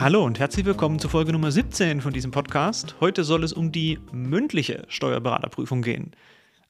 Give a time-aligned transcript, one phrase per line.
[0.00, 2.94] Hallo und herzlich willkommen zu Folge Nummer 17 von diesem Podcast.
[3.00, 6.12] Heute soll es um die mündliche Steuerberaterprüfung gehen.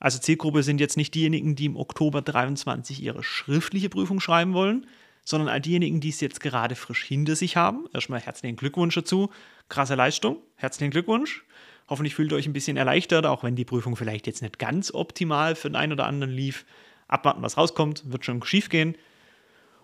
[0.00, 4.84] Also Zielgruppe sind jetzt nicht diejenigen, die im Oktober 23 ihre schriftliche Prüfung schreiben wollen,
[5.24, 7.84] sondern all diejenigen, die es jetzt gerade frisch hinter sich haben.
[7.94, 9.30] Erstmal herzlichen Glückwunsch dazu.
[9.68, 10.38] Krasse Leistung.
[10.56, 11.44] Herzlichen Glückwunsch.
[11.88, 14.92] Hoffentlich fühlt ihr euch ein bisschen erleichtert, auch wenn die Prüfung vielleicht jetzt nicht ganz
[14.92, 16.66] optimal für den einen oder anderen lief.
[17.06, 18.96] Abwarten, was rauskommt, wird schon schief gehen.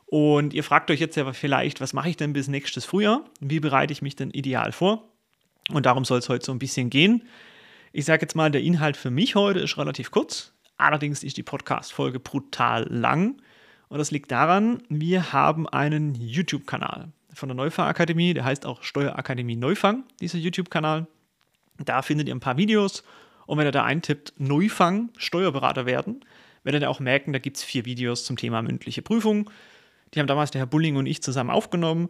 [0.07, 3.25] Und ihr fragt euch jetzt ja vielleicht, was mache ich denn bis nächstes Frühjahr?
[3.41, 5.09] Wie bereite ich mich denn ideal vor?
[5.71, 7.25] Und darum soll es heute so ein bisschen gehen.
[7.93, 10.53] Ich sage jetzt mal, der Inhalt für mich heute ist relativ kurz.
[10.77, 13.41] Allerdings ist die Podcast-Folge brutal lang.
[13.89, 18.35] Und das liegt daran, wir haben einen YouTube-Kanal von der Neufang-Akademie.
[18.35, 21.07] Der heißt auch Steuerakademie Neufang, dieser YouTube-Kanal.
[21.85, 23.03] Da findet ihr ein paar Videos.
[23.47, 26.25] Und wenn ihr da eintippt, Neufang, Steuerberater werden,
[26.63, 29.51] werdet ihr auch merken, da gibt es vier Videos zum Thema mündliche Prüfung.
[30.17, 32.09] Die haben damals der Herr Bulling und ich zusammen aufgenommen.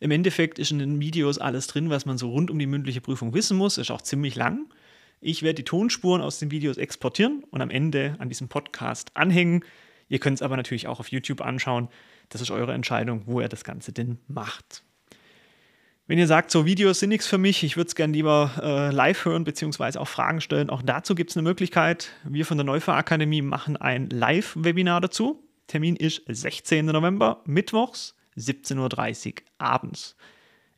[0.00, 3.02] Im Endeffekt ist in den Videos alles drin, was man so rund um die mündliche
[3.02, 3.78] Prüfung wissen muss.
[3.78, 4.72] Ist auch ziemlich lang.
[5.20, 9.64] Ich werde die Tonspuren aus den Videos exportieren und am Ende an diesem Podcast anhängen.
[10.08, 11.88] Ihr könnt es aber natürlich auch auf YouTube anschauen.
[12.30, 14.82] Das ist eure Entscheidung, wo ihr das Ganze denn macht.
[16.06, 18.94] Wenn ihr sagt, so Videos sind nichts für mich, ich würde es gerne lieber äh,
[18.94, 19.98] live hören bzw.
[19.98, 22.10] auch Fragen stellen, auch dazu gibt es eine Möglichkeit.
[22.24, 25.42] Wir von der Neufahr Akademie machen ein Live-Webinar dazu.
[25.66, 26.86] Termin ist 16.
[26.86, 30.16] November, mittwochs, 17.30 Uhr abends.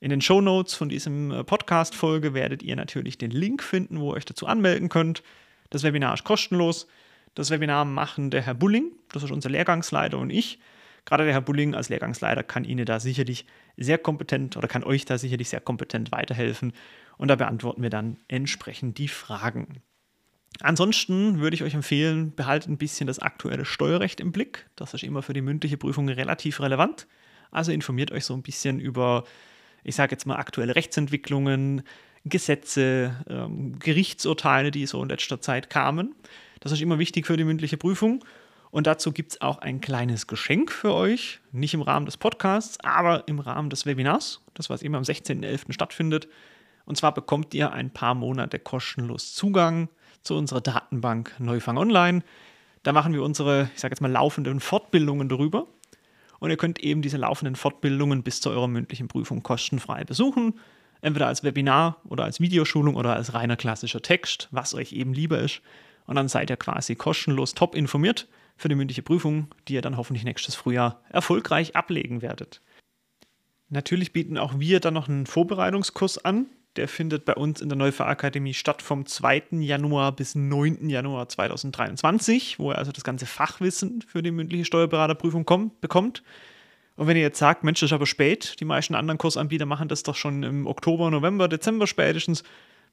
[0.01, 4.13] In den Show Notes von diesem äh, Podcast-Folge werdet ihr natürlich den Link finden, wo
[4.13, 5.23] ihr euch dazu anmelden könnt.
[5.71, 6.87] Das Webinar ist kostenlos.
[7.35, 10.59] Das Webinar machen der Herr Bulling, das ist unser Lehrgangsleiter und ich.
[11.05, 13.45] Gerade der Herr Bulling als Lehrgangsleiter kann Ihnen da sicherlich
[13.77, 16.73] sehr kompetent oder kann euch da sicherlich sehr kompetent weiterhelfen.
[17.19, 19.83] Und da beantworten wir dann entsprechend die Fragen.
[20.61, 24.67] Ansonsten würde ich euch empfehlen, behaltet ein bisschen das aktuelle Steuerrecht im Blick.
[24.77, 27.07] Das ist immer für die mündliche Prüfung relativ relevant.
[27.51, 29.25] Also informiert euch so ein bisschen über,
[29.83, 31.83] ich sage jetzt mal, aktuelle Rechtsentwicklungen,
[32.25, 36.15] Gesetze, ähm, Gerichtsurteile, die so in letzter Zeit kamen.
[36.61, 38.25] Das ist immer wichtig für die mündliche Prüfung.
[38.71, 42.79] Und dazu gibt es auch ein kleines Geschenk für euch, nicht im Rahmen des Podcasts,
[42.83, 45.73] aber im Rahmen des Webinars, das was immer am 16.11.
[45.73, 46.27] stattfindet.
[46.85, 49.89] Und zwar bekommt ihr ein paar Monate kostenlos Zugang
[50.25, 52.23] zu unserer Datenbank Neufang Online.
[52.83, 55.67] Da machen wir unsere, ich sage jetzt mal, laufenden Fortbildungen darüber.
[56.41, 60.59] Und ihr könnt eben diese laufenden Fortbildungen bis zu eurer mündlichen Prüfung kostenfrei besuchen.
[61.01, 65.39] Entweder als Webinar oder als Videoschulung oder als reiner klassischer Text, was euch eben lieber
[65.39, 65.61] ist.
[66.07, 68.27] Und dann seid ihr quasi kostenlos top informiert
[68.57, 72.61] für die mündliche Prüfung, die ihr dann hoffentlich nächstes Frühjahr erfolgreich ablegen werdet.
[73.69, 76.47] Natürlich bieten auch wir dann noch einen Vorbereitungskurs an.
[76.77, 79.45] Der findet bei uns in der Neufahrakademie statt vom 2.
[79.61, 80.89] Januar bis 9.
[80.89, 86.25] Januar 2023, wo er also das ganze Fachwissen für die mündliche Steuerberaterprüfung kommt, bekommt.
[86.97, 89.89] Und wenn ihr jetzt sagt, Mensch, das ist aber spät, die meisten anderen Kursanbieter machen
[89.89, 92.43] das doch schon im Oktober, November, Dezember spätestens,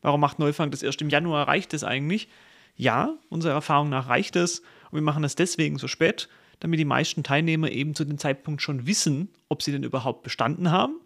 [0.03, 1.47] warum macht Neufang das erst im Januar?
[1.47, 2.27] Reicht es eigentlich?
[2.75, 4.59] Ja, unserer Erfahrung nach reicht es
[4.91, 8.61] und wir machen es deswegen so spät, damit die meisten Teilnehmer eben zu dem Zeitpunkt
[8.61, 10.99] schon wissen, ob sie denn überhaupt bestanden haben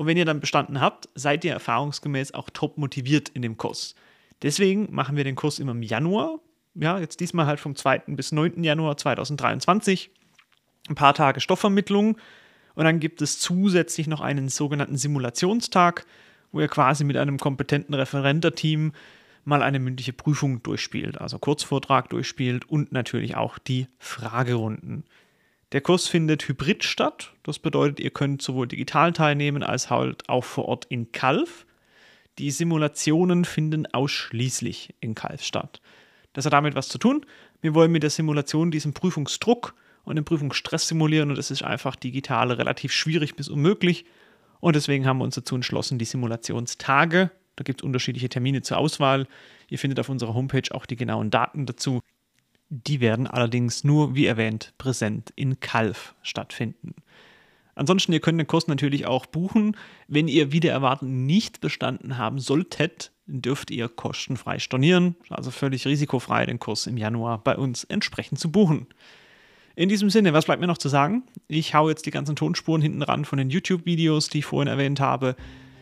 [0.00, 3.94] und wenn ihr dann bestanden habt, seid ihr erfahrungsgemäß auch top motiviert in dem Kurs.
[4.40, 6.40] Deswegen machen wir den Kurs immer im Januar.
[6.74, 8.04] Ja, jetzt diesmal halt vom 2.
[8.06, 8.64] bis 9.
[8.64, 10.10] Januar 2023.
[10.88, 12.16] Ein paar Tage Stoffvermittlung.
[12.74, 16.06] Und dann gibt es zusätzlich noch einen sogenannten Simulationstag,
[16.50, 18.92] wo ihr quasi mit einem kompetenten Referenterteam
[19.44, 25.04] mal eine mündliche Prüfung durchspielt, also Kurzvortrag durchspielt und natürlich auch die Fragerunden.
[25.72, 27.32] Der Kurs findet hybrid statt.
[27.44, 31.64] Das bedeutet, ihr könnt sowohl digital teilnehmen als halt auch vor Ort in Calv.
[32.38, 35.80] Die Simulationen finden ausschließlich in Calv statt.
[36.32, 37.24] Das hat damit was zu tun.
[37.60, 41.96] Wir wollen mit der Simulation diesen Prüfungsdruck und den Prüfungsstress simulieren und das ist einfach
[41.96, 44.06] digital relativ schwierig bis unmöglich.
[44.60, 48.78] Und deswegen haben wir uns dazu entschlossen, die Simulationstage, da gibt es unterschiedliche Termine zur
[48.78, 49.26] Auswahl.
[49.68, 52.00] Ihr findet auf unserer Homepage auch die genauen Daten dazu.
[52.72, 56.94] Die werden allerdings nur, wie erwähnt, präsent in Calf stattfinden.
[57.74, 59.76] Ansonsten, ihr könnt den Kurs natürlich auch buchen.
[60.06, 66.46] Wenn ihr wieder erwarten nicht bestanden haben solltet, dürft ihr kostenfrei stornieren, also völlig risikofrei
[66.46, 68.86] den Kurs im Januar bei uns entsprechend zu buchen.
[69.74, 71.24] In diesem Sinne, was bleibt mir noch zu sagen?
[71.48, 75.00] Ich haue jetzt die ganzen Tonspuren hinten ran von den YouTube-Videos, die ich vorhin erwähnt
[75.00, 75.34] habe.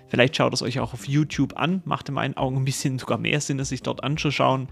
[0.08, 1.82] Vielleicht schaut es euch auch auf YouTube an.
[1.85, 4.69] Macht in meinen Augen ein bisschen sogar mehr Sinn, es sich dort anzuschauen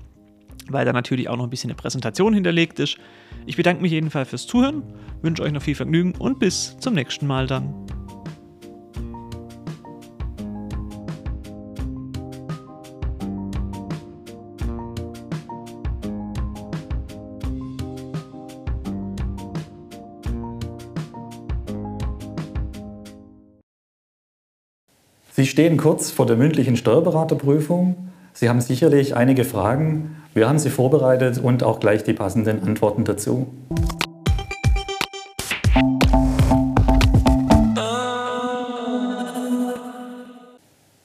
[0.69, 2.99] weil da natürlich auch noch ein bisschen eine Präsentation hinterlegt ist.
[3.47, 4.82] Ich bedanke mich jedenfalls fürs Zuhören,
[5.23, 7.75] wünsche euch noch viel Vergnügen und bis zum nächsten Mal dann.
[25.37, 28.09] Sie stehen kurz vor der mündlichen Steuerberaterprüfung.
[28.38, 30.17] Sie haben sicherlich einige Fragen.
[30.35, 33.47] Wir haben sie vorbereitet und auch gleich die passenden Antworten dazu.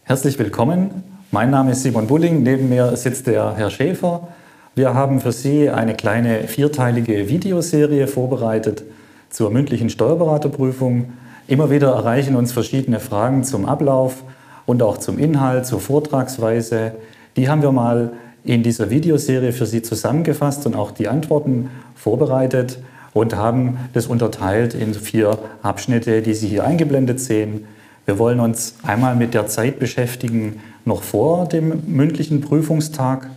[0.04, 1.04] Herzlich willkommen.
[1.32, 2.44] Mein Name ist Simon Bulling.
[2.44, 4.28] Neben mir sitzt der Herr Schäfer.
[4.76, 8.84] Wir haben für Sie eine kleine vierteilige Videoserie vorbereitet
[9.30, 11.14] zur mündlichen Steuerberaterprüfung.
[11.48, 14.26] Immer wieder erreichen uns verschiedene Fragen zum Ablauf
[14.66, 16.92] und auch zum Inhalt, zur Vortragsweise.
[17.36, 18.14] Die haben wir mal
[18.44, 22.80] in dieser Videoserie für Sie zusammengefasst und auch die Antworten vorbereitet
[23.14, 27.66] und haben das unterteilt in vier Abschnitte, die Sie hier eingeblendet sehen.
[28.06, 33.30] Wir wollen uns einmal mit der Zeit beschäftigen, noch vor dem mündlichen Prüfungstag,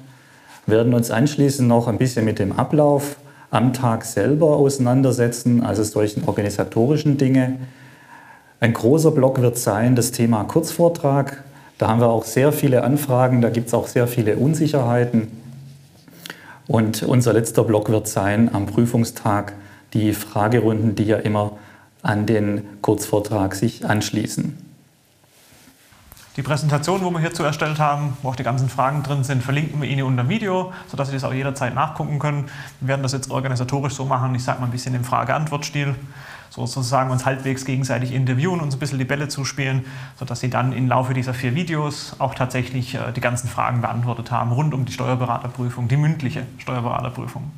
[0.67, 3.17] werden uns anschließend noch ein bisschen mit dem Ablauf
[3.51, 7.59] am Tag selber auseinandersetzen, also solchen organisatorischen Dinge.
[8.61, 11.45] Ein großer Block wird sein das Thema Kurzvortrag.
[11.79, 15.31] Da haben wir auch sehr viele Anfragen, da gibt es auch sehr viele Unsicherheiten.
[16.67, 19.55] Und unser letzter Block wird sein am Prüfungstag
[19.93, 21.53] die Fragerunden, die ja immer
[22.03, 24.59] an den Kurzvortrag sich anschließen.
[26.37, 29.81] Die Präsentation, wo wir hierzu erstellt haben, wo auch die ganzen Fragen drin sind, verlinken
[29.81, 32.51] wir Ihnen unter dem Video, sodass Sie das auch jederzeit nachgucken können.
[32.81, 35.95] Wir werden das jetzt organisatorisch so machen, ich sage mal ein bisschen im Frage-Antwort-Stil
[36.57, 39.85] sozusagen uns halbwegs gegenseitig interviewen, uns ein bisschen die Bälle zuspielen,
[40.19, 44.31] sodass sie dann im Laufe dieser vier Videos auch tatsächlich äh, die ganzen Fragen beantwortet
[44.31, 47.51] haben rund um die Steuerberaterprüfung, die mündliche Steuerberaterprüfung.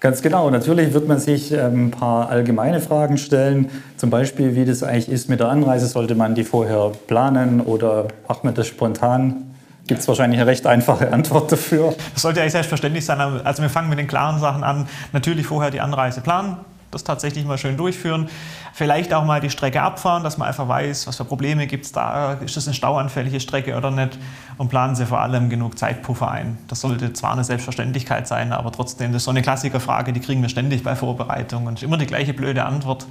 [0.00, 0.50] Ganz genau.
[0.50, 3.70] Natürlich wird man sich ähm, ein paar allgemeine Fragen stellen.
[3.96, 5.86] Zum Beispiel, wie das eigentlich ist mit der Anreise.
[5.86, 9.54] Sollte man die vorher planen oder macht man das spontan?
[9.86, 11.94] Gibt es wahrscheinlich eine recht einfache Antwort dafür.
[12.14, 13.20] Das sollte eigentlich selbstverständlich sein.
[13.20, 14.88] Also wir fangen mit den klaren Sachen an.
[15.12, 16.56] Natürlich vorher die Anreise planen
[16.92, 18.28] das tatsächlich mal schön durchführen.
[18.72, 21.92] Vielleicht auch mal die Strecke abfahren, dass man einfach weiß, was für Probleme gibt es
[21.92, 24.18] da, ist das eine stauanfällige Strecke oder nicht
[24.58, 26.58] und planen Sie vor allem genug Zeitpuffer ein.
[26.68, 30.42] Das sollte zwar eine Selbstverständlichkeit sein, aber trotzdem, das ist so eine Klassikerfrage, die kriegen
[30.42, 33.06] wir ständig bei Vorbereitungen und immer die gleiche blöde Antwort.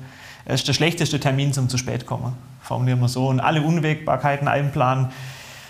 [0.46, 3.28] Es ist der schlechteste Termin zum zu spät kommen, formulieren wir so.
[3.28, 5.10] Und alle Unwägbarkeiten einplanen.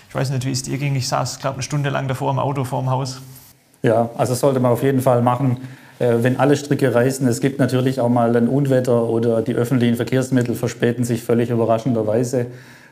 [0.08, 0.94] Ich weiß nicht, wie es dir ging.
[0.94, 3.22] Ich saß, glaube eine Stunde lang davor im Auto vor dem Haus.
[3.82, 5.58] Ja, also sollte man auf jeden Fall machen.
[6.02, 7.26] Äh, wenn alle Stricke reißen.
[7.28, 12.46] Es gibt natürlich auch mal ein Unwetter oder die öffentlichen Verkehrsmittel verspäten sich völlig überraschenderweise.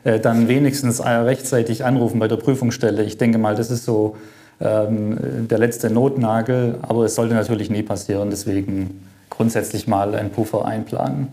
[0.05, 3.03] Äh, dann wenigstens äh, rechtzeitig anrufen bei der Prüfungsstelle.
[3.03, 4.15] Ich denke mal, das ist so
[4.61, 8.29] ähm, der letzte Notnagel, aber es sollte natürlich nie passieren.
[8.29, 11.27] Deswegen grundsätzlich mal einen Puffer einplanen.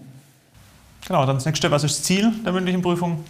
[1.06, 3.24] Genau, dann das nächste, was ist das Ziel der mündlichen Prüfung?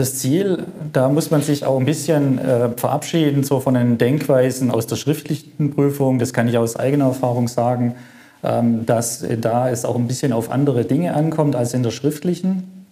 [0.00, 0.64] Das Ziel,
[0.94, 4.96] da muss man sich auch ein bisschen äh, verabschieden so von den Denkweisen aus der
[4.96, 6.18] schriftlichen Prüfung.
[6.18, 7.96] Das kann ich aus eigener Erfahrung sagen,
[8.42, 12.86] ähm, dass da es auch ein bisschen auf andere Dinge ankommt als in der schriftlichen.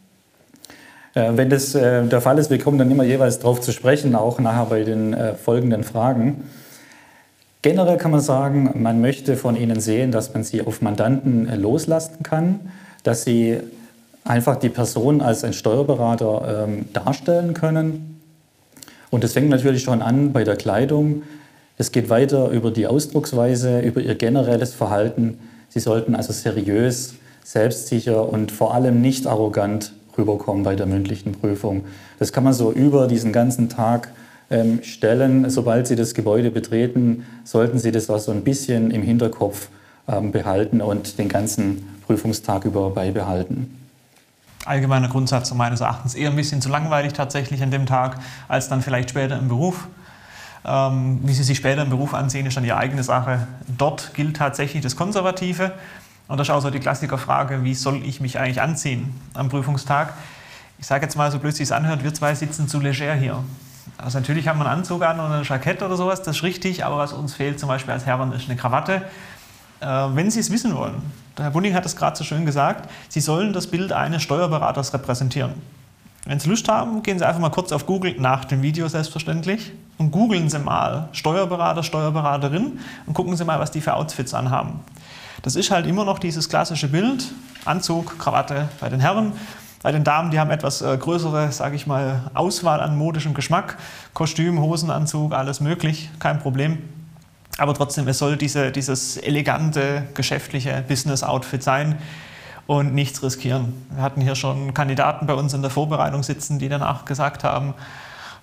[1.15, 4.15] Äh, wenn das äh, der Fall ist, wir kommen dann immer jeweils darauf zu sprechen,
[4.15, 6.43] auch nachher bei den äh, folgenden Fragen.
[7.63, 11.57] Generell kann man sagen, man möchte von Ihnen sehen, dass man sie auf Mandanten äh,
[11.57, 12.61] loslassen kann,
[13.03, 13.61] dass sie
[14.29, 18.21] einfach die Person als ein Steuerberater ähm, darstellen können.
[19.11, 21.23] Und das fängt natürlich schon an bei der Kleidung.
[21.79, 25.39] Es geht weiter über die Ausdrucksweise, über ihr generelles Verhalten.
[25.71, 31.85] Sie sollten also seriös, selbstsicher und vor allem nicht arrogant rüberkommen bei der mündlichen Prüfung.
[32.19, 34.11] Das kann man so über diesen ganzen Tag
[34.51, 35.49] ähm, stellen.
[35.49, 39.69] Sobald Sie das Gebäude betreten, sollten Sie das auch so ein bisschen im Hinterkopf
[40.07, 43.88] ähm, behalten und den ganzen Prüfungstag über beibehalten
[44.69, 48.83] allgemeiner Grundsatz meines Erachtens eher ein bisschen zu langweilig tatsächlich an dem Tag, als dann
[48.83, 49.89] vielleicht später im Beruf.
[50.65, 53.49] Ähm, wie Sie sich später im Beruf ansehen, ist dann Ihre eigene Sache.
[53.67, 55.73] Dort gilt tatsächlich das Konservative.
[56.29, 60.13] Und das ist auch so die Klassikerfrage, wie soll ich mich eigentlich anziehen am Prüfungstag?
[60.79, 63.43] Ich sage jetzt mal, so blöd es anhört, wir zwei sitzen zu leger hier.
[63.97, 66.85] Also natürlich haben wir einen Anzug an oder ein Jackett oder sowas, das ist richtig,
[66.85, 69.03] aber was uns fehlt zum Beispiel als Herren ist eine Krawatte.
[69.81, 71.03] Äh, wenn Sie es wissen wollen,
[71.39, 75.53] Herr Bunning hat es gerade so schön gesagt, Sie sollen das Bild eines Steuerberaters repräsentieren.
[76.25, 79.73] Wenn Sie Lust haben, gehen Sie einfach mal kurz auf Google, nach dem Video selbstverständlich,
[79.99, 84.81] und googeln Sie mal Steuerberater, Steuerberaterin und gucken Sie mal, was die für Outfits anhaben.
[85.43, 87.33] Das ist halt immer noch dieses klassische Bild,
[87.65, 89.33] Anzug, Krawatte bei den Herren.
[89.83, 93.79] Bei den Damen, die haben etwas äh, größere, sage ich mal, Auswahl an modischem Geschmack.
[94.13, 96.79] Kostüm, Hosenanzug, alles möglich, kein Problem.
[97.57, 101.99] Aber trotzdem, es soll diese, dieses elegante, geschäftliche Business-Outfit sein
[102.67, 103.73] und nichts riskieren.
[103.91, 107.75] Wir hatten hier schon Kandidaten bei uns in der Vorbereitung sitzen, die danach gesagt haben,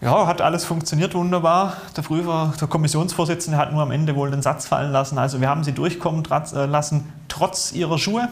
[0.02, 1.78] ja, hat alles funktioniert wunderbar.
[1.96, 5.18] Der Prüfer, der Kommissionsvorsitzende hat nur am Ende wohl den Satz fallen lassen.
[5.18, 8.28] Also wir haben sie durchkommen äh, lassen, trotz ihrer Schuhe,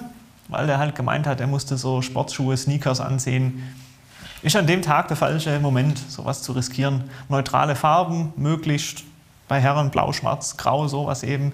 [0.50, 3.64] weil er halt gemeint hat, er musste so Sportschuhe, Sneakers ansehen.
[4.42, 7.06] ist an dem Tag der falsche Moment, sowas zu riskieren.
[7.30, 9.04] Neutrale Farben, möglichst
[9.54, 11.54] bei Herren blau, schwarz, grau, sowas eben.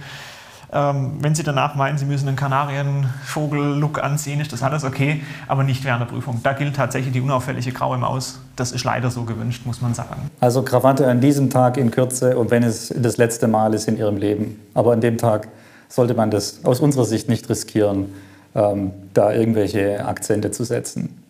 [0.71, 5.65] Ähm, wenn Sie danach meinen, Sie müssen einen Kanarienvogel-Look anziehen, ist das alles okay, aber
[5.65, 6.39] nicht während der Prüfung.
[6.41, 8.39] Da gilt tatsächlich die unauffällige graue Maus.
[8.55, 10.31] Das ist leider so gewünscht, muss man sagen.
[10.39, 13.97] Also Krawatte an diesem Tag in Kürze und wenn es das letzte Mal ist in
[13.97, 14.61] Ihrem Leben.
[14.73, 15.49] Aber an dem Tag
[15.89, 18.13] sollte man das aus unserer Sicht nicht riskieren,
[18.55, 21.21] ähm, da irgendwelche Akzente zu setzen.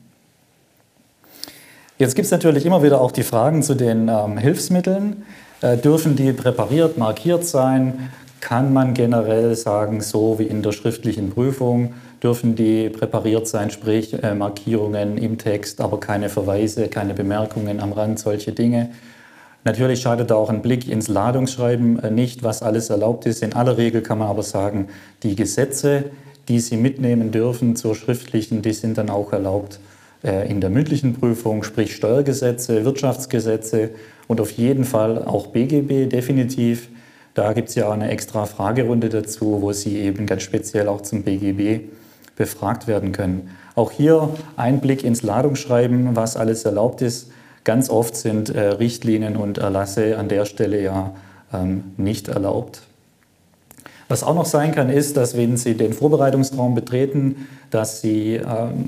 [1.98, 5.24] Jetzt gibt es natürlich immer wieder auch die Fragen zu den ähm, Hilfsmitteln.
[5.62, 8.10] Äh, dürfen die präpariert, markiert sein?
[8.40, 14.24] kann man generell sagen, so wie in der schriftlichen Prüfung, dürfen die präpariert sein, sprich
[14.24, 18.92] äh, Markierungen im Text, aber keine Verweise, keine Bemerkungen am Rand, solche Dinge.
[19.66, 23.44] Natürlich schadet auch ein Blick ins Ladungsschreiben äh, nicht, was alles erlaubt ist.
[23.44, 24.88] In aller Regel kann man aber sagen,
[25.24, 26.06] die Gesetze,
[26.48, 29.80] die Sie mitnehmen dürfen zur schriftlichen, die sind dann auch erlaubt
[30.22, 33.92] in der mündlichen Prüfung, sprich Steuergesetze, Wirtschaftsgesetze
[34.30, 36.88] und auf jeden Fall auch BGB definitiv.
[37.34, 41.02] Da gibt es ja auch eine extra Fragerunde dazu, wo Sie eben ganz speziell auch
[41.02, 41.90] zum BGB
[42.36, 43.50] befragt werden können.
[43.74, 47.32] Auch hier ein Blick ins Ladungsschreiben, was alles erlaubt ist.
[47.64, 51.16] Ganz oft sind äh, Richtlinien und Erlasse an der Stelle ja
[51.52, 52.82] ähm, nicht erlaubt.
[54.10, 58.42] Was auch noch sein kann, ist, dass wenn Sie den Vorbereitungsraum betreten, dass Sie äh,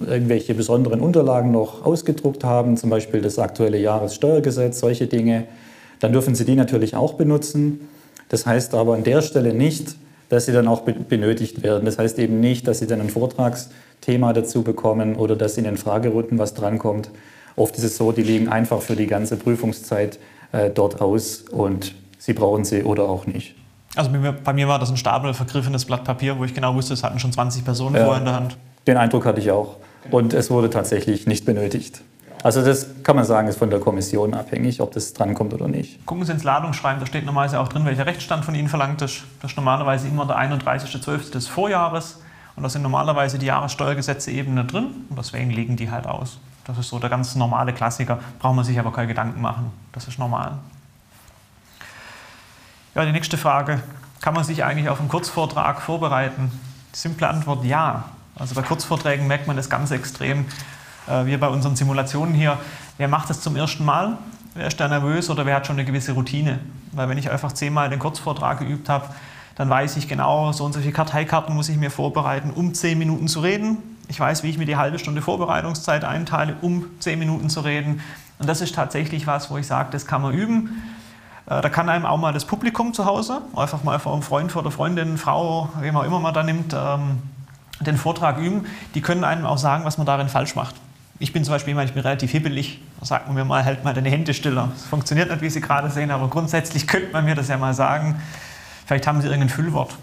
[0.08, 5.46] irgendwelche besonderen Unterlagen noch ausgedruckt haben, zum Beispiel das aktuelle Jahressteuergesetz, solche Dinge,
[6.00, 7.88] dann dürfen Sie die natürlich auch benutzen.
[8.30, 9.96] Das heißt aber an der Stelle nicht,
[10.30, 11.84] dass sie dann auch benötigt werden.
[11.84, 15.75] Das heißt eben nicht, dass sie dann ein Vortragsthema dazu bekommen oder dass in den
[15.75, 17.12] Fragerunden was drankommt.
[17.58, 20.20] Oft ist es so, die liegen einfach für die ganze Prüfungszeit
[20.54, 23.56] äh, dort aus und sie brauchen sie oder auch nicht.
[23.95, 24.10] Also
[24.43, 27.19] bei mir, war das ein Stapel vergriffenes Blatt Papier, wo ich genau wusste, es hatten
[27.19, 28.57] schon 20 Personen ja, vorher in der Hand.
[28.88, 29.77] Den Eindruck hatte ich auch.
[30.10, 32.01] Und es wurde tatsächlich nicht benötigt.
[32.43, 36.03] Also das kann man sagen, ist von der Kommission abhängig, ob das drankommt oder nicht.
[36.05, 39.24] Gucken Sie ins Ladungsschreiben, da steht normalerweise auch drin, welcher Rechtsstand von Ihnen verlangt ist.
[39.41, 41.31] Das ist normalerweise immer der 31.12.
[41.31, 42.19] des Vorjahres
[42.55, 46.39] und da sind normalerweise die Jahressteuergesetze eben nicht drin und deswegen liegen die halt aus.
[46.65, 49.71] Das ist so der ganz normale Klassiker, braucht man sich aber keine Gedanken machen.
[49.91, 50.53] Das ist normal.
[52.93, 53.81] Ja, die nächste Frage,
[54.19, 56.51] kann man sich eigentlich auf einen Kurzvortrag vorbereiten?
[56.93, 58.03] Die simple Antwort ja.
[58.36, 60.45] Also bei Kurzvorträgen merkt man das ganz extrem
[61.07, 62.57] äh, wir bei unseren Simulationen hier,
[62.98, 64.17] wer macht das zum ersten Mal?
[64.55, 66.60] Wer ist da nervös oder wer hat schon eine gewisse Routine?
[66.91, 69.05] Weil wenn ich einfach zehnmal den Kurzvortrag geübt habe,
[69.55, 72.98] dann weiß ich genau, so und so viele Karteikarten muss ich mir vorbereiten, um zehn
[72.98, 73.77] Minuten zu reden.
[74.10, 78.01] Ich weiß, wie ich mir die halbe Stunde Vorbereitungszeit einteile, um zehn Minuten zu reden.
[78.39, 80.81] Und das ist tatsächlich was, wo ich sage, das kann man üben.
[81.51, 84.51] Äh, da kann einem auch mal das Publikum zu Hause, einfach mal vor einem Freund,
[84.51, 87.20] vor der Freundin, Frau, wem auch immer man da nimmt, ähm,
[87.81, 88.65] den Vortrag üben.
[88.96, 90.75] Die können einem auch sagen, was man darin falsch macht.
[91.20, 92.79] Ich bin zum Beispiel jemand, ich bin relativ hibbelig.
[93.00, 94.70] Da sagt man mir mal, halt mal deine Hände stiller.
[94.74, 97.74] Das funktioniert nicht, wie Sie gerade sehen, aber grundsätzlich könnte man mir das ja mal
[97.74, 98.22] sagen.
[98.86, 99.96] Vielleicht haben Sie irgendein Füllwort.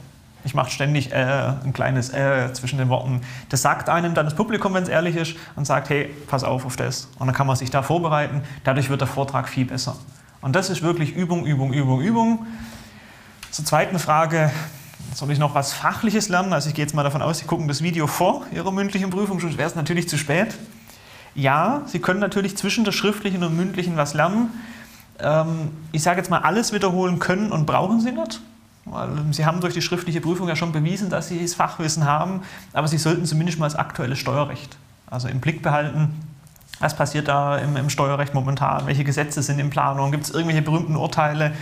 [0.44, 3.22] Ich mache ständig äh, ein kleines äh zwischen den Worten.
[3.48, 6.64] Das sagt einem dann das Publikum, wenn es ehrlich ist, und sagt, hey, pass auf
[6.64, 7.08] auf das.
[7.18, 8.42] Und dann kann man sich da vorbereiten.
[8.64, 9.96] Dadurch wird der Vortrag viel besser.
[10.40, 12.46] Und das ist wirklich Übung, Übung, Übung, Übung.
[13.50, 14.50] Zur zweiten Frage,
[15.14, 16.52] soll ich noch was Fachliches lernen?
[16.52, 19.40] Also ich gehe jetzt mal davon aus, Sie gucken das Video vor Ihrer mündlichen Prüfung,
[19.40, 20.54] sonst wäre es natürlich zu spät
[21.38, 24.50] ja, Sie können natürlich zwischen der schriftlichen und mündlichen was lernen.
[25.20, 28.40] Ähm, ich sage jetzt mal, alles wiederholen können und brauchen Sie nicht.
[28.84, 32.42] Weil Sie haben durch die schriftliche Prüfung ja schon bewiesen, dass Sie das Fachwissen haben,
[32.72, 34.76] aber Sie sollten zumindest mal das aktuelle Steuerrecht
[35.10, 36.10] also im Blick behalten.
[36.80, 38.86] Was passiert da im, im Steuerrecht momentan?
[38.86, 40.12] Welche Gesetze sind in Planung?
[40.12, 41.52] Gibt es irgendwelche berühmten Urteile?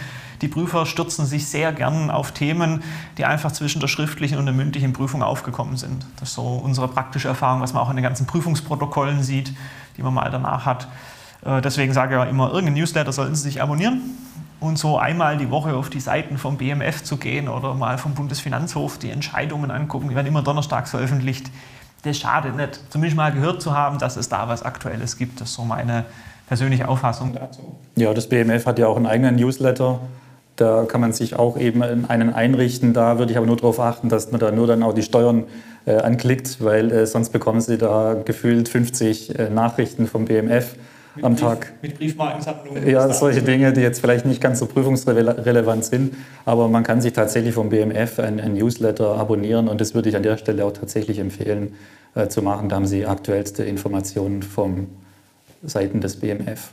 [0.43, 2.83] Die Prüfer stürzen sich sehr gern auf Themen,
[3.17, 6.05] die einfach zwischen der schriftlichen und der mündlichen Prüfung aufgekommen sind.
[6.21, 9.53] Das ist so unsere praktische Erfahrung, was man auch in den ganzen Prüfungsprotokollen sieht,
[9.97, 10.89] die man mal danach hat.
[11.45, 14.03] Äh, deswegen sage ich ja immer, irgendein Newsletter sollten Sie sich abonnieren
[14.61, 18.15] und so einmal die Woche auf die Seiten vom BMF zu gehen oder mal vom
[18.15, 21.51] Bundesfinanzhof die Entscheidungen angucken, die werden immer donnerstags veröffentlicht.
[22.03, 25.41] Das schadet nicht, zumindest mal gehört zu haben, dass es da was Aktuelles gibt.
[25.41, 26.05] Das ist so meine
[26.47, 27.77] persönliche Auffassung dazu.
[27.97, 30.01] Ja, das BMF hat ja auch einen eigenen Newsletter
[30.57, 32.95] da kann man sich auch eben einen einrichten.
[32.95, 35.45] Da würde ich aber nur darauf achten, dass man da nur dann auch die Steuern
[35.85, 40.77] äh, anklickt, weil äh, sonst bekommen Sie da gefühlt 50 äh, Nachrichten vom BMF
[41.17, 41.73] mit am Brief, Tag.
[41.83, 42.89] Mit Briefmarkensammlungen.
[42.89, 46.15] Ja, solche Dinge, die jetzt vielleicht nicht ganz so prüfungsrelevant sind.
[46.45, 50.17] Aber man kann sich tatsächlich vom BMF ein, ein Newsletter abonnieren und das würde ich
[50.17, 51.75] an der Stelle auch tatsächlich empfehlen
[52.15, 52.69] äh, zu machen.
[52.69, 54.89] Da haben Sie aktuellste Informationen von
[55.63, 56.71] Seiten des BMF.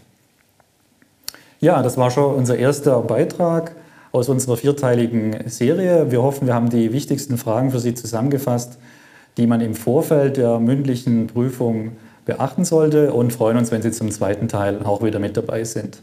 [1.59, 3.73] Ja, das war schon unser erster Beitrag
[4.11, 6.11] aus unserer vierteiligen Serie.
[6.11, 8.77] Wir hoffen, wir haben die wichtigsten Fragen für Sie zusammengefasst,
[9.37, 11.93] die man im Vorfeld der mündlichen Prüfung
[12.25, 16.01] beachten sollte und freuen uns, wenn Sie zum zweiten Teil auch wieder mit dabei sind.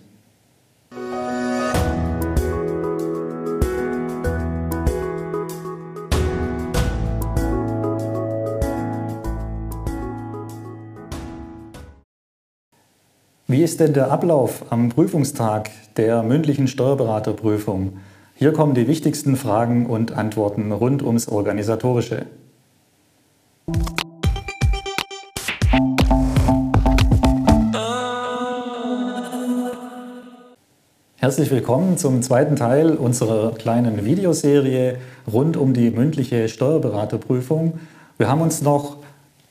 [13.51, 17.99] Wie ist denn der Ablauf am Prüfungstag der mündlichen Steuerberaterprüfung?
[18.37, 22.27] Hier kommen die wichtigsten Fragen und Antworten rund ums Organisatorische.
[31.23, 34.97] Herzlich willkommen zum zweiten Teil unserer kleinen Videoserie
[35.31, 37.79] rund um die mündliche Steuerberaterprüfung.
[38.17, 38.97] Wir haben uns noch,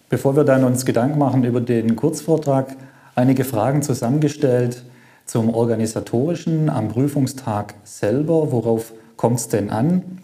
[0.10, 2.76] bevor wir dann uns Gedanken machen über den Kurzvortrag,
[3.14, 4.82] einige Fragen zusammengestellt
[5.28, 8.52] zum organisatorischen am Prüfungstag selber.
[8.52, 10.24] Worauf kommt es denn an?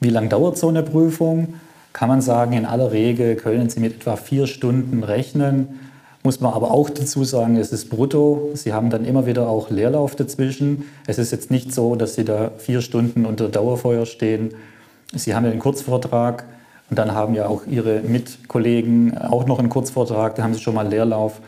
[0.00, 1.54] Wie lange dauert so eine Prüfung?
[1.94, 5.80] Kann man sagen, in aller Regel können Sie mit etwa vier Stunden rechnen.
[6.26, 8.50] Muss man aber auch dazu sagen, es ist brutto.
[8.54, 10.82] Sie haben dann immer wieder auch Leerlauf dazwischen.
[11.06, 14.52] Es ist jetzt nicht so, dass Sie da vier Stunden unter Dauerfeuer stehen.
[15.14, 16.42] Sie haben den Kurzvortrag
[16.90, 20.34] und dann haben ja auch Ihre Mitkollegen auch noch einen Kurzvortrag.
[20.34, 21.40] Da haben Sie schon mal Leerlauf.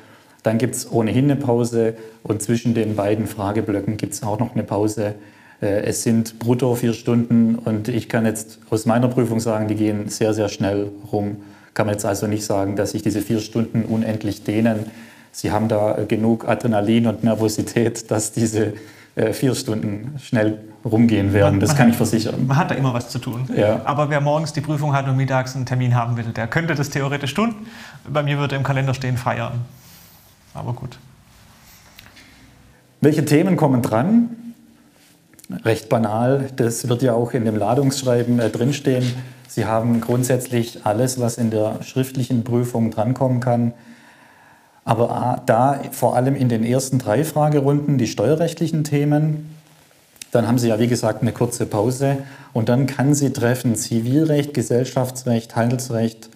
[0.44, 4.54] Dann gibt es ohnehin eine Pause und zwischen den beiden Frageblöcken gibt es auch noch
[4.54, 5.16] eine Pause.
[5.60, 9.74] Äh, es sind brutto vier Stunden und ich kann jetzt aus meiner Prüfung sagen, die
[9.74, 11.38] gehen sehr, sehr schnell rum.
[11.78, 14.86] Kann man jetzt also nicht sagen, dass sich diese vier Stunden unendlich dehnen.
[15.30, 18.72] Sie haben da genug Adrenalin und Nervosität, dass diese
[19.14, 21.60] äh, vier Stunden schnell rumgehen werden.
[21.60, 22.48] Das kann ich versichern.
[22.48, 23.48] Man hat da immer was zu tun.
[23.56, 23.82] Ja.
[23.84, 26.90] Aber wer morgens die Prüfung hat und mittags einen Termin haben will, der könnte das
[26.90, 27.54] theoretisch tun.
[28.12, 29.60] Bei mir würde im Kalender stehen feiern.
[30.54, 30.98] Aber gut.
[33.00, 34.30] Welche Themen kommen dran?
[35.64, 39.14] Recht banal, das wird ja auch in dem Ladungsschreiben äh, drinstehen.
[39.48, 43.72] Sie haben grundsätzlich alles, was in der schriftlichen Prüfung drankommen kann.
[44.84, 49.54] Aber da vor allem in den ersten drei Fragerunden die steuerrechtlichen Themen,
[50.30, 52.18] dann haben Sie ja wie gesagt eine kurze Pause
[52.52, 56.28] und dann kann Sie treffen Zivilrecht, Gesellschaftsrecht, Handelsrecht,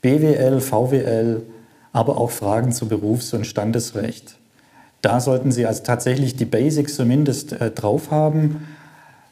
[0.00, 1.42] BWL, VWL,
[1.92, 4.36] aber auch Fragen zu Berufs- und Standesrecht.
[5.02, 8.66] Da sollten Sie also tatsächlich die Basics zumindest äh, drauf haben.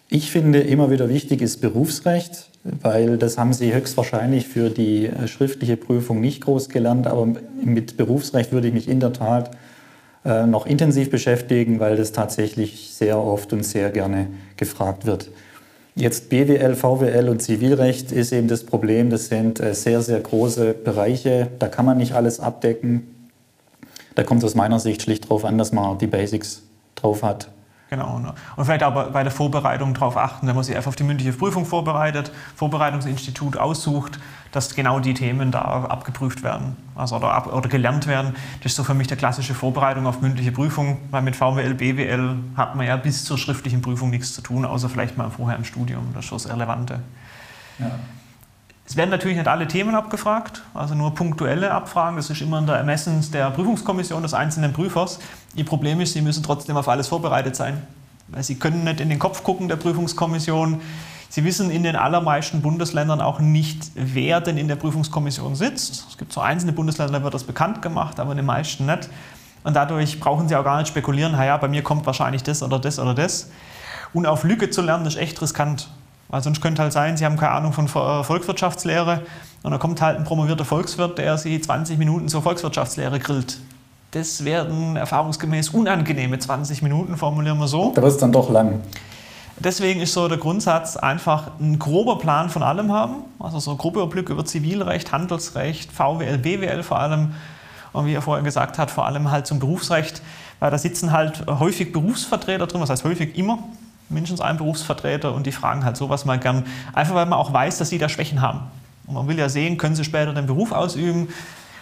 [0.09, 5.27] Ich finde immer wieder wichtig ist Berufsrecht, weil das haben Sie höchstwahrscheinlich für die äh,
[5.29, 7.27] schriftliche Prüfung nicht groß gelernt, aber
[7.63, 9.51] mit Berufsrecht würde ich mich in der Tat
[10.25, 15.31] äh, noch intensiv beschäftigen, weil das tatsächlich sehr oft und sehr gerne gefragt wird.
[15.97, 20.75] Jetzt BWL, VWL und Zivilrecht ist eben das Problem, das sind äh, sehr, sehr große
[20.75, 23.07] Bereiche, da kann man nicht alles abdecken.
[24.15, 26.63] Da kommt es aus meiner Sicht schlicht darauf an, dass man die Basics
[26.95, 27.49] drauf hat.
[27.95, 28.19] Genau.
[28.19, 28.35] Ne?
[28.57, 31.33] Und vielleicht aber bei der Vorbereitung darauf achten, wenn man sich einfach auf die mündliche
[31.33, 34.19] Prüfung vorbereitet, Vorbereitungsinstitut aussucht,
[34.51, 38.35] dass genau die Themen da abgeprüft werden also oder, ab, oder gelernt werden.
[38.63, 42.37] Das ist so für mich der klassische Vorbereitung auf mündliche Prüfung, weil mit VWL, BWL
[42.57, 45.65] hat man ja bis zur schriftlichen Prüfung nichts zu tun, außer vielleicht mal vorher im
[45.65, 46.09] Studium.
[46.15, 47.01] Das ist schon das Relevante.
[47.79, 47.91] Ja.
[48.87, 52.17] Es werden natürlich nicht alle Themen abgefragt, also nur punktuelle Abfragen.
[52.17, 55.21] Das ist immer in der Ermessens der Prüfungskommission des einzelnen Prüfers.
[55.55, 57.83] Ihr Problem ist, Sie müssen trotzdem auf alles vorbereitet sein.
[58.29, 60.83] Weil Sie können nicht in den Kopf gucken der Prüfungskommission.
[61.31, 66.07] Sie wissen in den allermeisten Bundesländern auch nicht, wer denn in der Prüfungskommission sitzt.
[66.11, 69.09] Es gibt so einzelne Bundesländer, da wird das bekannt gemacht, aber in den meisten nicht.
[69.65, 72.79] Und dadurch brauchen Sie auch gar nicht spekulieren, naja, bei mir kommt wahrscheinlich das oder
[72.79, 73.51] das oder das.
[74.13, 75.89] Und auf Lücke zu lernen, ist echt riskant.
[76.29, 79.23] Weil sonst könnte halt sein, Sie haben keine Ahnung von Volkswirtschaftslehre
[79.63, 83.59] und dann kommt halt ein promovierter Volkswirt, der Sie 20 Minuten zur Volkswirtschaftslehre grillt.
[84.11, 87.93] Das werden erfahrungsgemäß unangenehme 20 Minuten, formulieren wir so.
[87.95, 88.81] Da wird es dann doch lang.
[89.59, 93.79] Deswegen ist so der Grundsatz einfach ein grober Plan von allem haben, also so ein
[93.79, 97.35] grober Überblick über Zivilrecht, Handelsrecht, VWL, BWL vor allem
[97.93, 100.23] und wie er vorher gesagt hat, vor allem halt zum Berufsrecht,
[100.59, 103.61] weil da sitzen halt häufig Berufsvertreter drin, was heißt häufig immer,
[104.09, 107.79] mindestens ein Berufsvertreter und die fragen halt sowas mal gern, einfach weil man auch weiß,
[107.79, 108.61] dass sie da Schwächen haben.
[109.07, 111.29] Und man will ja sehen, können sie später den Beruf ausüben.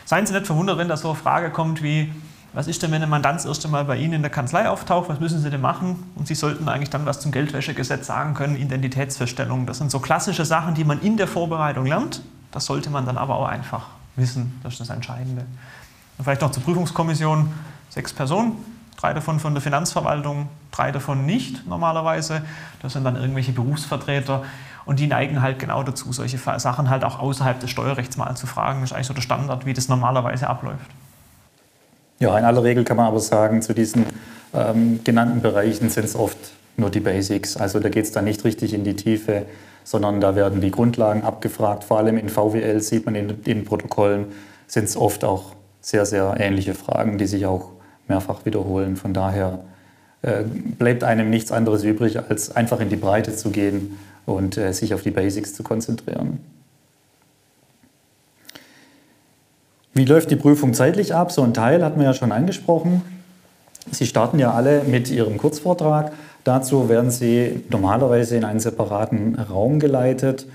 [0.04, 2.12] Seien Sie nicht verwundert, wenn da so eine Frage kommt wie,
[2.52, 5.08] was ist denn, wenn ein Mandant das erste Mal bei Ihnen in der Kanzlei auftaucht,
[5.08, 6.02] was müssen Sie denn machen?
[6.16, 9.64] Und Sie sollten eigentlich dann was zum Geldwäschegesetz sagen können, Identitätsfeststellung.
[9.64, 12.20] Das sind so klassische Sachen, die man in der Vorbereitung lernt.
[12.50, 14.60] Das sollte man dann aber auch einfach wissen.
[14.62, 15.46] Das ist das Entscheidende.
[16.18, 17.50] Und vielleicht noch zur Prüfungskommission.
[17.88, 18.56] Sechs Personen,
[19.02, 22.42] drei davon von der Finanzverwaltung, drei davon nicht normalerweise.
[22.80, 24.44] Das sind dann irgendwelche Berufsvertreter
[24.84, 28.46] und die neigen halt genau dazu, solche Sachen halt auch außerhalb des Steuerrechts mal zu
[28.46, 28.80] fragen.
[28.80, 30.88] Das ist eigentlich so der Standard, wie das normalerweise abläuft.
[32.20, 34.06] Ja, in aller Regel kann man aber sagen, zu diesen
[34.54, 36.38] ähm, genannten Bereichen sind es oft
[36.76, 37.56] nur die Basics.
[37.56, 39.46] Also da geht es dann nicht richtig in die Tiefe,
[39.82, 41.82] sondern da werden die Grundlagen abgefragt.
[41.82, 44.26] Vor allem in VWL sieht man in den Protokollen,
[44.68, 47.70] sind es oft auch sehr, sehr ähnliche Fragen, die sich auch
[48.12, 48.96] mehrfach wiederholen.
[48.96, 49.60] Von daher
[50.20, 50.42] äh,
[50.78, 54.92] bleibt einem nichts anderes übrig, als einfach in die Breite zu gehen und äh, sich
[54.92, 56.38] auf die Basics zu konzentrieren.
[59.94, 61.32] Wie läuft die Prüfung zeitlich ab?
[61.32, 63.02] So ein Teil hatten wir ja schon angesprochen.
[63.90, 66.12] Sie starten ja alle mit Ihrem Kurzvortrag.
[66.44, 70.46] Dazu werden Sie normalerweise in einen separaten Raum geleitet.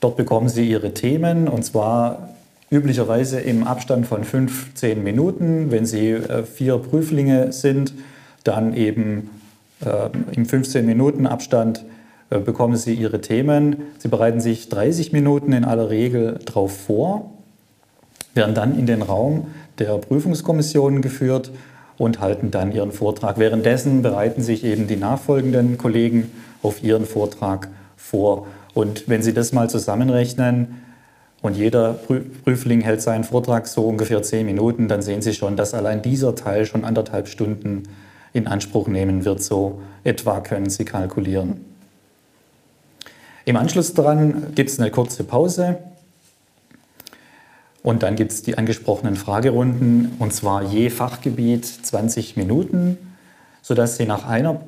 [0.00, 2.28] Dort bekommen Sie Ihre Themen und zwar
[2.70, 5.70] üblicherweise im Abstand von 15 Minuten.
[5.70, 7.94] Wenn Sie äh, vier Prüflinge sind,
[8.44, 9.30] dann eben
[9.84, 11.84] äh, im 15 Minuten Abstand
[12.30, 13.76] äh, bekommen Sie Ihre Themen.
[13.98, 17.30] Sie bereiten sich 30 Minuten in aller Regel darauf vor,
[18.34, 19.46] werden dann in den Raum
[19.78, 21.52] der Prüfungskommission geführt
[21.98, 23.38] und halten dann ihren Vortrag.
[23.38, 26.30] Währenddessen bereiten sich eben die nachfolgenden Kollegen
[26.62, 28.46] auf ihren Vortrag vor.
[28.74, 30.82] Und wenn Sie das mal zusammenrechnen
[31.42, 31.94] und jeder
[32.44, 36.34] Prüfling hält seinen Vortrag so ungefähr zehn Minuten, dann sehen Sie schon, dass allein dieser
[36.34, 37.84] Teil schon anderthalb Stunden
[38.32, 39.42] in Anspruch nehmen wird.
[39.42, 41.64] So etwa können Sie kalkulieren.
[43.44, 45.78] Im Anschluss daran gibt es eine kurze Pause.
[47.82, 52.98] Und dann gibt es die angesprochenen Fragerunden, und zwar je Fachgebiet 20 Minuten,
[53.62, 54.60] sodass Sie nach einer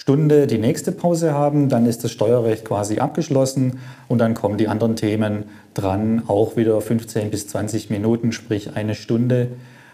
[0.00, 1.68] Stunde die nächste Pause haben.
[1.68, 6.80] Dann ist das Steuerrecht quasi abgeschlossen und dann kommen die anderen Themen dran, auch wieder
[6.80, 9.48] 15 bis 20 Minuten, sprich eine Stunde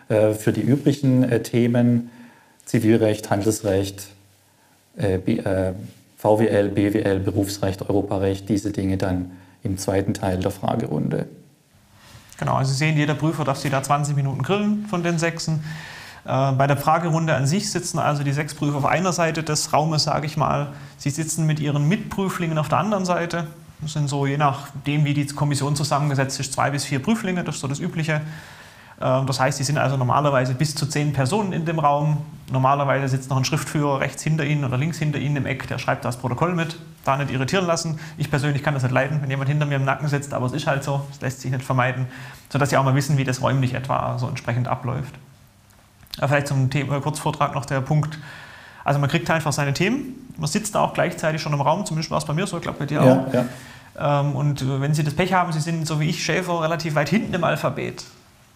[0.09, 2.11] äh, für die übrigen äh, Themen.
[2.65, 4.07] Zivilrecht, Handelsrecht,
[4.97, 5.19] äh,
[6.17, 9.33] VWL, BWL, Berufsrecht, Europarecht, diese Dinge dann
[9.65, 11.27] im zweiten Teil der Fragerunde.
[12.39, 15.65] Genau, also Sie sehen, jeder Prüfer darf Sie da 20 Minuten grillen von den Sechsen.
[16.27, 19.73] Äh, bei der Fragerunde an sich sitzen also die sechs Prüfer auf einer Seite des
[19.73, 20.69] Raumes, sage ich mal.
[20.97, 23.47] Sie sitzen mit ihren Mitprüflingen auf der anderen Seite.
[23.81, 27.57] Das sind so, je nachdem, wie die Kommission zusammengesetzt ist, zwei bis vier Prüflinge, das
[27.57, 28.23] ist so das Übliche.
[29.01, 32.19] Ähm, das heißt, die sind also normalerweise bis zu zehn Personen in dem Raum.
[32.51, 35.79] Normalerweise sitzt noch ein Schriftführer rechts hinter Ihnen oder links hinter Ihnen im Eck, der
[35.79, 36.77] schreibt das Protokoll mit.
[37.05, 38.01] Da nicht irritieren lassen.
[38.19, 40.53] Ich persönlich kann das nicht leiden, wenn jemand hinter mir im Nacken sitzt, aber es
[40.53, 42.07] ist halt so, es lässt sich nicht vermeiden,
[42.49, 45.15] sodass Sie auch mal wissen, wie das räumlich etwa so entsprechend abläuft.
[46.19, 48.19] Aber vielleicht zum Thema, Kurzvortrag noch der Punkt.
[48.85, 52.11] Also man kriegt einfach seine Themen, man sitzt da auch gleichzeitig schon im Raum, zumindest
[52.11, 53.33] war es bei mir so, ich glaube bei dir auch.
[53.33, 53.45] Ja,
[53.99, 54.21] ja.
[54.21, 57.09] Ähm, und wenn Sie das Pech haben, Sie sind so wie ich Schäfer relativ weit
[57.09, 58.05] hinten im Alphabet,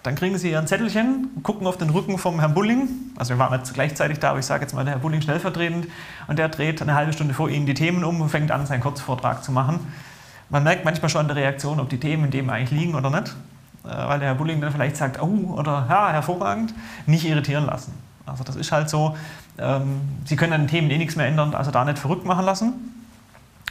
[0.03, 2.89] dann kriegen Sie Ihren Zettelchen, gucken auf den Rücken vom Herrn Bulling.
[3.17, 5.89] Also wir waren nicht gleichzeitig da, aber ich sage jetzt mal der Herr Bulling stellvertretend.
[6.27, 8.81] Und der dreht eine halbe Stunde vor Ihnen die Themen um und fängt an, seinen
[8.81, 9.93] Kurzvortrag zu machen.
[10.49, 13.11] Man merkt manchmal schon an der Reaktion, ob die Themen in dem eigentlich liegen oder
[13.11, 13.35] nicht.
[13.85, 16.75] Äh, weil der Herr Bulling dann vielleicht sagt, oh, oder ja, hervorragend,
[17.07, 17.95] nicht irritieren lassen.
[18.27, 19.17] Also das ist halt so,
[19.59, 22.45] ähm, Sie können an den Themen eh nichts mehr ändern, also da nicht verrückt machen
[22.45, 22.95] lassen.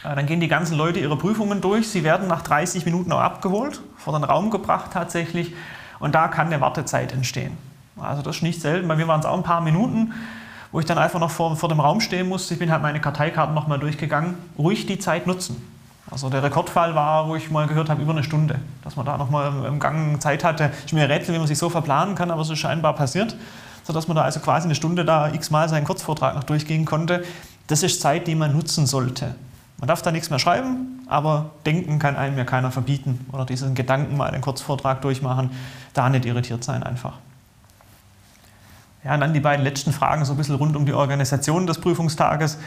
[0.04, 1.90] Äh, dann gehen die ganzen Leute ihre Prüfungen durch.
[1.90, 5.54] Sie werden nach 30 Minuten auch abgeholt, vor den Raum gebracht tatsächlich
[6.00, 7.58] und da kann eine Wartezeit entstehen.
[7.98, 8.88] Also das ist nicht selten.
[8.88, 10.14] Bei mir waren es auch ein paar Minuten,
[10.72, 12.54] wo ich dann einfach noch vor, vor dem Raum stehen musste.
[12.54, 14.38] Ich bin halt meine Karteikarten nochmal durchgegangen.
[14.58, 15.62] Ruhig die Zeit nutzen.
[16.12, 18.60] Also der Rekordfall war, wo ich mal gehört habe, über eine Stunde.
[18.84, 20.72] Dass man da nochmal im Gang Zeit hatte.
[20.86, 23.36] Ich mir Rätsel, wie man sich so verplanen kann, aber es ist scheinbar passiert.
[23.84, 27.24] Sodass man da also quasi eine Stunde da x-mal seinen Kurzvortrag noch durchgehen konnte.
[27.68, 29.36] Das ist Zeit, die man nutzen sollte.
[29.80, 33.26] Man darf da nichts mehr schreiben, aber denken kann einem ja keiner verbieten.
[33.32, 35.52] Oder diesen Gedanken mal einen Kurzvortrag durchmachen,
[35.94, 37.14] da nicht irritiert sein einfach.
[39.06, 41.80] Ja, und dann die beiden letzten Fragen, so ein bisschen rund um die Organisation des
[41.80, 42.58] Prüfungstages.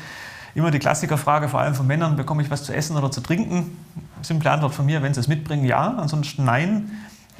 [0.54, 3.76] Immer die Klassikerfrage, vor allem von Männern, bekomme ich was zu essen oder zu trinken?
[4.20, 6.90] Simple Antwort von mir, wenn sie es mitbringen, ja, ansonsten nein.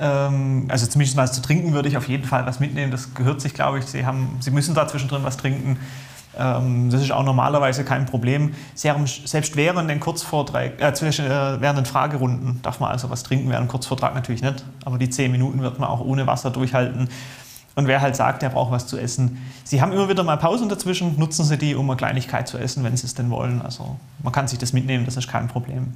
[0.00, 3.40] Ähm, also zumindest was zu trinken würde ich auf jeden Fall was mitnehmen, das gehört
[3.40, 3.86] sich, glaube ich.
[3.86, 5.78] Sie, haben, sie müssen da zwischendrin was trinken.
[6.38, 8.54] Ähm, das ist auch normalerweise kein Problem.
[8.74, 13.66] Selbst während den Kurzvortrag, äh, äh, während den Fragerunden darf man also was trinken, während
[13.66, 14.64] dem Kurzvortrag natürlich nicht.
[14.84, 17.08] Aber die zehn Minuten wird man auch ohne Wasser durchhalten.
[17.74, 20.68] Und wer halt sagt, er braucht was zu essen, Sie haben immer wieder mal Pausen
[20.68, 23.62] dazwischen, nutzen Sie die, um eine Kleinigkeit zu essen, wenn Sie es denn wollen.
[23.62, 25.94] Also man kann sich das mitnehmen, das ist kein Problem.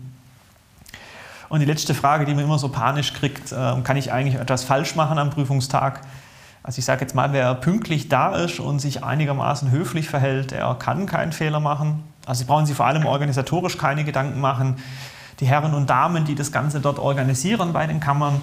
[1.49, 4.65] Und die letzte Frage, die man immer so panisch kriegt, äh, kann ich eigentlich etwas
[4.65, 6.01] falsch machen am Prüfungstag?
[6.63, 10.75] Also ich sage jetzt mal, wer pünktlich da ist und sich einigermaßen höflich verhält, der
[10.75, 12.03] kann keinen Fehler machen.
[12.25, 14.77] Also Sie brauchen sich vor allem organisatorisch keine Gedanken machen.
[15.39, 18.41] Die Herren und Damen, die das Ganze dort organisieren bei den Kammern,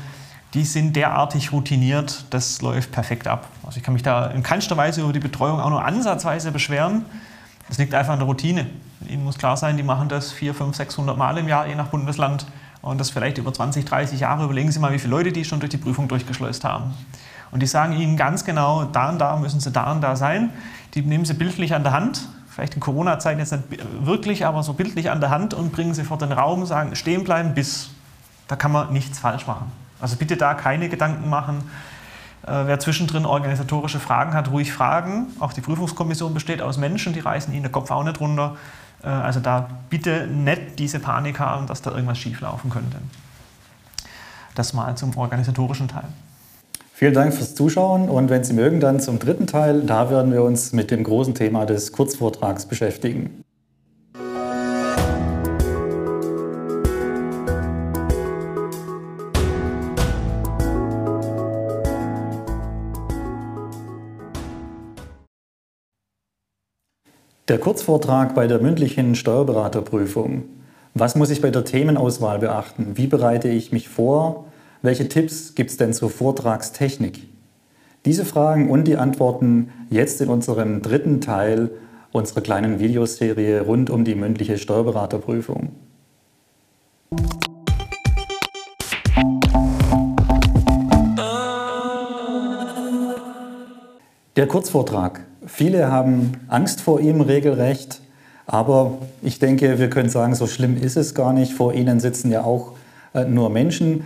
[0.53, 3.47] die sind derartig routiniert, das läuft perfekt ab.
[3.65, 7.05] Also ich kann mich da in keinster Weise über die Betreuung auch nur ansatzweise beschweren.
[7.67, 8.67] Das liegt einfach an der Routine.
[9.07, 11.87] Ihnen muss klar sein, die machen das 400, 500, 600 Mal im Jahr, je nach
[11.87, 12.45] Bundesland.
[12.81, 14.43] Und das vielleicht über 20, 30 Jahre.
[14.43, 16.93] Überlegen Sie mal, wie viele Leute die schon durch die Prüfung durchgeschleust haben.
[17.51, 20.49] Und die sagen ihnen ganz genau, da und da müssen sie da und da sein.
[20.95, 23.63] Die nehmen sie bildlich an der Hand, vielleicht in Corona-Zeiten jetzt nicht
[24.01, 27.23] wirklich, aber so bildlich an der Hand und bringen sie vor den Raum, sagen, stehen
[27.23, 27.91] bleiben bis.
[28.47, 29.71] Da kann man nichts falsch machen.
[30.03, 31.63] Also bitte da keine Gedanken machen.
[32.45, 35.27] Äh, wer zwischendrin organisatorische Fragen hat, ruhig fragen.
[35.39, 38.57] Auch die Prüfungskommission besteht aus Menschen, die reißen ihnen den Kopf auch nicht runter.
[39.01, 42.97] Äh, also da bitte nicht diese Panik haben, dass da irgendwas schieflaufen könnte.
[44.55, 46.09] Das mal zum organisatorischen Teil.
[46.91, 49.81] Vielen Dank fürs Zuschauen und wenn Sie mögen, dann zum dritten Teil.
[49.81, 53.42] Da werden wir uns mit dem großen Thema des Kurzvortrags beschäftigen.
[67.49, 70.45] Der Kurzvortrag bei der mündlichen Steuerberaterprüfung.
[70.93, 72.93] Was muss ich bei der Themenauswahl beachten?
[72.95, 74.45] Wie bereite ich mich vor?
[74.81, 77.27] Welche Tipps gibt es denn zur Vortragstechnik?
[78.05, 81.71] Diese Fragen und die Antworten jetzt in unserem dritten Teil
[82.13, 85.73] unserer kleinen Videoserie rund um die mündliche Steuerberaterprüfung.
[94.37, 95.25] Der Kurzvortrag.
[95.55, 98.01] Viele haben Angst vor ihm regelrecht,
[98.47, 101.53] aber ich denke, wir können sagen, so schlimm ist es gar nicht.
[101.53, 102.71] Vor Ihnen sitzen ja auch
[103.13, 104.03] äh, nur Menschen.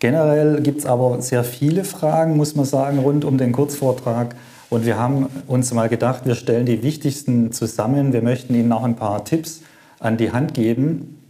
[0.00, 4.34] Generell gibt es aber sehr viele Fragen, muss man sagen, rund um den Kurzvortrag.
[4.70, 8.12] Und wir haben uns mal gedacht, wir stellen die wichtigsten zusammen.
[8.12, 9.60] Wir möchten Ihnen auch ein paar Tipps
[10.00, 11.20] an die Hand geben,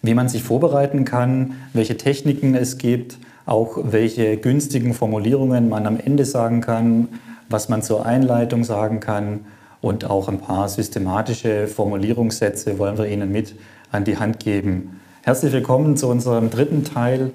[0.00, 6.00] wie man sich vorbereiten kann, welche Techniken es gibt, auch welche günstigen Formulierungen man am
[6.00, 7.08] Ende sagen kann,
[7.50, 9.40] was man zur Einleitung sagen kann
[9.80, 13.56] und auch ein paar systematische Formulierungssätze wollen wir Ihnen mit
[13.90, 15.00] an die Hand geben.
[15.22, 17.32] Herzlich willkommen zu unserem dritten Teil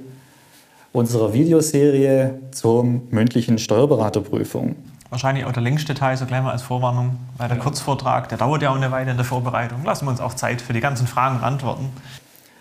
[0.94, 4.78] unserer Videoserie zur mündlichen Steuerberaterprüfung.
[5.10, 8.62] Wahrscheinlich auch der längste Teil, so gleich mal als Vorwarnung, weil der Kurzvortrag, der dauert
[8.62, 9.84] ja auch eine Weile in der Vorbereitung.
[9.84, 11.90] Lassen wir uns auch Zeit für die ganzen Fragen und Antworten.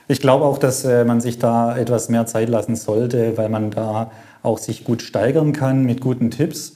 [0.08, 3.70] Ich glaube auch, dass äh, man sich da etwas mehr Zeit lassen sollte, weil man
[3.70, 4.10] da
[4.42, 6.74] auch sich gut steigern kann mit guten Tipps.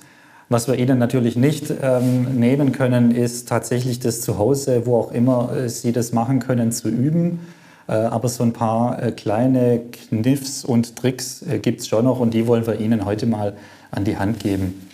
[0.50, 5.52] Was wir Ihnen natürlich nicht ähm, nehmen können, ist tatsächlich das Zuhause, wo auch immer
[5.54, 7.40] äh, Sie das machen können, zu üben.
[7.87, 12.18] Äh, aber so ein paar äh, kleine Kniffs und Tricks äh, gibt es schon noch
[12.18, 13.54] und die wollen wir Ihnen heute mal
[13.90, 14.88] an die Hand geben.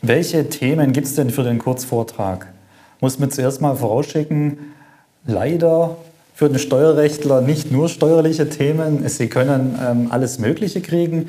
[0.00, 2.46] Welche Themen gibt es denn für den Kurzvortrag?
[3.00, 4.58] Muss man zuerst mal vorausschicken,
[5.26, 5.96] leider
[6.34, 9.06] für den Steuerrechtler nicht nur steuerliche Themen.
[9.08, 11.28] Sie können ähm, alles Mögliche kriegen.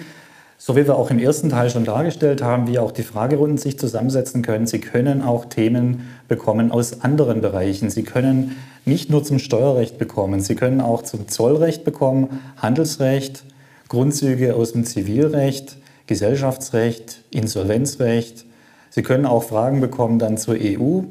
[0.58, 3.78] So wie wir auch im ersten Teil schon dargestellt haben, wie auch die Fragerunden sich
[3.78, 4.66] zusammensetzen können.
[4.66, 7.90] Sie können auch Themen bekommen aus anderen Bereichen.
[7.90, 13.44] Sie können nicht nur zum Steuerrecht bekommen, Sie können auch zum Zollrecht bekommen, Handelsrecht,
[13.88, 18.46] Grundzüge aus dem Zivilrecht, Gesellschaftsrecht, Insolvenzrecht.
[18.90, 21.02] Sie können auch Fragen bekommen dann zur EU,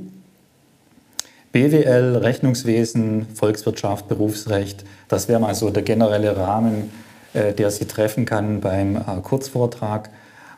[1.53, 4.85] BWL, Rechnungswesen, Volkswirtschaft, Berufsrecht.
[5.09, 6.91] Das wäre mal so der generelle Rahmen,
[7.35, 10.11] der Sie treffen kann beim äh, Kurzvortrag.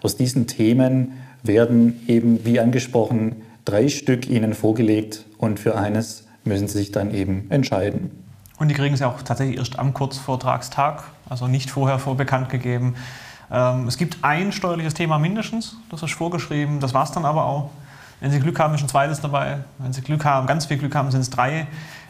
[0.02, 6.68] Aus diesen Themen werden eben, wie angesprochen, drei Stück Ihnen vorgelegt und für eines müssen
[6.68, 8.10] Sie sich dann eben entscheiden.
[8.58, 12.94] Und die kriegen Sie auch tatsächlich erst am Kurzvortragstag, also nicht vorher vorbekannt gegeben.
[13.50, 17.44] Ähm, es gibt ein steuerliches Thema mindestens, das ist vorgeschrieben, das war es dann aber
[17.44, 17.70] auch.
[18.20, 19.58] Wenn Sie Glück haben, ist ein zweites dabei.
[19.78, 21.66] Wenn Sie Glück haben, ganz viel Glück haben, sind es drei.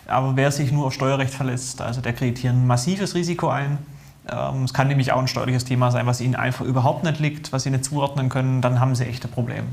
[0.06, 3.78] Aber wer sich nur auf Steuerrecht verlässt, also der kriegt hier ein massives Risiko ein.
[4.30, 7.52] Ähm, es kann nämlich auch ein steuerliches Thema sein, was Ihnen einfach überhaupt nicht liegt,
[7.52, 9.66] was Sie nicht zuordnen können, dann haben Sie echte Probleme.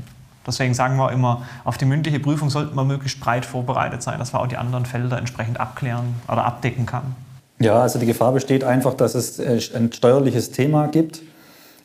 [0.46, 4.32] Deswegen sagen wir immer, auf die mündliche Prüfung sollte man möglichst breit vorbereitet sein, dass
[4.32, 7.14] man auch die anderen Felder entsprechend abklären oder abdecken kann.
[7.60, 11.22] Ja, also die Gefahr besteht einfach, dass es äh, ein steuerliches Thema gibt,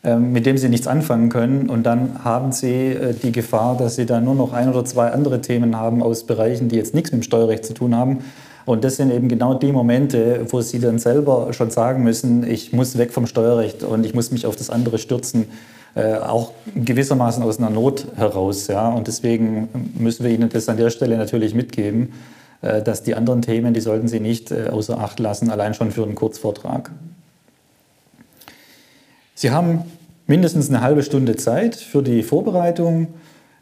[0.03, 1.69] ähm, mit dem Sie nichts anfangen können.
[1.69, 5.12] Und dann haben Sie äh, die Gefahr, dass Sie dann nur noch ein oder zwei
[5.12, 8.23] andere Themen haben aus Bereichen, die jetzt nichts mit dem Steuerrecht zu tun haben.
[8.67, 12.73] Und das sind eben genau die Momente, wo Sie dann selber schon sagen müssen, ich
[12.73, 15.45] muss weg vom Steuerrecht und ich muss mich auf das andere stürzen,
[15.95, 18.67] äh, auch gewissermaßen aus einer Not heraus.
[18.67, 18.89] Ja?
[18.89, 22.12] Und deswegen müssen wir Ihnen das an der Stelle natürlich mitgeben,
[22.62, 25.91] äh, dass die anderen Themen, die sollten Sie nicht äh, außer Acht lassen, allein schon
[25.91, 26.91] für einen Kurzvortrag.
[29.34, 29.84] Sie haben
[30.25, 33.08] mindestens eine halbe Stunde Zeit für die Vorbereitung.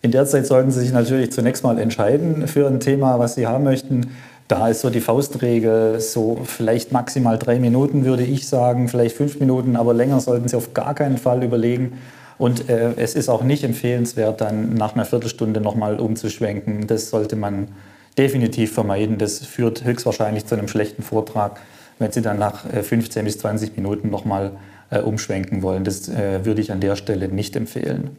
[0.01, 3.45] In der Zeit sollten Sie sich natürlich zunächst mal entscheiden für ein Thema, was Sie
[3.45, 4.07] haben möchten.
[4.47, 9.39] Da ist so die Faustregel, so vielleicht maximal drei Minuten würde ich sagen, vielleicht fünf
[9.39, 11.99] Minuten, aber länger sollten Sie auf gar keinen Fall überlegen.
[12.37, 16.85] Und äh, es ist auch nicht empfehlenswert, dann nach einer Viertelstunde nochmal umzuschwenken.
[16.85, 17.69] Das sollte man
[18.17, 19.17] definitiv vermeiden.
[19.17, 21.59] Das führt höchstwahrscheinlich zu einem schlechten Vortrag,
[21.97, 24.51] wenn Sie dann nach äh, 15 bis 20 Minuten nochmal
[24.91, 25.83] äh, umschwenken wollen.
[25.83, 28.15] Das äh, würde ich an der Stelle nicht empfehlen.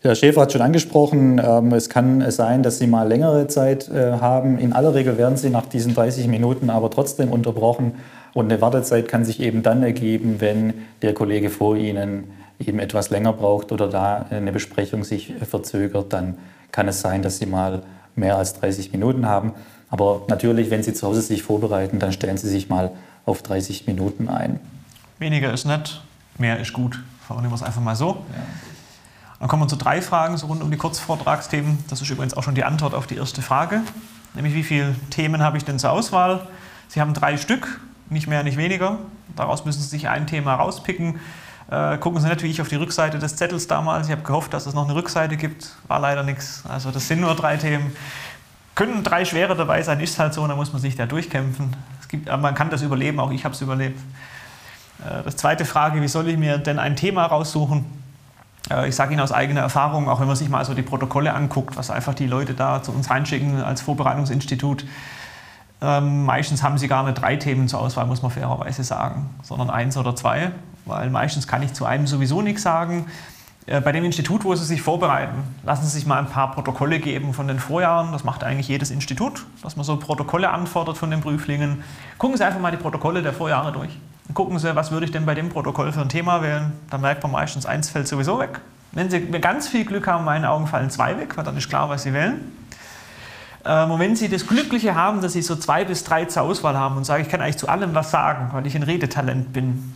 [0.00, 4.12] Herr Schäfer hat schon angesprochen, ähm, es kann sein, dass Sie mal längere Zeit äh,
[4.12, 4.56] haben.
[4.58, 7.94] In aller Regel werden Sie nach diesen 30 Minuten aber trotzdem unterbrochen.
[8.32, 12.30] Und eine Wartezeit kann sich eben dann ergeben, wenn der Kollege vor Ihnen
[12.60, 16.12] eben etwas länger braucht oder da eine Besprechung sich verzögert.
[16.12, 16.38] Dann
[16.70, 17.82] kann es sein, dass Sie mal
[18.14, 19.52] mehr als 30 Minuten haben.
[19.90, 22.92] Aber natürlich, wenn Sie zu Hause sich vorbereiten, dann stellen Sie sich mal
[23.26, 24.60] auf 30 Minuten ein.
[25.18, 26.02] Weniger ist nett,
[26.38, 27.00] mehr ist gut.
[27.26, 28.10] Formulieren wir es einfach mal so.
[28.10, 28.14] Ja.
[29.40, 31.84] Dann kommen wir zu drei Fragen so rund um die Kurzvortragsthemen.
[31.88, 33.82] Das ist übrigens auch schon die Antwort auf die erste Frage,
[34.34, 36.46] nämlich wie viele Themen habe ich denn zur Auswahl?
[36.88, 38.98] Sie haben drei Stück, nicht mehr, nicht weniger.
[39.36, 41.20] Daraus müssen Sie sich ein Thema rauspicken.
[41.70, 44.06] Äh, gucken Sie nicht wie ich auf die Rückseite des Zettels damals.
[44.06, 45.76] Ich habe gehofft, dass es noch eine Rückseite gibt.
[45.86, 46.64] War leider nichts.
[46.66, 47.94] Also das sind nur drei Themen.
[48.74, 51.76] Können drei schwere dabei sein, ist halt so, da muss man sich da durchkämpfen.
[52.00, 54.00] Es gibt, man kann das überleben, auch ich habe es überlebt.
[55.04, 57.84] Äh, das zweite Frage, wie soll ich mir denn ein Thema raussuchen?
[58.70, 61.34] Äh, ich sage Ihnen aus eigener Erfahrung, auch wenn man sich mal so die Protokolle
[61.34, 64.84] anguckt, was einfach die Leute da zu uns reinschicken als Vorbereitungsinstitut,
[65.80, 69.70] ähm, meistens haben sie gar nicht drei Themen zur Auswahl, muss man fairerweise sagen, sondern
[69.70, 70.50] eins oder zwei,
[70.86, 73.06] weil meistens kann ich zu einem sowieso nichts sagen.
[73.66, 76.98] Äh, bei dem Institut, wo Sie sich vorbereiten, lassen Sie sich mal ein paar Protokolle
[76.98, 78.10] geben von den Vorjahren.
[78.10, 81.84] Das macht eigentlich jedes Institut, dass man so Protokolle anfordert von den Prüflingen.
[82.18, 83.90] Gucken Sie einfach mal die Protokolle der Vorjahre durch
[84.34, 86.72] gucken Sie, was würde ich denn bei dem Protokoll für ein Thema wählen.
[86.90, 88.60] Da merkt man meistens, eins fällt sowieso weg.
[88.92, 91.68] Wenn Sie ganz viel Glück haben, in meinen Augen fallen zwei weg, weil dann ist
[91.68, 92.40] klar, was Sie wählen.
[93.64, 96.76] Ähm, und wenn Sie das Glückliche haben, dass Sie so zwei bis drei zur Auswahl
[96.76, 99.94] haben und sagen, ich kann eigentlich zu allem was sagen, weil ich ein Redetalent bin,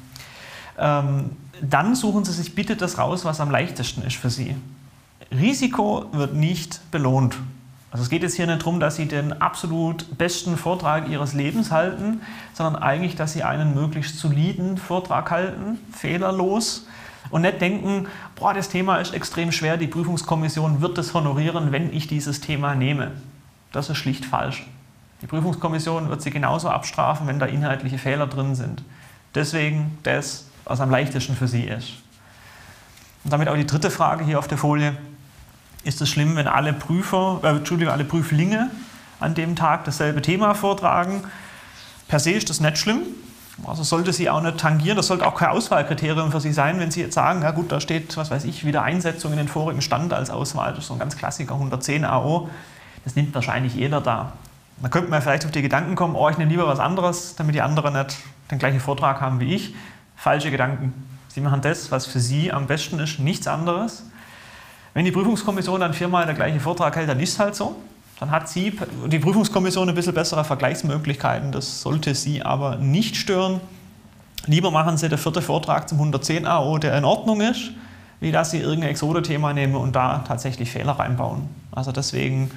[0.79, 4.57] ähm, dann suchen Sie sich bitte das raus, was am leichtesten ist für Sie.
[5.31, 7.37] Risiko wird nicht belohnt.
[7.92, 11.70] Also es geht jetzt hier nicht darum, dass Sie den absolut besten Vortrag Ihres Lebens
[11.70, 12.22] halten,
[12.55, 16.87] sondern eigentlich, dass Sie einen möglichst soliden Vortrag halten, fehlerlos
[17.28, 21.92] und nicht denken, boah, das Thema ist extrem schwer, die Prüfungskommission wird es honorieren, wenn
[21.92, 23.12] ich dieses Thema nehme.
[23.72, 24.66] Das ist schlicht falsch.
[25.20, 28.83] Die Prüfungskommission wird Sie genauso abstrafen, wenn da inhaltliche Fehler drin sind.
[29.35, 31.92] Deswegen das, was am leichtesten für Sie ist.
[33.22, 34.96] Und damit auch die dritte Frage hier auf der Folie
[35.85, 38.71] ist es schlimm, wenn alle Prüfer, äh, Entschuldigung, alle Prüflinge
[39.21, 41.23] an dem Tag dasselbe Thema vortragen.
[42.09, 43.03] Per se ist das nicht schlimm.
[43.64, 44.97] Also sollte sie auch nicht tangieren.
[44.97, 47.81] Das sollte auch kein Auswahlkriterium für Sie sein, wenn Sie jetzt sagen, ja gut, da
[47.81, 50.71] steht, was weiß ich, wieder Einsetzung in den vorigen Stand als Auswahl.
[50.71, 52.49] Das ist so ein ganz Klassiker, 110 AO.
[53.05, 54.33] Das nimmt wahrscheinlich jeder da.
[54.81, 57.55] Da könnte man vielleicht auf die Gedanken kommen, oh, ich nehme lieber was anderes, damit
[57.55, 58.16] die anderen nicht
[58.51, 59.75] den gleichen Vortrag haben wie ich.
[60.16, 60.92] Falsche Gedanken.
[61.29, 64.05] Sie machen das, was für Sie am besten ist, nichts anderes.
[64.94, 67.76] Wenn die Prüfungskommission dann viermal der gleiche Vortrag hält, dann ist es halt so.
[68.20, 71.50] Dann hat sie, die Prüfungskommission ein bisschen bessere Vergleichsmöglichkeiten.
[71.50, 73.61] Das sollte sie aber nicht stören.
[74.46, 77.70] Lieber machen Sie den vierten Vortrag zum 110 AO, der in Ordnung ist,
[78.20, 81.48] wie dass Sie irgendein Exode-Thema nehmen und da tatsächlich Fehler reinbauen.
[81.70, 82.50] Also deswegen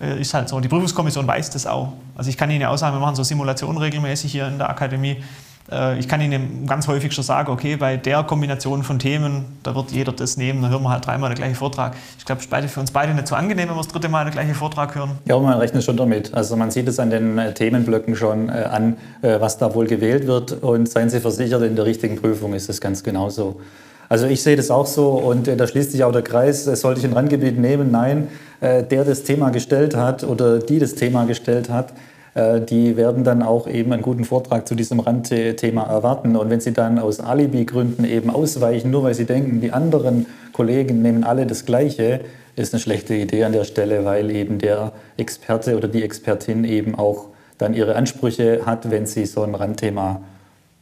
[0.00, 0.60] äh, ist halt so.
[0.60, 1.92] Die Prüfungskommission weiß das auch.
[2.16, 4.70] Also ich kann Ihnen ja auch sagen, wir machen so Simulationen regelmäßig hier in der
[4.70, 5.22] Akademie.
[5.70, 9.74] Äh, ich kann Ihnen ganz häufig schon sagen, okay, bei der Kombination von Themen, da
[9.74, 11.94] wird jeder das nehmen, dann hören wir halt dreimal den gleichen Vortrag.
[12.18, 14.24] Ich glaube, es ist für uns beide nicht so angenehm, wenn wir das dritte Mal
[14.24, 15.12] den gleichen Vortrag hören.
[15.26, 16.34] Ja, man rechnet schon damit.
[16.34, 20.26] Also man sieht es an den äh, Themenblöcken schon äh, an, was da wohl gewählt
[20.26, 20.52] wird.
[20.62, 23.60] Und seien Sie versichert, in der richtigen Prüfung ist es ganz genauso.
[24.08, 27.06] Also ich sehe das auch so und da schließt sich auch der Kreis, sollte ich
[27.06, 27.90] ein Randgebiet nehmen?
[27.90, 28.28] Nein,
[28.60, 31.94] der das Thema gestellt hat oder die das Thema gestellt hat,
[32.36, 36.34] die werden dann auch eben einen guten Vortrag zu diesem Randthema erwarten.
[36.34, 41.00] Und wenn sie dann aus Alibi-Gründen eben ausweichen, nur weil sie denken, die anderen Kollegen
[41.00, 42.22] nehmen alle das Gleiche,
[42.56, 46.96] ist eine schlechte Idee an der Stelle, weil eben der Experte oder die Expertin eben
[46.96, 47.26] auch
[47.58, 50.20] dann ihre Ansprüche hat, wenn sie so ein Randthema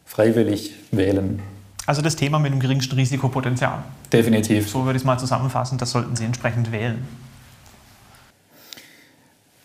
[0.07, 1.41] freiwillig wählen.
[1.87, 3.83] Also das Thema mit dem geringsten Risikopotenzial.
[4.13, 4.71] Definitiv.
[4.71, 7.05] So würde ich es mal zusammenfassen, das sollten Sie entsprechend wählen.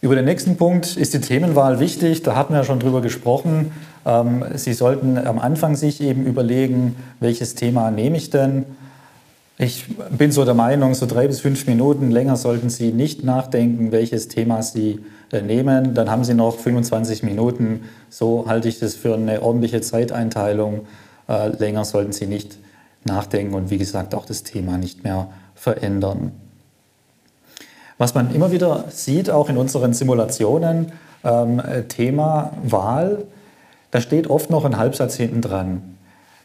[0.07, 2.23] Über den nächsten Punkt ist die Themenwahl wichtig.
[2.23, 3.73] Da hatten wir ja schon drüber gesprochen.
[4.05, 8.63] Ähm, Sie sollten am Anfang sich eben überlegen, welches Thema nehme ich denn.
[9.57, 9.83] Ich
[10.17, 14.29] bin so der Meinung, so drei bis fünf Minuten länger sollten Sie nicht nachdenken, welches
[14.29, 15.01] Thema Sie
[15.33, 15.93] äh, nehmen.
[15.93, 17.81] Dann haben Sie noch 25 Minuten.
[18.09, 20.87] So halte ich das für eine ordentliche Zeiteinteilung.
[21.27, 22.59] Äh, länger sollten Sie nicht
[23.03, 26.31] nachdenken und wie gesagt auch das Thema nicht mehr verändern.
[27.97, 30.91] Was man immer wieder sieht, auch in unseren Simulationen,
[31.23, 33.23] ähm, Thema Wahl,
[33.91, 35.97] da steht oft noch ein Halbsatz hinten dran.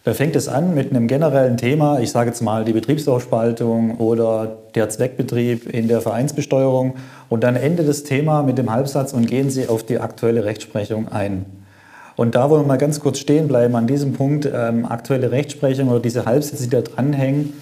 [0.05, 4.57] Da fängt es an mit einem generellen Thema, ich sage jetzt mal die Betriebsaufspaltung oder
[4.75, 6.95] der Zweckbetrieb in der Vereinsbesteuerung
[7.29, 11.13] und dann endet das Thema mit dem Halbsatz und gehen Sie auf die aktuelle Rechtsprechung
[11.13, 11.47] ein.
[12.17, 15.89] Und da wollen wir mal ganz kurz stehen bleiben an diesem Punkt, ähm, aktuelle Rechtsprechung
[15.89, 17.53] oder diese Halbsätze, die da dranhängen.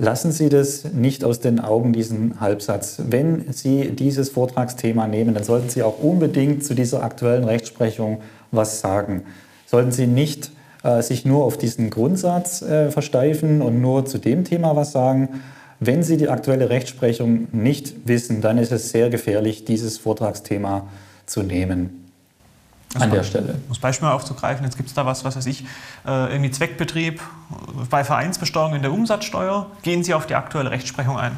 [0.00, 3.02] Lassen Sie das nicht aus den Augen, diesen Halbsatz.
[3.08, 8.20] Wenn Sie dieses Vortragsthema nehmen, dann sollten Sie auch unbedingt zu dieser aktuellen Rechtsprechung
[8.52, 9.24] was sagen.
[9.66, 10.52] Sollten Sie nicht
[10.84, 15.40] äh, sich nur auf diesen Grundsatz äh, versteifen und nur zu dem Thema was sagen.
[15.80, 20.86] Wenn Sie die aktuelle Rechtsprechung nicht wissen, dann ist es sehr gefährlich, dieses Vortragsthema
[21.26, 21.97] zu nehmen.
[22.94, 23.52] Also an der Stelle.
[23.54, 25.64] Um das Beispiel mal aufzugreifen, jetzt gibt es da was, was weiß ich,
[26.06, 27.20] äh, irgendwie Zweckbetrieb
[27.90, 31.36] bei Vereinsbesteuerung in der Umsatzsteuer, gehen Sie auf die aktuelle Rechtsprechung ein.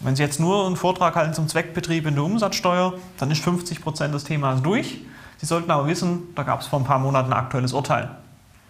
[0.00, 3.82] Wenn Sie jetzt nur einen Vortrag halten zum Zweckbetrieb in der Umsatzsteuer, dann ist 50
[3.82, 5.00] Prozent des Themas durch.
[5.38, 8.10] Sie sollten aber wissen, da gab es vor ein paar Monaten ein aktuelles Urteil.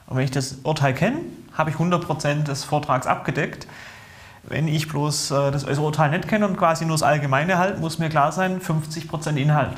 [0.06, 1.18] Und wenn ich das Urteil kenne,
[1.52, 3.66] habe ich 100 Prozent des Vortrags abgedeckt.
[4.44, 7.98] Wenn ich bloß äh, das Urteil nicht kenne und quasi nur das Allgemeine halte, muss
[7.98, 9.76] mir klar sein, 50 Prozent Inhalt.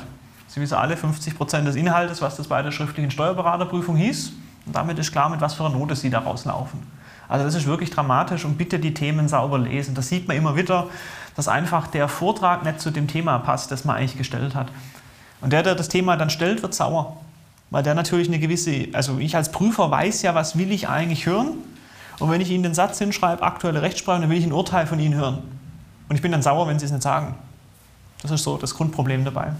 [0.53, 4.33] Sie wissen alle 50 Prozent des Inhaltes, was das bei der schriftlichen Steuerberaterprüfung hieß.
[4.67, 6.79] Und damit ist klar, mit was für einer Note Sie daraus laufen.
[7.27, 9.95] Also das ist wirklich dramatisch und bitte die Themen sauber lesen.
[9.95, 10.89] Das sieht man immer wieder,
[11.35, 14.67] dass einfach der Vortrag nicht zu dem Thema passt, das man eigentlich gestellt hat.
[15.41, 17.17] Und der, der das Thema dann stellt, wird sauer.
[17.71, 21.25] Weil der natürlich eine gewisse, also ich als Prüfer weiß ja, was will ich eigentlich
[21.25, 21.53] hören.
[22.19, 24.99] Und wenn ich Ihnen den Satz hinschreibe, aktuelle Rechtsprache, dann will ich ein Urteil von
[24.99, 25.39] Ihnen hören.
[26.09, 27.33] Und ich bin dann sauer, wenn Sie es nicht sagen.
[28.21, 29.53] Das ist so das Grundproblem dabei.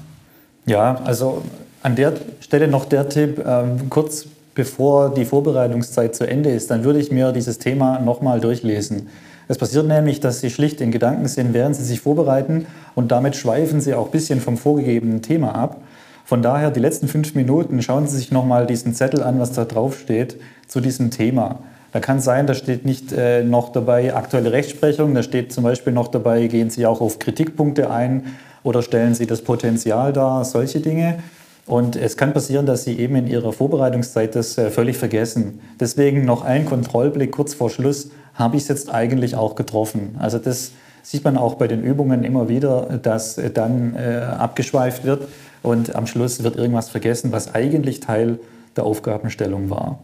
[0.66, 1.44] Ja, also
[1.82, 6.84] an der Stelle noch der Tipp, ähm, kurz bevor die Vorbereitungszeit zu Ende ist, dann
[6.84, 9.10] würde ich mir dieses Thema nochmal durchlesen.
[9.50, 13.36] Es passiert nämlich, dass Sie schlicht in Gedanken sind, während Sie sich vorbereiten und damit
[13.36, 15.82] schweifen Sie auch ein bisschen vom vorgegebenen Thema ab.
[16.24, 19.66] Von daher, die letzten fünf Minuten, schauen Sie sich nochmal diesen Zettel an, was da
[19.66, 20.38] drauf steht
[20.68, 21.60] zu diesem Thema.
[21.92, 25.92] Da kann sein, da steht nicht äh, noch dabei aktuelle Rechtsprechung, da steht zum Beispiel
[25.92, 28.24] noch dabei, gehen Sie auch auf Kritikpunkte ein
[28.64, 31.20] oder stellen Sie das Potenzial dar, solche Dinge.
[31.66, 35.62] Und es kann passieren, dass Sie eben in Ihrer Vorbereitungszeit das äh, völlig vergessen.
[35.80, 38.10] Deswegen noch ein Kontrollblick kurz vor Schluss.
[38.34, 40.16] Habe ich es jetzt eigentlich auch getroffen?
[40.20, 40.72] Also das
[41.04, 45.28] sieht man auch bei den Übungen immer wieder, dass äh, dann äh, abgeschweift wird
[45.62, 48.40] und am Schluss wird irgendwas vergessen, was eigentlich Teil
[48.76, 50.00] der Aufgabenstellung war.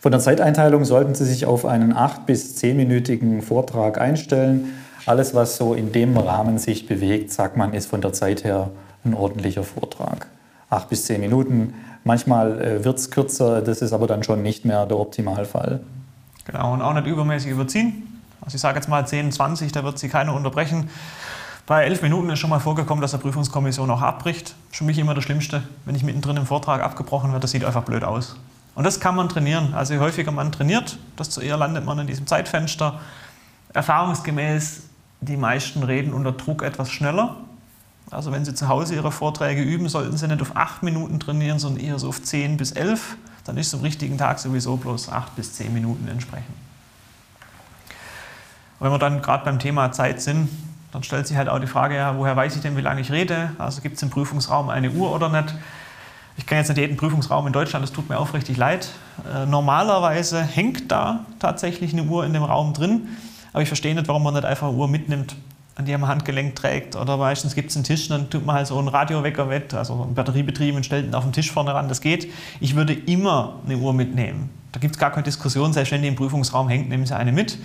[0.00, 4.72] Von der Zeiteinteilung sollten Sie sich auf einen 8- bis 10-minütigen Vortrag einstellen.
[5.06, 8.70] Alles, was so in dem Rahmen sich bewegt, sagt man, ist von der Zeit her
[9.04, 10.26] ein ordentlicher Vortrag.
[10.68, 11.74] Acht bis zehn Minuten.
[12.02, 15.80] Manchmal äh, wird es kürzer, das ist aber dann schon nicht mehr der Optimalfall.
[16.44, 18.20] Genau, und auch nicht übermäßig überziehen.
[18.40, 20.90] Also ich sage jetzt mal 10, 20, da wird Sie keiner unterbrechen.
[21.66, 24.54] Bei elf Minuten ist schon mal vorgekommen, dass der Prüfungskommission auch abbricht.
[24.70, 27.84] Für mich immer das Schlimmste, wenn ich mittendrin im Vortrag abgebrochen werde, das sieht einfach
[27.84, 28.36] blöd aus.
[28.74, 29.72] Und das kann man trainieren.
[29.74, 33.00] Also je häufiger man trainiert, desto eher landet man in diesem Zeitfenster.
[33.72, 34.82] Erfahrungsgemäß
[35.20, 37.36] die meisten reden unter Druck etwas schneller.
[38.10, 41.58] Also wenn Sie zu Hause Ihre Vorträge üben, sollten Sie nicht auf acht Minuten trainieren,
[41.58, 43.16] sondern eher so auf zehn bis elf.
[43.44, 46.54] Dann ist es am richtigen Tag sowieso bloß acht bis zehn Minuten entsprechend.
[48.78, 50.48] wenn wir dann gerade beim Thema Zeit sind,
[50.92, 53.10] dann stellt sich halt auch die Frage, ja, woher weiß ich denn, wie lange ich
[53.10, 53.52] rede?
[53.58, 55.54] Also gibt es im Prüfungsraum eine Uhr oder nicht?
[56.38, 58.88] Ich kenne jetzt nicht jeden Prüfungsraum in Deutschland, das tut mir aufrichtig leid.
[59.32, 63.08] Äh, normalerweise hängt da tatsächlich eine Uhr in dem Raum drin.
[63.56, 65.34] Aber ich verstehe nicht, warum man nicht einfach eine Uhr mitnimmt,
[65.76, 66.94] an die man Handgelenk trägt.
[66.94, 70.02] Oder meistens gibt es einen Tisch, dann tut man halt so einen Radiowecker mit, also
[70.02, 71.88] einen Batteriebetrieb und stellt ihn auf den Tisch vorne ran.
[71.88, 72.30] Das geht.
[72.60, 74.50] Ich würde immer eine Uhr mitnehmen.
[74.72, 75.72] Da gibt es gar keine Diskussion.
[75.72, 77.56] Selbst wenn die im Prüfungsraum hängt, nehmen Sie eine mit.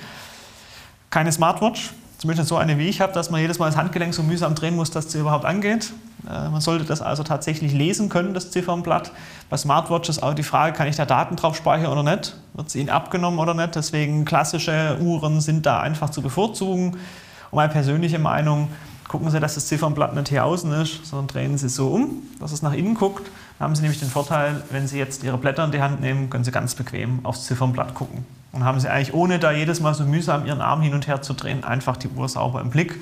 [1.10, 1.92] Keine Smartwatch,
[2.22, 4.76] zumindest so eine wie ich habe, dass man jedes Mal das Handgelenk so mühsam drehen
[4.76, 5.92] muss, dass sie überhaupt angeht.
[6.30, 9.12] Äh, man sollte das also tatsächlich lesen können, das Ziffernblatt.
[9.50, 12.36] Bei Smartwatches auch die Frage, kann ich da Daten drauf speichern oder nicht?
[12.54, 13.76] Wird es ihnen abgenommen oder nicht?
[13.76, 16.92] Deswegen klassische Uhren sind da einfach zu bevorzugen.
[16.92, 18.68] Und meine persönliche Meinung,
[19.08, 22.22] gucken Sie, dass das Ziffernblatt nicht hier außen ist, sondern drehen Sie es so um,
[22.40, 23.32] dass es nach innen guckt.
[23.62, 26.44] Haben Sie nämlich den Vorteil, wenn Sie jetzt Ihre Blätter in die Hand nehmen, können
[26.44, 28.26] Sie ganz bequem aufs Ziffernblatt gucken.
[28.52, 31.22] Und haben Sie eigentlich, ohne da jedes Mal so mühsam Ihren Arm hin und her
[31.22, 33.00] zu drehen, einfach die Uhr sauber im Blick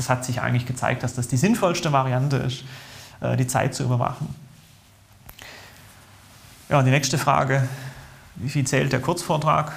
[0.00, 2.64] das hat sich eigentlich gezeigt, dass das die sinnvollste Variante ist,
[3.20, 4.34] äh, die Zeit zu überwachen.
[6.70, 7.68] Ja, die nächste Frage,
[8.36, 9.72] wie viel zählt der Kurzvortrag?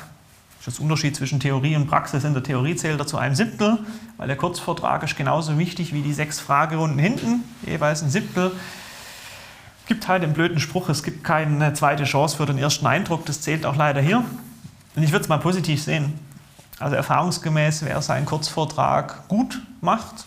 [0.64, 2.24] Das Unterschied zwischen Theorie und Praxis.
[2.24, 3.80] In der Theorie zählt er zu einem Siebtel,
[4.16, 8.54] weil der Kurzvortrag ist genauso wichtig wie die sechs Fragerunden hinten, jeweils ein Siebtel.
[9.86, 13.42] Gibt halt den blöden Spruch, es gibt keine zweite Chance für den ersten Eindruck, das
[13.42, 14.24] zählt auch leider hier.
[14.96, 16.20] Und ich würde es mal positiv sehen.
[16.80, 20.26] Also erfahrungsgemäß, wer seinen Kurzvortrag gut macht,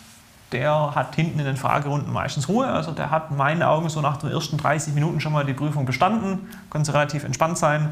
[0.52, 2.66] der hat hinten in den Fragerunden meistens Ruhe.
[2.66, 5.54] Also der hat in meinen Augen so nach den ersten 30 Minuten schon mal die
[5.54, 7.90] Prüfung bestanden, können sie relativ entspannt sein.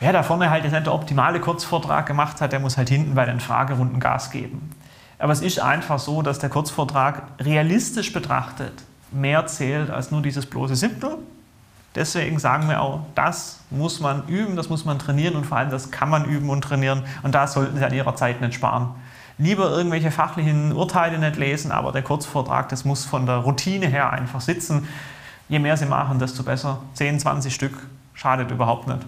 [0.00, 3.14] Wer da vorne halt jetzt nicht der optimale Kurzvortrag gemacht hat, der muss halt hinten
[3.14, 4.70] bei den Fragerunden Gas geben.
[5.18, 8.82] Aber es ist einfach so, dass der Kurzvortrag realistisch betrachtet
[9.12, 11.18] mehr zählt als nur dieses bloße Siebtel.
[11.94, 15.70] Deswegen sagen wir auch, das muss man üben, das muss man trainieren und vor allem
[15.70, 18.94] das kann man üben und trainieren und da sollten Sie an Ihrer Zeit nicht sparen.
[19.38, 24.10] Lieber irgendwelche fachlichen Urteile nicht lesen, aber der Kurzvortrag, das muss von der Routine her
[24.10, 24.88] einfach sitzen.
[25.48, 26.78] Je mehr Sie machen, desto besser.
[26.94, 27.74] 10, 20 Stück
[28.14, 29.00] schadet überhaupt nicht.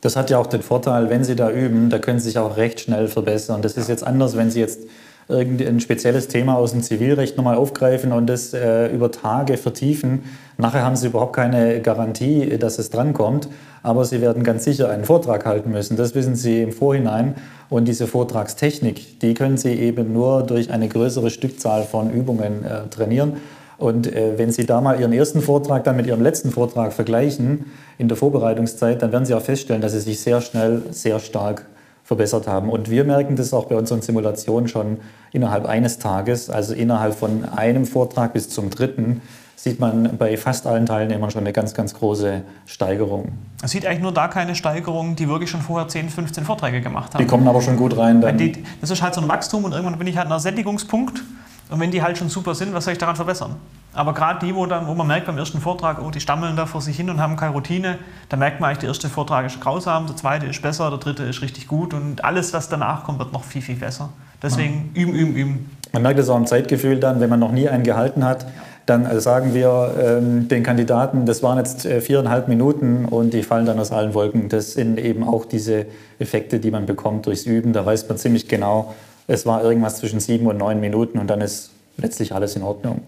[0.00, 2.56] Das hat ja auch den Vorteil, wenn Sie da üben, da können Sie sich auch
[2.56, 3.62] recht schnell verbessern.
[3.62, 4.80] Das ist jetzt anders, wenn Sie jetzt
[5.28, 10.24] irgendein spezielles Thema aus dem Zivilrecht nochmal aufgreifen und das äh, über Tage vertiefen.
[10.56, 13.48] Nachher haben Sie überhaupt keine Garantie, dass es drankommt,
[13.82, 15.96] aber Sie werden ganz sicher einen Vortrag halten müssen.
[15.96, 17.34] Das wissen Sie im Vorhinein.
[17.68, 22.88] Und diese Vortragstechnik, die können Sie eben nur durch eine größere Stückzahl von Übungen äh,
[22.88, 23.34] trainieren.
[23.76, 27.66] Und äh, wenn Sie da mal Ihren ersten Vortrag dann mit Ihrem letzten Vortrag vergleichen
[27.98, 31.66] in der Vorbereitungszeit, dann werden Sie auch feststellen, dass Sie sich sehr schnell, sehr stark
[32.08, 32.70] verbessert haben.
[32.70, 34.96] Und wir merken das auch bei unseren Simulationen schon
[35.30, 39.20] innerhalb eines Tages, also innerhalb von einem Vortrag bis zum dritten,
[39.56, 43.32] sieht man bei fast allen Teilnehmern schon eine ganz, ganz große Steigerung.
[43.60, 47.12] Man sieht eigentlich nur da keine Steigerung, die wirklich schon vorher 10, 15 Vorträge gemacht
[47.12, 47.22] haben.
[47.22, 48.22] Die kommen aber schon gut rein.
[48.22, 48.38] Dann.
[48.80, 51.22] Das ist halt so ein Wachstum und irgendwann bin ich halt an einem Sättigungspunkt
[51.70, 53.56] und wenn die halt schon super sind, was soll ich daran verbessern?
[53.94, 56.66] Aber gerade die, wo, dann, wo man merkt beim ersten Vortrag, oh, die stammeln da
[56.66, 57.98] vor sich hin und haben keine Routine,
[58.28, 61.24] da merkt man eigentlich, der erste Vortrag ist grausam, der zweite ist besser, der dritte
[61.24, 64.10] ist richtig gut und alles, was danach kommt, wird noch viel, viel besser.
[64.42, 65.02] Deswegen ja.
[65.02, 65.70] üben, üben, üben.
[65.92, 68.46] Man merkt es auch im Zeitgefühl dann, wenn man noch nie einen gehalten hat,
[68.88, 73.42] dann äh, sagen wir ähm, den Kandidaten, das waren jetzt äh, viereinhalb Minuten und die
[73.42, 74.48] fallen dann aus allen Wolken.
[74.48, 75.86] Das sind eben auch diese
[76.18, 77.72] Effekte, die man bekommt durchs Üben.
[77.72, 78.94] Da weiß man ziemlich genau,
[79.28, 83.02] es war irgendwas zwischen sieben und neun Minuten und dann ist letztlich alles in Ordnung.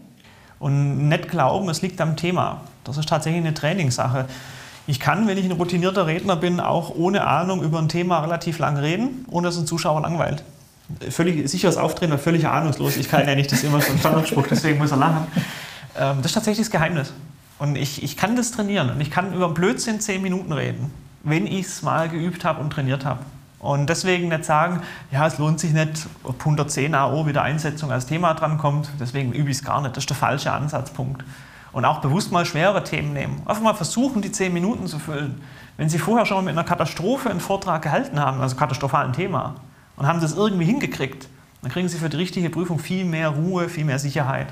[0.60, 2.60] Und nicht glauben, es liegt am Thema.
[2.84, 4.26] Das ist tatsächlich eine Trainingssache.
[4.86, 8.58] Ich kann, wenn ich ein routinierter Redner bin, auch ohne Ahnung über ein Thema relativ
[8.58, 10.44] lang reden, ohne dass ein Zuschauer langweilt.
[11.08, 12.96] Völlig sicheres Auftreten, völlig ahnungslos.
[12.96, 15.26] Ich kann ja nicht, das ist immer so ein Standardspruch, deswegen muss er lachen.
[15.98, 17.12] Ähm, das ist tatsächlich das Geheimnis.
[17.58, 20.92] Und ich, ich kann das trainieren und ich kann über Blödsinn zehn Minuten reden,
[21.22, 23.20] wenn ich es mal geübt habe und trainiert habe.
[23.60, 24.80] Und deswegen nicht sagen,
[25.12, 29.50] ja, es lohnt sich nicht, ob 110 AO wieder Einsetzung als Thema drankommt, deswegen übe
[29.50, 29.96] ich es gar nicht.
[29.96, 31.22] Das ist der falsche Ansatzpunkt.
[31.72, 33.42] Und auch bewusst mal schwere Themen nehmen.
[33.46, 35.42] Einfach mal versuchen, die 10 Minuten zu füllen.
[35.76, 39.56] Wenn Sie vorher schon mal mit einer Katastrophe einen Vortrag gehalten haben, also katastrophalen Thema,
[39.96, 41.28] und haben das irgendwie hingekriegt,
[41.60, 44.48] dann kriegen Sie für die richtige Prüfung viel mehr Ruhe, viel mehr Sicherheit.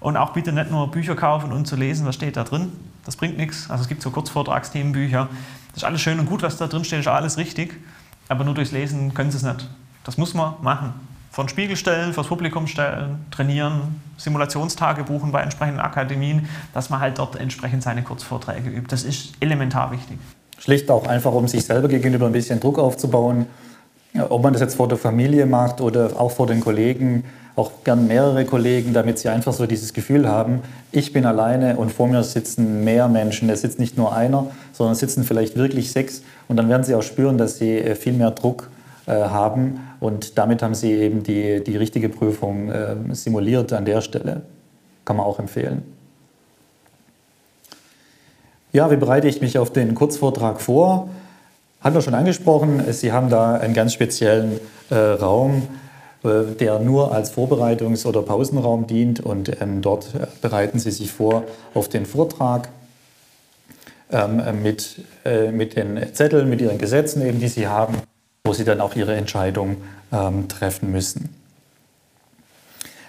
[0.00, 2.72] Und auch bitte nicht nur Bücher kaufen und zu lesen, was steht da drin.
[3.04, 3.70] Das bringt nichts.
[3.70, 5.28] Also es gibt so Kurzvortragsthemenbücher.
[5.68, 7.80] Das ist alles schön und gut, was da drin steht, ist alles richtig.
[8.28, 9.68] Aber nur durchs Lesen können Sie es nicht.
[10.04, 10.92] Das muss man machen.
[11.30, 17.18] Von Spiegel stellen, vors Publikum stellen, trainieren, Simulationstage buchen bei entsprechenden Akademien, dass man halt
[17.18, 18.88] dort entsprechend seine Kurzvorträge übt.
[18.88, 20.18] Das ist elementar wichtig.
[20.58, 23.46] Schlicht auch einfach, um sich selber gegenüber ein bisschen Druck aufzubauen.
[24.28, 27.24] Ob man das jetzt vor der Familie macht oder auch vor den Kollegen,
[27.56, 31.92] auch gern mehrere Kollegen, damit sie einfach so dieses Gefühl haben, ich bin alleine und
[31.92, 33.50] vor mir sitzen mehr Menschen.
[33.50, 36.22] Es sitzt nicht nur einer, sondern es sitzen vielleicht wirklich sechs.
[36.46, 38.70] Und dann werden sie auch spüren, dass sie äh, viel mehr Druck
[39.06, 39.80] äh, haben.
[40.00, 44.42] Und damit haben sie eben die, die richtige Prüfung äh, simuliert an der Stelle.
[45.04, 45.82] Kann man auch empfehlen.
[48.72, 51.08] Ja, wie bereite ich mich auf den Kurzvortrag vor?
[51.80, 54.58] Hat wir schon angesprochen, Sie haben da einen ganz speziellen
[54.90, 55.68] äh, Raum,
[56.24, 60.08] äh, der nur als Vorbereitungs- oder Pausenraum dient und ähm, dort
[60.42, 62.68] bereiten Sie sich vor auf den Vortrag
[64.10, 67.94] ähm, mit, äh, mit den Zetteln, mit Ihren Gesetzen, eben, die Sie haben,
[68.44, 69.76] wo Sie dann auch Ihre Entscheidung
[70.12, 71.28] ähm, treffen müssen.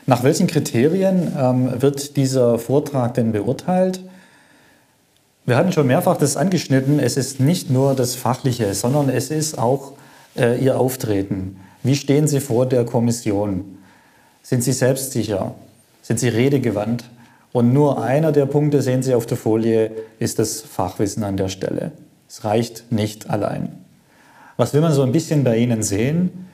[0.06, 4.02] Nach welchen Kriterien ähm, wird dieser Vortrag denn beurteilt?
[5.50, 9.58] Wir hatten schon mehrfach das angeschnitten, es ist nicht nur das Fachliche, sondern es ist
[9.58, 9.94] auch
[10.38, 11.60] äh, Ihr Auftreten.
[11.82, 13.80] Wie stehen Sie vor der Kommission?
[14.44, 15.56] Sind Sie selbstsicher?
[16.04, 17.06] Sind Sie redegewandt?
[17.52, 19.90] Und nur einer der Punkte, sehen Sie auf der Folie,
[20.20, 21.94] ist das Fachwissen an der Stelle.
[22.28, 23.70] Es reicht nicht allein.
[24.56, 26.46] Was will man so ein bisschen bei Ihnen sehen?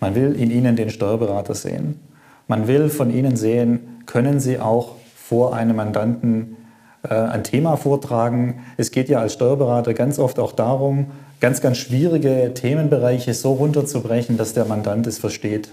[0.00, 2.00] Man will in Ihnen den Steuerberater sehen.
[2.48, 6.56] Man will von Ihnen sehen, können Sie auch vor einem Mandanten
[7.02, 8.64] ein Thema vortragen.
[8.76, 11.06] Es geht ja als Steuerberater ganz oft auch darum,
[11.40, 15.70] ganz, ganz schwierige Themenbereiche so runterzubrechen, dass der Mandant es versteht.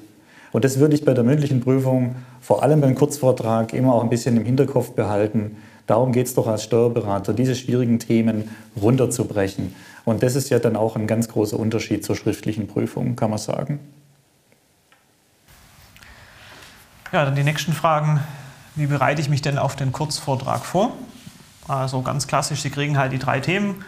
[0.54, 4.10] Und das würde ich bei der mündlichen Prüfung, vor allem beim Kurzvortrag, immer auch ein
[4.10, 5.58] bisschen im Hinterkopf behalten.
[5.86, 8.50] Darum geht es doch als Steuerberater, diese schwierigen Themen
[8.82, 9.76] runterzubrechen.
[10.06, 13.40] Und das ist ja dann auch ein ganz großer Unterschied zur schriftlichen Prüfung, kann man
[13.40, 13.80] sagen.
[17.12, 18.22] Ja, dann die nächsten Fragen.
[18.76, 20.92] Wie bereite ich mich denn auf den Kurzvortrag vor?
[21.68, 23.84] Also ganz klassisch, Sie kriegen halt die drei Themen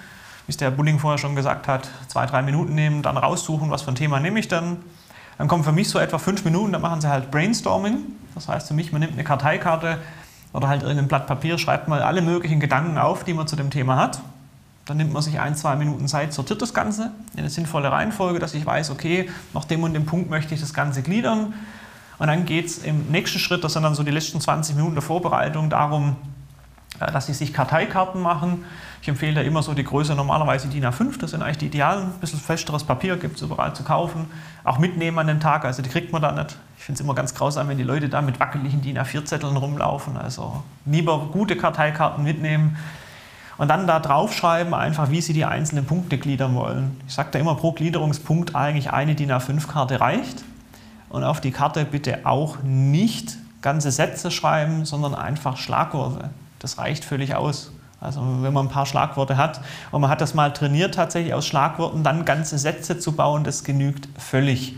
[0.50, 3.84] wie es der Bulling vorher schon gesagt hat, zwei, drei Minuten nehmen, dann raussuchen, was
[3.84, 4.78] für ein Thema nehme ich dann.
[5.38, 7.98] Dann kommen für mich so etwa fünf Minuten, dann machen sie halt Brainstorming.
[8.34, 10.00] Das heißt für mich, man nimmt eine Karteikarte
[10.52, 13.70] oder halt irgendein Blatt Papier, schreibt mal alle möglichen Gedanken auf, die man zu dem
[13.70, 14.22] Thema hat.
[14.88, 18.40] Dann nimmt man sich ein, zwei Minuten Zeit, sortiert das Ganze in eine sinnvolle Reihenfolge,
[18.40, 21.54] dass ich weiß, okay, nach dem und dem Punkt möchte ich das Ganze gliedern.
[22.18, 24.96] Und dann geht es im nächsten Schritt, das sind dann so die letzten 20 Minuten
[24.96, 26.16] der Vorbereitung, darum,
[27.00, 28.66] dass sie sich Karteikarten machen.
[29.02, 32.06] Ich empfehle da immer so die Größe normalerweise DIN A5, das sind eigentlich die idealen.
[32.06, 34.28] Ein bisschen festeres Papier gibt es überall zu kaufen.
[34.64, 36.58] Auch mitnehmen an den Tag, also die kriegt man da nicht.
[36.78, 40.18] Ich finde es immer ganz grausam, wenn die Leute da mit wackeligen DIN A4-Zetteln rumlaufen.
[40.18, 42.78] Also lieber gute Karteikarten mitnehmen
[43.58, 47.00] und dann da draufschreiben, einfach wie Sie die einzelnen Punkte gliedern wollen.
[47.08, 50.44] Ich sage da immer, pro Gliederungspunkt eigentlich eine DIN A5-Karte reicht.
[51.10, 56.30] Und auf die Karte bitte auch nicht ganze Sätze schreiben, sondern einfach Schlagworte.
[56.60, 57.72] Das reicht völlig aus.
[58.02, 59.60] Also wenn man ein paar Schlagworte hat
[59.92, 63.64] und man hat das mal trainiert, tatsächlich aus Schlagworten dann ganze Sätze zu bauen, das
[63.64, 64.76] genügt völlig.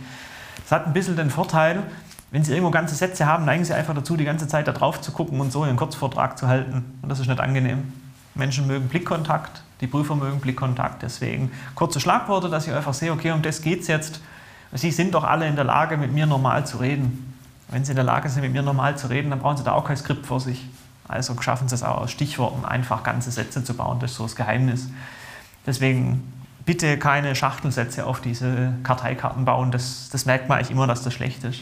[0.63, 1.83] Das hat ein bisschen den Vorteil,
[2.31, 5.01] wenn Sie irgendwo ganze Sätze haben, neigen Sie einfach dazu, die ganze Zeit da drauf
[5.01, 6.97] zu gucken und so einen Kurzvortrag zu halten.
[7.01, 7.91] Und das ist nicht angenehm.
[8.33, 11.03] Menschen mögen Blickkontakt, die Prüfer mögen Blickkontakt.
[11.03, 14.21] Deswegen kurze Schlagworte, dass ich einfach sehe, okay, um das geht es jetzt.
[14.71, 17.35] Sie sind doch alle in der Lage, mit mir normal zu reden.
[17.67, 19.73] Wenn Sie in der Lage sind, mit mir normal zu reden, dann brauchen Sie da
[19.73, 20.65] auch kein Skript vor sich.
[21.11, 23.99] Also schaffen Sie es auch aus Stichworten einfach ganze Sätze zu bauen.
[23.99, 24.87] Das ist so das Geheimnis.
[25.65, 26.33] Deswegen
[26.65, 29.71] bitte keine Schachtelsätze auf diese Karteikarten bauen.
[29.71, 31.61] Das, das merkt man eigentlich immer, dass das schlecht ist.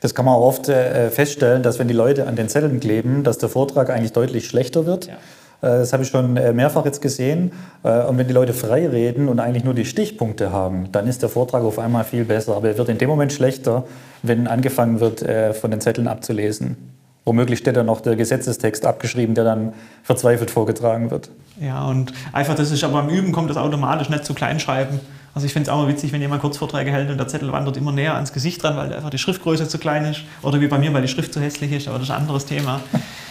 [0.00, 3.24] Das kann man auch oft äh, feststellen, dass wenn die Leute an den Zetteln kleben,
[3.24, 5.06] dass der Vortrag eigentlich deutlich schlechter wird.
[5.06, 5.14] Ja.
[5.62, 7.52] Äh, das habe ich schon äh, mehrfach jetzt gesehen.
[7.82, 11.22] Äh, und wenn die Leute frei reden und eigentlich nur die Stichpunkte haben, dann ist
[11.22, 12.56] der Vortrag auf einmal viel besser.
[12.56, 13.84] Aber er wird in dem Moment schlechter,
[14.22, 15.24] wenn angefangen wird,
[15.56, 16.95] von den Zetteln abzulesen.
[17.26, 19.72] Womöglich steht da noch der Gesetzestext abgeschrieben, der dann
[20.04, 21.28] verzweifelt vorgetragen wird.
[21.60, 25.00] Ja, und einfach, das ist aber beim Üben kommt das automatisch nicht zu kleinschreiben.
[25.34, 27.76] Also ich finde es auch mal witzig, wenn jemand Kurzvorträge hält und der Zettel wandert
[27.76, 30.20] immer näher ans Gesicht dran, weil einfach die Schriftgröße zu klein ist.
[30.42, 32.46] Oder wie bei mir, weil die Schrift zu hässlich ist, aber das ist ein anderes
[32.46, 32.80] Thema.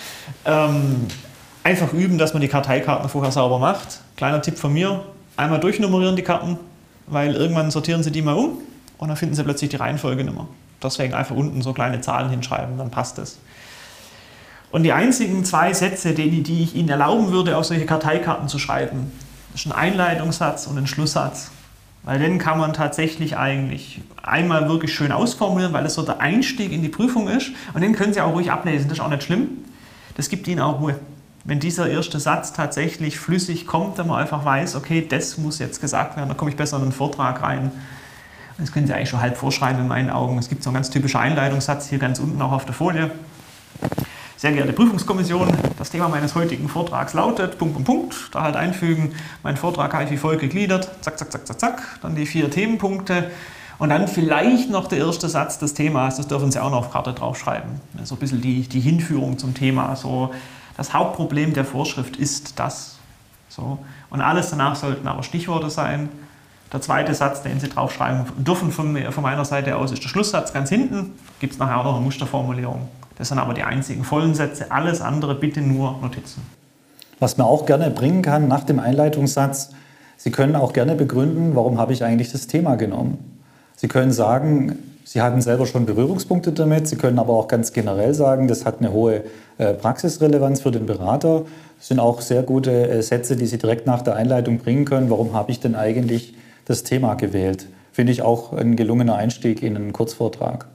[0.45, 1.07] ähm,
[1.63, 4.01] einfach üben, dass man die Karteikarten vorher sauber macht.
[4.17, 5.05] Kleiner Tipp von mir,
[5.37, 6.59] einmal durchnummerieren die Karten,
[7.07, 8.57] weil irgendwann sortieren sie die mal um
[8.97, 10.47] und dann finden sie plötzlich die Reihenfolge nicht mehr.
[10.83, 13.39] Deswegen einfach unten so kleine Zahlen hinschreiben, dann passt es.
[14.75, 18.59] Und die einzigen zwei Sätze, die, die ich Ihnen erlauben würde, auf solche Karteikarten zu
[18.59, 19.09] schreiben,
[19.53, 21.49] ist ein Einleitungssatz und ein Schlusssatz.
[22.03, 26.73] Weil den kann man tatsächlich eigentlich einmal wirklich schön ausformulieren, weil es so der Einstieg
[26.73, 27.51] in die Prüfung ist.
[27.73, 29.47] Und den können Sie auch ruhig ablesen, das ist auch nicht schlimm.
[30.17, 30.99] Das gibt Ihnen auch Ruhe
[31.45, 35.79] wenn dieser erste Satz tatsächlich flüssig kommt, dann man einfach weiß, okay, das muss jetzt
[35.79, 37.71] gesagt werden, da komme ich besser in einen Vortrag rein.
[38.57, 40.37] Das können Sie eigentlich schon halb vorschreiben in meinen Augen.
[40.37, 43.11] Es gibt so einen ganz typischen Einleitungssatz hier ganz unten auch auf der Folie.
[44.45, 45.47] Sehr geehrte Prüfungskommission,
[45.79, 49.15] das Thema meines heutigen Vortrags lautet, Punkt, Punkt, Punkt, da halt einfügen.
[49.41, 52.51] Mein Vortrag habe ich wie folgt gegliedert, zack, zack, zack, zack, zack, dann die vier
[52.51, 53.31] Themenpunkte
[53.79, 56.91] und dann vielleicht noch der erste Satz des Themas, das dürfen Sie auch noch auf
[56.91, 57.81] Karte draufschreiben.
[58.03, 60.31] So ein bisschen die, die Hinführung zum Thema, so
[60.77, 62.97] das Hauptproblem der Vorschrift ist das.
[63.49, 63.79] So.
[64.11, 66.07] Und alles danach sollten aber Stichworte sein.
[66.75, 70.51] Der zweite Satz, den Sie draufschreiben dürfen von, von meiner Seite aus, ist der Schlusssatz
[70.51, 71.13] ganz hinten.
[71.39, 72.89] Gibt es nachher auch noch eine Musterformulierung.
[73.17, 74.73] Das sind aber die einzigen vollen Sätze.
[74.73, 76.41] Alles andere bitte nur Notizen.
[77.21, 79.69] Was man auch gerne bringen kann nach dem Einleitungssatz,
[80.17, 83.39] Sie können auch gerne begründen, warum habe ich eigentlich das Thema genommen.
[83.77, 86.89] Sie können sagen, Sie hatten selber schon Berührungspunkte damit.
[86.89, 89.23] Sie können aber auch ganz generell sagen, das hat eine hohe
[89.59, 91.43] äh, Praxisrelevanz für den Berater.
[91.77, 95.09] Das sind auch sehr gute äh, Sätze, die Sie direkt nach der Einleitung bringen können.
[95.09, 96.33] Warum habe ich denn eigentlich
[96.65, 97.67] das Thema gewählt?
[97.91, 100.67] Finde ich auch ein gelungener Einstieg in einen Kurzvortrag.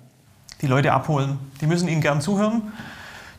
[0.62, 1.38] Die Leute abholen.
[1.60, 2.72] Die müssen Ihnen gern zuhören.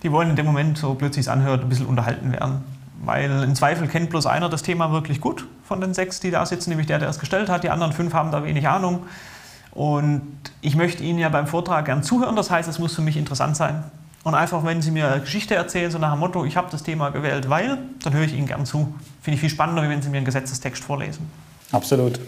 [0.04, 2.64] Die wollen in dem Moment, so plötzlich es anhört, ein bisschen unterhalten werden.
[3.04, 6.45] Weil im Zweifel kennt bloß einer das Thema wirklich gut von den sechs, die da
[6.45, 7.64] sitzen, nämlich der, der es gestellt hat.
[7.64, 9.04] Die anderen fünf haben da wenig Ahnung.
[9.72, 10.22] Und
[10.62, 13.56] ich möchte Ihnen ja beim Vortrag gern zuhören, das heißt, es muss für mich interessant
[13.56, 13.84] sein.
[14.24, 16.84] Und einfach, wenn Sie mir eine Geschichte erzählen, so nach dem Motto, ich habe das
[16.84, 18.93] Thema gewählt, weil, dann höre ich Ihnen gern zu.
[19.22, 21.28] Finde ich viel spannender, wenn Sie mir einen Gesetzestext vorlesen.
[21.72, 22.20] Absolut.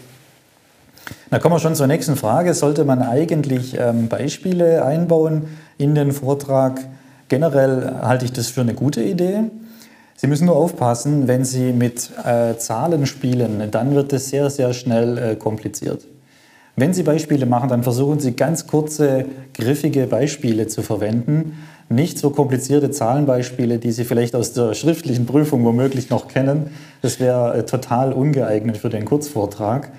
[1.30, 2.54] Da kommen wir schon zur nächsten Frage.
[2.54, 5.44] Sollte man eigentlich ähm, Beispiele einbauen
[5.78, 6.80] in den Vortrag?
[7.28, 9.46] Generell halte ich das für eine gute Idee.
[10.16, 14.74] Sie müssen nur aufpassen, wenn Sie mit äh, Zahlen spielen, dann wird es sehr, sehr
[14.74, 16.06] schnell äh, kompliziert.
[16.76, 21.58] Wenn Sie Beispiele machen, dann versuchen Sie ganz kurze, griffige Beispiele zu verwenden.
[21.90, 26.68] Nicht so komplizierte Zahlenbeispiele, die Sie vielleicht aus der schriftlichen Prüfung womöglich noch kennen.
[27.02, 29.92] Das wäre äh, total ungeeignet für den Kurzvortrag.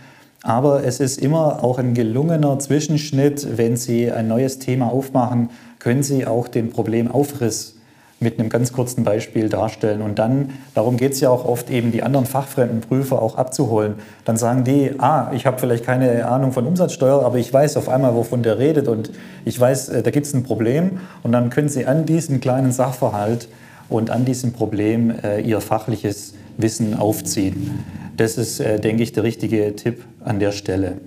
[0.44, 3.56] Aber es ist immer auch ein gelungener Zwischenschnitt.
[3.56, 7.76] Wenn Sie ein neues Thema aufmachen, können Sie auch den Problemaufriss
[8.20, 10.02] mit einem ganz kurzen Beispiel darstellen.
[10.02, 13.94] Und dann, darum geht es ja auch oft eben, die anderen fachfremden Prüfer auch abzuholen.
[14.26, 17.88] Dann sagen die, ah, ich habe vielleicht keine Ahnung von Umsatzsteuer, aber ich weiß auf
[17.88, 19.12] einmal, wovon der redet und
[19.46, 21.00] ich weiß, äh, da gibt es ein Problem.
[21.22, 23.48] Und dann können sie an diesem kleinen Sachverhalt
[23.88, 27.82] und an diesem Problem äh, ihr fachliches Wissen aufziehen.
[28.18, 30.98] Das ist, äh, denke ich, der richtige Tipp an der Stelle.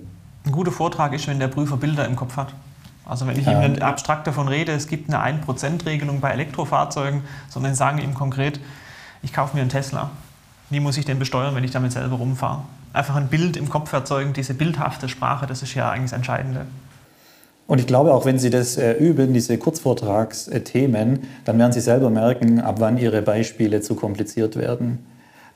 [0.44, 2.54] Ein guter Vortrag ist, wenn der Prüfer Bilder im Kopf hat.
[3.04, 3.62] Also wenn ich ja.
[3.62, 8.60] ihm abstrakt davon rede, es gibt eine 1%-Regelung bei Elektrofahrzeugen, sondern sagen ihm konkret,
[9.22, 10.10] ich kaufe mir einen Tesla.
[10.70, 12.62] Wie muss ich den besteuern, wenn ich damit selber rumfahre?
[12.92, 16.66] Einfach ein Bild im Kopf erzeugen, diese bildhafte Sprache, das ist ja eigentlich das Entscheidende.
[17.66, 22.08] Und ich glaube, auch wenn Sie das äh, üben, diese Kurzvortragsthemen, dann werden Sie selber
[22.08, 25.04] merken, ab wann Ihre Beispiele zu kompliziert werden.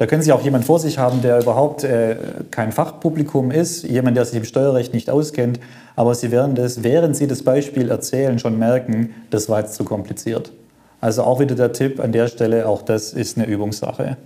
[0.03, 2.17] Da können Sie auch jemanden vor sich haben, der überhaupt äh,
[2.51, 5.61] kein Fachpublikum ist, jemand, der sich im Steuerrecht nicht auskennt,
[5.95, 9.85] aber Sie werden das, während Sie das Beispiel erzählen, schon merken, das war jetzt zu
[9.85, 10.51] kompliziert.
[11.01, 14.17] Also auch wieder der Tipp an der Stelle, auch das ist eine Übungssache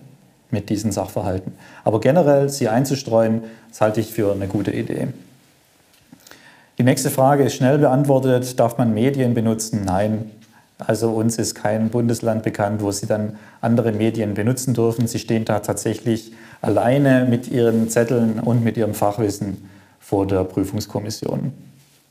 [0.51, 1.53] mit diesen Sachverhalten.
[1.85, 5.09] Aber generell sie einzustreuen, das halte ich für eine gute Idee.
[6.79, 8.59] Die nächste Frage ist schnell beantwortet.
[8.59, 9.83] Darf man Medien benutzen?
[9.85, 10.31] Nein,
[10.79, 15.07] also uns ist kein Bundesland bekannt, wo sie dann andere Medien benutzen dürfen.
[15.07, 19.69] Sie stehen da tatsächlich alleine mit ihren Zetteln und mit ihrem Fachwissen
[20.01, 21.53] vor der Prüfungskommission.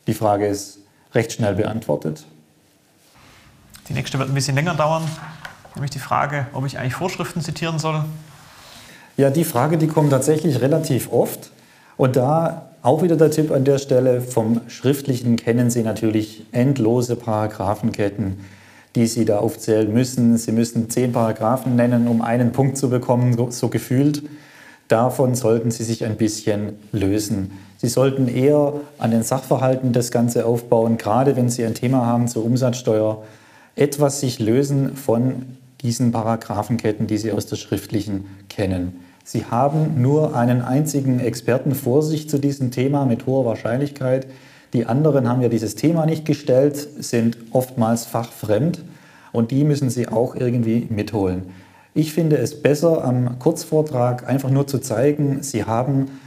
[0.07, 0.79] Die Frage ist
[1.13, 2.25] recht schnell beantwortet.
[3.87, 5.03] Die nächste wird ein bisschen länger dauern,
[5.75, 8.03] nämlich die Frage, ob ich eigentlich Vorschriften zitieren soll.
[9.15, 11.51] Ja, die Frage, die kommt tatsächlich relativ oft.
[11.97, 17.15] Und da auch wieder der Tipp an der Stelle, vom Schriftlichen kennen Sie natürlich endlose
[17.15, 18.37] Paragraphenketten,
[18.93, 20.37] die Sie da aufzählen müssen.
[20.37, 24.21] Sie müssen zehn Paragraphen nennen, um einen Punkt zu bekommen, so gefühlt.
[24.87, 27.53] Davon sollten Sie sich ein bisschen lösen.
[27.77, 32.27] Sie sollten eher an den Sachverhalten das Ganze aufbauen, gerade wenn Sie ein Thema haben
[32.27, 33.23] zur Umsatzsteuer,
[33.75, 39.04] etwas sich lösen von diesen Paragraphenketten, die Sie aus der schriftlichen kennen.
[39.27, 44.27] Sie haben nur einen einzigen Experten vor sich zu diesem Thema mit hoher Wahrscheinlichkeit.
[44.71, 48.83] Die anderen haben ja dieses Thema nicht gestellt, sind oftmals fachfremd
[49.31, 51.45] und die müssen Sie auch irgendwie mitholen.
[51.95, 56.19] Ich finde es besser, am Kurzvortrag einfach nur zu zeigen, Sie haben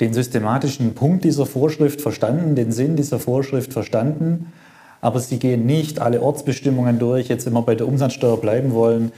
[0.00, 4.52] den systematischen Punkt dieser Vorschrift verstanden, den Sinn dieser Vorschrift verstanden,
[5.00, 9.12] aber Sie gehen nicht alle Ortsbestimmungen durch, jetzt immer bei der Umsatzsteuer bleiben wollen.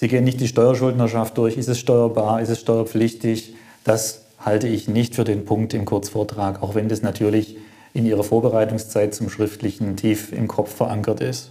[0.00, 1.56] Sie gehen nicht die Steuerschuldnerschaft durch.
[1.56, 2.40] Ist es steuerbar?
[2.40, 3.54] Ist es steuerpflichtig?
[3.82, 7.56] Das halte ich nicht für den Punkt im Kurzvortrag, auch wenn das natürlich
[7.94, 11.50] in Ihrer Vorbereitungszeit zum Schriftlichen tief im Kopf verankert ist.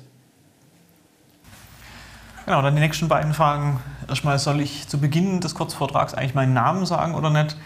[2.46, 3.82] Genau, dann die nächsten beiden Fragen.
[4.08, 7.58] Erstmal, soll ich zu Beginn des Kurzvortrags eigentlich meinen Namen sagen oder nicht?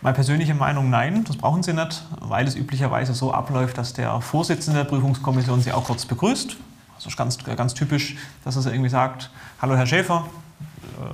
[0.00, 4.22] Meine persönliche Meinung, nein, das brauchen Sie nicht, weil es üblicherweise so abläuft, dass der
[4.22, 6.56] Vorsitzende der Prüfungskommission Sie auch kurz begrüßt.
[7.04, 9.30] Ist ganz, ganz typisch, dass er irgendwie sagt,
[9.62, 10.26] hallo Herr Schäfer,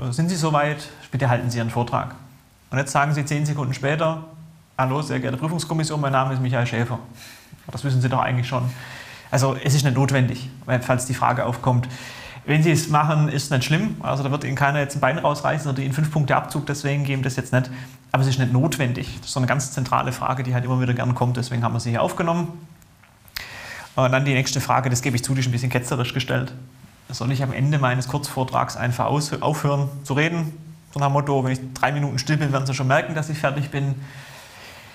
[0.08, 0.88] äh, sind Sie soweit?
[1.10, 2.14] Bitte halten Sie Ihren Vortrag.
[2.70, 4.24] Und jetzt sagen Sie zehn Sekunden später,
[4.78, 6.98] hallo sehr geehrte Prüfungskommission, mein Name ist Michael Schäfer.
[7.70, 8.62] Das wissen Sie doch eigentlich schon.
[9.30, 10.48] Also es ist nicht notwendig,
[10.80, 11.88] falls die Frage aufkommt.
[12.44, 13.96] Wenn Sie es machen, ist nicht schlimm.
[14.00, 17.04] Also da wird Ihnen keiner jetzt ein Bein rausreißen oder Ihnen fünf Punkte Abzug deswegen
[17.04, 17.70] geben, das jetzt nicht.
[18.10, 19.16] Aber es ist nicht notwendig.
[19.18, 21.36] Das ist so eine ganz zentrale Frage, die halt immer wieder gern kommt.
[21.36, 22.48] Deswegen haben wir sie hier aufgenommen.
[23.94, 26.52] Und dann die nächste Frage, das gebe ich zu, die ist ein bisschen ketzerisch gestellt.
[27.10, 30.52] Soll ich am Ende meines Kurzvortrags einfach aufhören zu reden?
[30.92, 33.28] So nach dem Motto, wenn ich drei Minuten still bin, werden Sie schon merken, dass
[33.28, 33.94] ich fertig bin.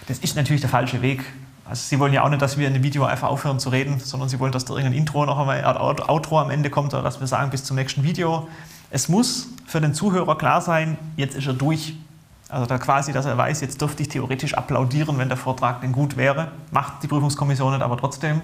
[0.08, 1.24] Das ist natürlich der falsche Weg.
[1.70, 4.00] Also Sie wollen ja auch nicht, dass wir in dem Video einfach aufhören zu reden,
[4.00, 7.04] sondern Sie wollen, dass da irgendein Intro noch einmal, ein Outro am Ende kommt oder
[7.04, 8.48] dass wir sagen, bis zum nächsten Video.
[8.90, 11.96] Es muss für den Zuhörer klar sein, jetzt ist er durch.
[12.50, 15.92] Also da quasi, dass er weiß, jetzt dürfte ich theoretisch applaudieren, wenn der Vortrag denn
[15.92, 16.52] gut wäre.
[16.72, 18.42] Macht die Prüfungskommission nicht, aber trotzdem.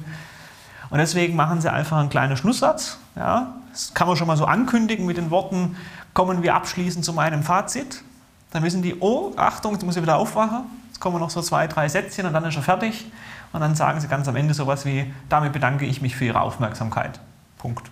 [0.94, 3.00] Und deswegen machen sie einfach einen kleinen Schlusssatz.
[3.16, 3.56] Ja.
[3.72, 5.76] Das kann man schon mal so ankündigen mit den Worten,
[6.14, 8.04] kommen wir abschließend zu meinem Fazit.
[8.52, 10.66] Dann wissen die, oh, Achtung, jetzt muss ich wieder aufwachen.
[10.90, 13.08] Jetzt kommen noch so zwei, drei Sätzchen und dann ist er fertig.
[13.54, 16.42] Und dann sagen sie ganz am Ende sowas wie, damit bedanke ich mich für Ihre
[16.42, 17.20] Aufmerksamkeit.
[17.58, 17.90] Punkt.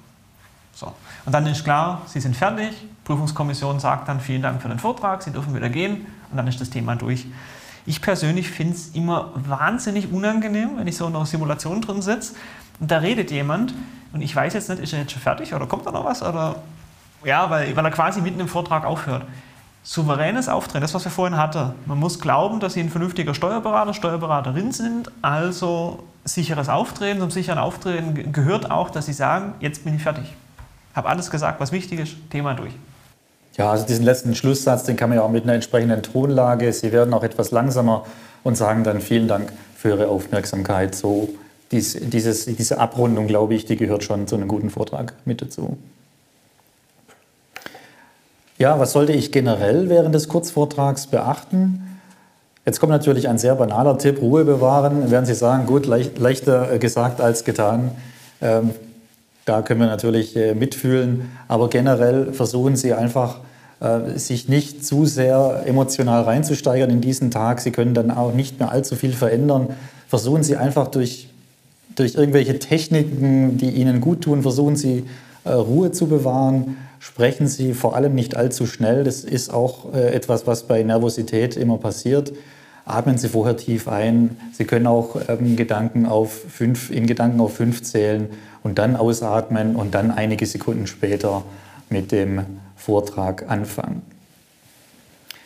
[0.75, 0.93] So.
[1.25, 2.85] Und dann ist klar, Sie sind fertig.
[3.03, 6.05] Prüfungskommission sagt dann, vielen Dank für den Vortrag, Sie dürfen wieder gehen.
[6.29, 7.25] Und dann ist das Thema durch.
[7.85, 12.35] Ich persönlich finde es immer wahnsinnig unangenehm, wenn ich so in einer Simulation drin sitze
[12.79, 13.73] und da redet jemand
[14.13, 16.21] und ich weiß jetzt nicht, ist er jetzt schon fertig oder kommt da noch was?
[16.21, 16.57] Oder
[17.23, 19.23] ja, weil, weil er quasi mitten im Vortrag aufhört.
[19.83, 21.71] Souveränes Auftreten, das, was wir vorhin hatten.
[21.87, 27.19] Man muss glauben, dass Sie ein vernünftiger Steuerberater, Steuerberaterin sind, also sicheres Auftreten.
[27.19, 30.35] Zum sicheren Auftreten gehört auch, dass Sie sagen, jetzt bin ich fertig.
[30.93, 32.73] Habe alles gesagt, was wichtig ist, Thema durch.
[33.57, 36.71] Ja, also diesen letzten Schlusssatz, den kann man ja auch mit einer entsprechenden Tonlage.
[36.71, 38.05] Sie werden auch etwas langsamer
[38.43, 40.95] und sagen dann vielen Dank für Ihre Aufmerksamkeit.
[40.95, 41.29] So
[41.71, 45.77] dies, dieses, diese Abrundung, glaube ich, die gehört schon zu einem guten Vortrag mit dazu.
[48.57, 51.99] Ja, was sollte ich generell während des Kurzvortrags beachten?
[52.65, 55.09] Jetzt kommt natürlich ein sehr banaler Tipp, Ruhe bewahren.
[55.09, 57.91] Werden Sie sagen, gut, leicht, leichter gesagt als getan.
[58.39, 58.71] Ähm,
[59.45, 61.31] da können wir natürlich äh, mitfühlen.
[61.47, 63.39] Aber generell versuchen Sie einfach,
[63.79, 67.59] äh, sich nicht zu sehr emotional reinzusteigern in diesen Tag.
[67.59, 69.69] Sie können dann auch nicht mehr allzu viel verändern.
[70.07, 71.29] Versuchen Sie einfach durch,
[71.95, 75.05] durch irgendwelche Techniken, die Ihnen gut tun, versuchen Sie
[75.43, 79.03] äh, Ruhe zu bewahren sprechen Sie vor allem nicht allzu schnell.
[79.03, 82.31] Das ist auch etwas, was bei Nervosität immer passiert.
[82.85, 84.37] Atmen Sie vorher tief ein.
[84.53, 88.29] Sie können auch ähm, Gedanken auf fünf, in Gedanken auf fünf zählen
[88.63, 91.43] und dann ausatmen und dann einige Sekunden später
[91.89, 92.45] mit dem
[92.75, 94.01] Vortrag anfangen.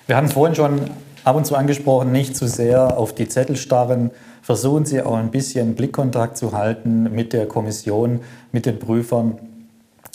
[0.08, 0.82] Wir haben es vorhin schon
[1.24, 4.12] ab und zu angesprochen, nicht zu sehr auf die Zettel starren.
[4.42, 8.20] Versuchen Sie auch ein bisschen Blickkontakt zu halten mit der Kommission,
[8.52, 9.40] mit den Prüfern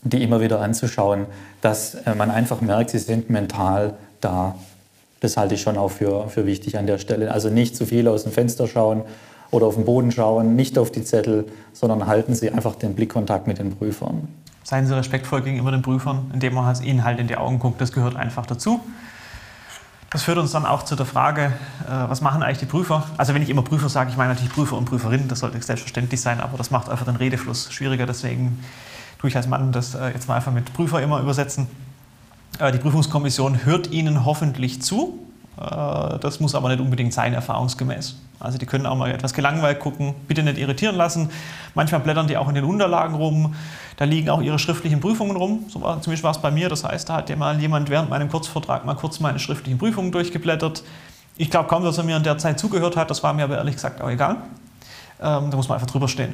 [0.03, 1.27] die immer wieder anzuschauen,
[1.61, 4.55] dass äh, man einfach merkt, sie sind mental da.
[5.21, 7.33] Das halte ich schon auch für, für wichtig an der Stelle.
[7.33, 9.03] Also nicht zu viel aus dem Fenster schauen
[9.51, 13.47] oder auf den Boden schauen, nicht auf die Zettel, sondern halten Sie einfach den Blickkontakt
[13.47, 14.29] mit den Prüfern.
[14.63, 17.81] Seien Sie respektvoll gegenüber den Prüfern, indem man halt ihnen halt in die Augen guckt.
[17.81, 18.81] Das gehört einfach dazu.
[20.11, 21.53] Das führt uns dann auch zu der Frage,
[21.87, 23.07] äh, was machen eigentlich die Prüfer?
[23.17, 26.21] Also wenn ich immer Prüfer sage, ich meine natürlich Prüfer und Prüferinnen, das sollte selbstverständlich
[26.21, 28.07] sein, aber das macht einfach den Redefluss schwieriger.
[28.07, 28.59] Deswegen
[29.21, 31.69] tue ich als Mann das äh, jetzt mal einfach mit Prüfer immer übersetzen.
[32.59, 35.19] Äh, die Prüfungskommission hört Ihnen hoffentlich zu.
[35.61, 38.17] Äh, das muss aber nicht unbedingt sein, erfahrungsgemäß.
[38.39, 41.31] Also die können auch mal etwas gelangweilt gucken, bitte nicht irritieren lassen.
[41.75, 43.55] Manchmal blättern die auch in den Unterlagen rum.
[43.97, 45.67] Da liegen auch ihre schriftlichen Prüfungen rum.
[45.69, 46.71] So war, zumindest war es bei mir.
[46.71, 50.11] Das heißt, da hat ja mal jemand während meinem Kurzvortrag mal kurz meine schriftlichen Prüfungen
[50.11, 50.83] durchgeblättert.
[51.37, 53.11] Ich glaube kaum, dass er mir in der Zeit zugehört hat.
[53.11, 54.37] Das war mir aber ehrlich gesagt auch egal.
[55.21, 56.33] Ähm, da muss man einfach drüber stehen.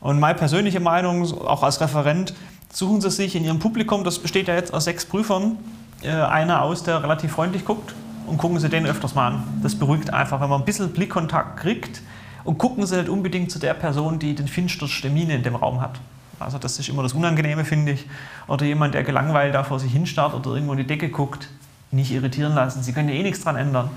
[0.00, 2.34] Und meine persönliche Meinung, auch als Referent,
[2.72, 5.56] suchen Sie sich in Ihrem Publikum, das besteht ja jetzt aus sechs Prüfern,
[6.02, 7.94] äh, einer aus, der relativ freundlich guckt
[8.28, 9.60] und gucken Sie den öfters mal an.
[9.62, 12.02] Das beruhigt einfach, wenn man ein bisschen Blickkontakt kriegt
[12.44, 15.80] und gucken Sie nicht unbedingt zu der Person, die den finstersten Mine in dem Raum
[15.80, 16.00] hat.
[16.40, 18.06] Also das ist immer das Unangenehme, finde ich.
[18.46, 21.48] Oder jemand, der gelangweilt da vor sich hinstarrt oder irgendwo in die Decke guckt,
[21.90, 22.82] nicht irritieren lassen.
[22.82, 23.90] Sie können ja eh nichts dran ändern.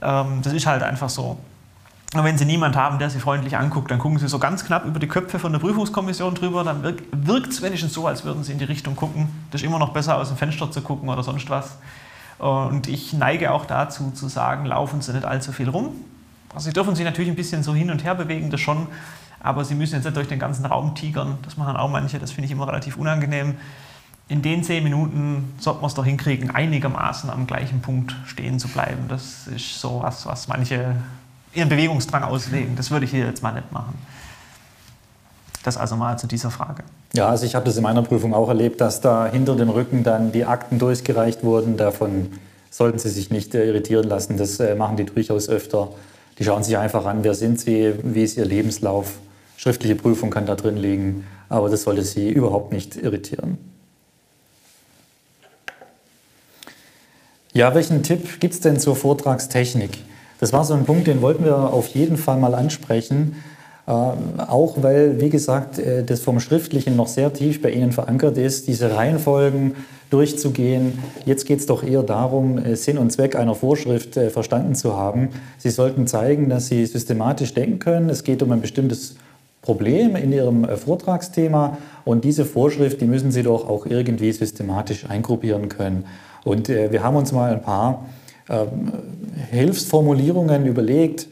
[0.00, 1.38] Ähm, das ist halt einfach so.
[2.14, 4.86] Und wenn Sie niemanden haben, der Sie freundlich anguckt, dann gucken Sie so ganz knapp
[4.86, 6.64] über die Köpfe von der Prüfungskommission drüber.
[6.64, 6.82] Dann
[7.12, 9.28] wirkt es wenigstens so, als würden Sie in die Richtung gucken.
[9.50, 11.76] Das ist immer noch besser, aus dem Fenster zu gucken oder sonst was.
[12.38, 15.90] Und ich neige auch dazu zu sagen, laufen Sie nicht allzu viel rum.
[16.54, 18.86] Also Sie dürfen sich natürlich ein bisschen so hin und her bewegen, das schon.
[19.40, 21.38] Aber Sie müssen jetzt nicht durch den ganzen Raum tigern.
[21.42, 23.56] Das machen auch manche, das finde ich immer relativ unangenehm.
[24.28, 28.68] In den zehn Minuten sollte man es doch hinkriegen, einigermaßen am gleichen Punkt stehen zu
[28.68, 29.06] bleiben.
[29.08, 30.96] Das ist so was, was manche
[31.54, 32.76] ihren Bewegungsdrang auslegen.
[32.76, 33.94] Das würde ich hier jetzt mal nicht machen.
[35.68, 36.82] Das also mal zu dieser Frage.
[37.12, 40.02] Ja, also ich habe das in meiner Prüfung auch erlebt, dass da hinter dem Rücken
[40.02, 41.76] dann die Akten durchgereicht wurden.
[41.76, 42.30] Davon
[42.70, 44.38] sollten Sie sich nicht äh, irritieren lassen.
[44.38, 45.90] Das äh, machen die durchaus öfter.
[46.38, 49.18] Die schauen sich einfach an, wer sind Sie, wie ist Ihr Lebenslauf.
[49.58, 53.58] Schriftliche Prüfung kann da drin liegen, aber das sollte Sie überhaupt nicht irritieren.
[57.52, 59.98] Ja, welchen Tipp gibt es denn zur Vortragstechnik?
[60.40, 63.36] Das war so ein Punkt, den wollten wir auf jeden Fall mal ansprechen.
[63.88, 68.36] Äh, auch weil, wie gesagt, äh, das vom Schriftlichen noch sehr tief bei Ihnen verankert
[68.36, 69.76] ist, diese Reihenfolgen
[70.10, 70.98] durchzugehen.
[71.24, 74.94] Jetzt geht es doch eher darum, äh, Sinn und Zweck einer Vorschrift äh, verstanden zu
[74.94, 75.30] haben.
[75.56, 78.10] Sie sollten zeigen, dass Sie systematisch denken können.
[78.10, 79.16] Es geht um ein bestimmtes
[79.62, 85.70] Problem in Ihrem Vortragsthema und diese Vorschrift, die müssen Sie doch auch irgendwie systematisch eingruppieren
[85.70, 86.04] können.
[86.44, 88.06] Und wir haben uns mal ein paar
[88.48, 88.92] ähm,
[89.50, 91.26] Hilfsformulierungen überlegt.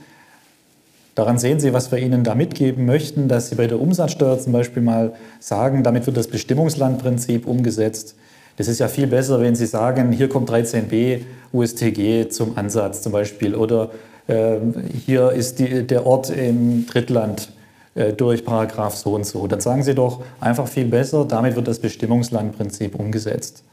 [1.17, 4.53] Daran sehen Sie, was wir Ihnen da mitgeben möchten, dass Sie bei der Umsatzsteuer zum
[4.53, 8.17] Beispiel mal sagen, damit wird das Bestimmungslandprinzip umgesetzt.
[8.59, 11.21] Das ist ja viel besser, wenn Sie sagen, hier kommt 13b
[11.55, 13.91] USTG zum Ansatz zum Beispiel oder
[14.27, 14.59] äh,
[15.07, 17.51] hier ist die, der Ort im Drittland
[17.95, 19.47] äh, durch Paragraph so und so.
[19.47, 23.65] Dann sagen Sie doch einfach viel besser, damit wird das Bestimmungslandprinzip umgesetzt.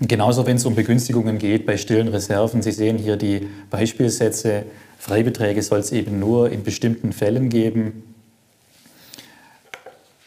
[0.00, 2.62] Genauso, wenn es um Begünstigungen geht bei stillen Reserven.
[2.62, 4.64] Sie sehen hier die Beispielsätze.
[4.98, 8.14] Freibeträge soll es eben nur in bestimmten Fällen geben.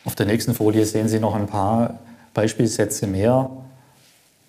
[0.04, 2.00] Auf der nächsten Folie sehen Sie noch ein paar
[2.34, 3.50] Beispielsätze mehr.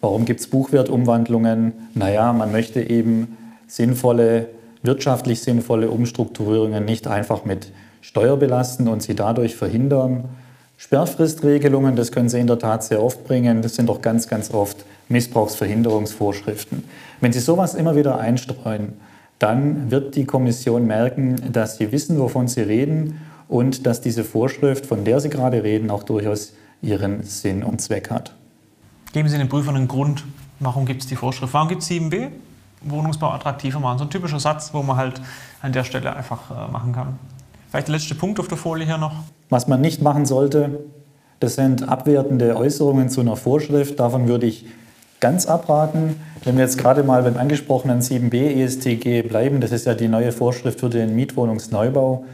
[0.00, 1.72] Warum gibt es Buchwertumwandlungen?
[1.94, 3.36] Naja, man möchte eben
[3.68, 4.48] sinnvolle,
[4.82, 7.70] wirtschaftlich sinnvolle Umstrukturierungen nicht einfach mit
[8.00, 10.24] Steuer belasten und sie dadurch verhindern.
[10.76, 13.62] Sperrfristregelungen, das können Sie in der Tat sehr oft bringen.
[13.62, 16.84] Das sind doch ganz, ganz oft Missbrauchsverhinderungsvorschriften.
[17.20, 18.94] Wenn Sie sowas immer wieder einstreuen,
[19.38, 24.86] dann wird die Kommission merken, dass Sie wissen, wovon Sie reden und dass diese Vorschrift,
[24.86, 28.34] von der Sie gerade reden, auch durchaus ihren Sinn und Zweck hat.
[29.12, 30.24] Geben Sie den Prüfern einen Grund,
[30.60, 31.52] warum gibt es die Vorschrift.
[31.52, 32.28] Warum gibt es 7b?
[32.84, 33.98] Wohnungsbau attraktiver machen.
[33.98, 35.20] So ein typischer Satz, wo man halt
[35.60, 37.18] an der Stelle einfach äh, machen kann.
[37.70, 39.14] Vielleicht der letzte Punkt auf der Folie hier noch.
[39.50, 40.80] Was man nicht machen sollte,
[41.40, 43.98] das sind abwertende Äußerungen zu einer Vorschrift.
[43.98, 44.66] Davon würde ich
[45.22, 46.16] ganz abraten.
[46.44, 50.32] Wenn wir jetzt gerade mal beim angesprochenen 7b ESTG bleiben, das ist ja die neue
[50.32, 52.24] Vorschrift für den Mietwohnungsneubau,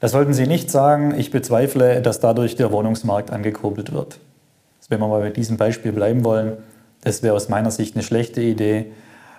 [0.00, 4.18] da sollten Sie nicht sagen, ich bezweifle, dass dadurch der Wohnungsmarkt angekurbelt wird.
[4.88, 6.52] Wenn wir mal bei diesem Beispiel bleiben wollen,
[7.02, 8.86] das wäre aus meiner Sicht eine schlechte Idee.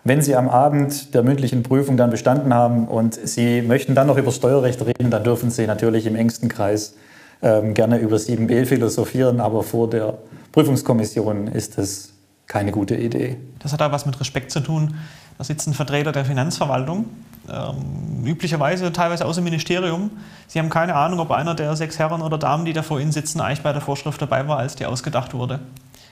[0.04, 4.18] Wenn Sie am Abend der mündlichen Prüfung dann bestanden haben und Sie möchten dann noch
[4.18, 6.96] über Steuerrecht reden, dann dürfen Sie natürlich im engsten Kreis
[7.42, 10.18] ähm, gerne über 7b philosophieren, aber vor der
[10.52, 12.14] Prüfungskommission ist das
[12.50, 13.38] keine gute Idee.
[13.60, 14.96] Das hat auch was mit Respekt zu tun.
[15.38, 17.06] Da sitzen Vertreter der Finanzverwaltung,
[17.48, 20.10] ähm, üblicherweise teilweise aus dem Ministerium.
[20.48, 23.14] Sie haben keine Ahnung, ob einer der sechs Herren oder Damen, die da vor Ihnen
[23.14, 25.60] sitzen, eigentlich bei der Vorschrift dabei war, als die ausgedacht wurde.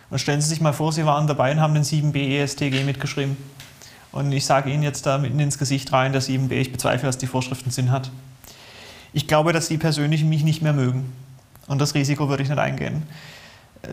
[0.09, 3.35] Und stellen Sie sich mal vor, Sie waren dabei und haben den 7b ESTG mitgeschrieben.
[4.11, 7.17] Und ich sage Ihnen jetzt da mitten ins Gesicht rein, der 7b, ich bezweifle, dass
[7.17, 8.11] die Vorschrift einen Sinn hat.
[9.11, 11.11] Ich glaube, dass Sie persönlich mich nicht mehr mögen.
[11.67, 13.03] Und das Risiko würde ich nicht eingehen.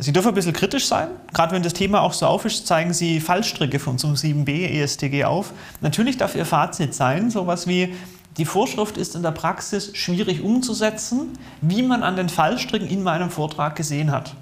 [0.00, 1.08] Sie dürfen ein bisschen kritisch sein.
[1.32, 4.80] Gerade wenn das Thema auch so auf ist, zeigen Sie Fallstricke von so einem 7b
[4.80, 5.52] ESTG auf.
[5.80, 7.94] Natürlich darf Ihr Fazit sein, sowas wie,
[8.36, 13.30] die Vorschrift ist in der Praxis schwierig umzusetzen, wie man an den Fallstricken in meinem
[13.30, 14.34] Vortrag gesehen hat.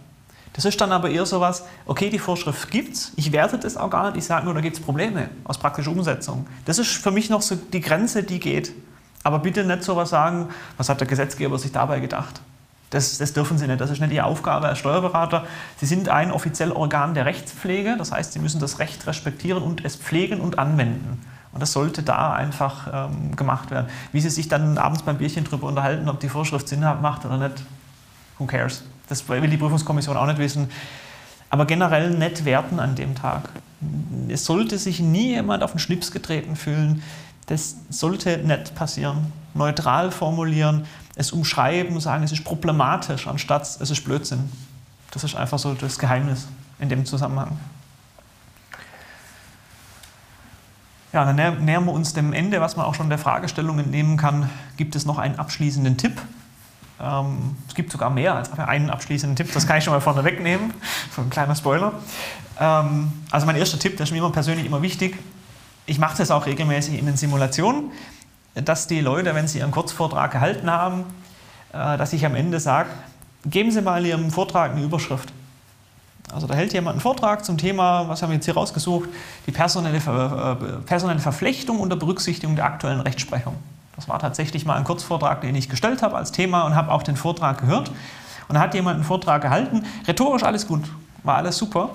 [0.55, 3.77] Das ist dann aber eher so was, okay, die Vorschrift gibt es, ich werte das
[3.77, 6.47] auch gar nicht, ich sage nur, da gibt es Probleme aus praktischer Umsetzung.
[6.65, 8.73] Das ist für mich noch so die Grenze, die geht.
[9.25, 12.41] Aber bitte nicht so was sagen, was hat der Gesetzgeber sich dabei gedacht.
[12.93, 13.81] Das, das, dürfen Sie nicht.
[13.81, 15.47] Das ist nicht Ihre Aufgabe als Steuerberater.
[15.79, 17.97] Sie sind ein offizielles Organ der Rechtspflege.
[17.97, 21.19] Das heißt, Sie müssen das Recht respektieren und es pflegen und anwenden.
[21.53, 23.87] Und das sollte da einfach ähm, gemacht werden.
[24.13, 27.39] Wie Sie sich dann abends beim Bierchen darüber unterhalten, ob die Vorschrift Sinn macht oder
[27.39, 27.65] nicht,
[28.39, 28.85] who cares?
[29.09, 30.71] Das will die Prüfungskommission auch nicht wissen.
[31.49, 33.49] Aber generell nicht werten an dem Tag.
[34.29, 37.03] Es sollte sich nie jemand auf den Schlips getreten fühlen.
[37.47, 39.33] Das sollte nicht passieren.
[39.55, 44.51] Neutral formulieren, es umschreiben, sagen, es ist problematisch, anstatt es ist Blödsinn.
[45.11, 46.49] Das ist einfach so das Geheimnis
[46.79, 47.59] in dem Zusammenhang.
[51.13, 54.49] Ja, dann nähern wir uns dem Ende, was man auch schon der Fragestellung entnehmen kann.
[54.79, 56.19] Gibt es noch einen abschließenden Tipp?
[56.99, 60.25] Ähm, es gibt sogar mehr als einen abschließenden Tipp, das kann ich schon mal vorne
[60.25, 60.73] wegnehmen.
[61.15, 61.93] So ein kleiner Spoiler.
[62.59, 65.19] Ähm, also mein erster Tipp, der ist mir immer persönlich immer wichtig.
[65.85, 67.91] Ich mache das auch regelmäßig in den Simulationen
[68.55, 71.05] dass die Leute, wenn sie ihren Kurzvortrag gehalten haben,
[71.73, 72.91] äh, dass ich am Ende sage,
[73.47, 75.33] geben Sie mal Ihrem Vortrag eine Überschrift.
[76.33, 79.09] Also da hält jemand einen Vortrag zum Thema, was haben wir jetzt hier rausgesucht,
[79.47, 83.57] die personelle, Ver äh, personelle Verflechtung unter Berücksichtigung der aktuellen Rechtsprechung.
[83.97, 87.03] Das war tatsächlich mal ein Kurzvortrag, den ich gestellt habe als Thema und habe auch
[87.03, 87.91] den Vortrag gehört.
[88.49, 90.85] Und da hat jemand einen Vortrag gehalten, rhetorisch alles gut,
[91.23, 91.91] war alles super.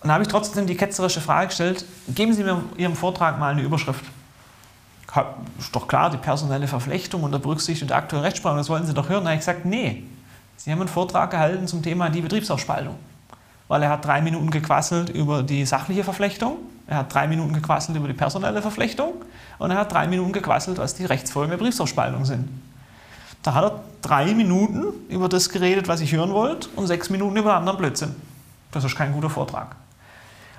[0.00, 3.52] Und da habe ich trotzdem die ketzerische Frage gestellt, geben Sie mir Ihrem Vortrag mal
[3.52, 4.04] eine Überschrift
[5.58, 9.08] ist doch klar, die personelle Verflechtung unter Berücksichtigung der aktuellen Rechtsprechung, das wollen Sie doch
[9.08, 9.24] hören.
[9.24, 10.04] Da habe ich gesagt, nee,
[10.56, 12.94] Sie haben einen Vortrag gehalten zum Thema die Betriebsaufspaltung.
[13.68, 16.56] Weil er hat drei Minuten gequasselt über die sachliche Verflechtung,
[16.86, 19.14] er hat drei Minuten gequasselt über die personelle Verflechtung
[19.58, 22.48] und er hat drei Minuten gequasselt, was die Rechtsfolgen der Betriebsaufspaltung sind.
[23.42, 27.36] Da hat er drei Minuten über das geredet, was ich hören wollte, und sechs Minuten
[27.36, 28.14] über anderen Blödsinn.
[28.70, 29.76] Das ist kein guter Vortrag.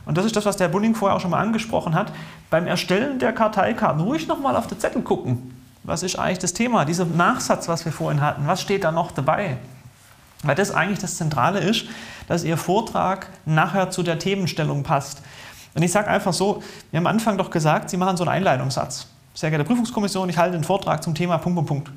[0.05, 2.11] Und das ist das, was der Bunning vorher auch schon mal angesprochen hat.
[2.49, 5.55] Beim Erstellen der Karteikarten ruhig nochmal auf den Zettel gucken.
[5.83, 6.85] Was ist eigentlich das Thema?
[6.85, 9.57] Dieser Nachsatz, was wir vorhin hatten, was steht da noch dabei?
[10.43, 11.85] Weil das eigentlich das Zentrale ist,
[12.27, 15.21] dass Ihr Vortrag nachher zu der Themenstellung passt.
[15.73, 18.31] Und ich sage einfach so, wir haben am Anfang doch gesagt, Sie machen so einen
[18.31, 19.07] Einleitungssatz.
[19.33, 21.91] Sehr geehrte Prüfungskommission, ich halte den Vortrag zum Thema Punkt, Punkt, Punkt.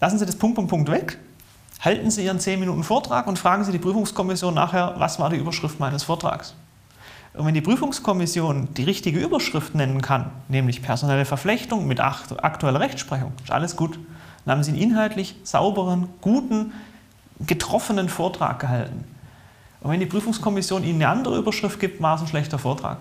[0.00, 1.18] Lassen Sie das Punkt, Punkt, Punkt weg,
[1.80, 5.36] halten Sie Ihren 10 Minuten Vortrag und fragen Sie die Prüfungskommission nachher, was war die
[5.36, 6.54] Überschrift meines Vortrags.
[7.34, 13.32] Und wenn die Prüfungskommission die richtige Überschrift nennen kann, nämlich personelle Verflechtung mit aktueller Rechtsprechung,
[13.44, 13.98] ist alles gut.
[14.44, 16.72] Dann haben Sie einen inhaltlich sauberen, guten,
[17.46, 19.04] getroffenen Vortrag gehalten.
[19.80, 22.98] Und wenn die Prüfungskommission Ihnen eine andere Überschrift gibt, war es ein schlechter Vortrag.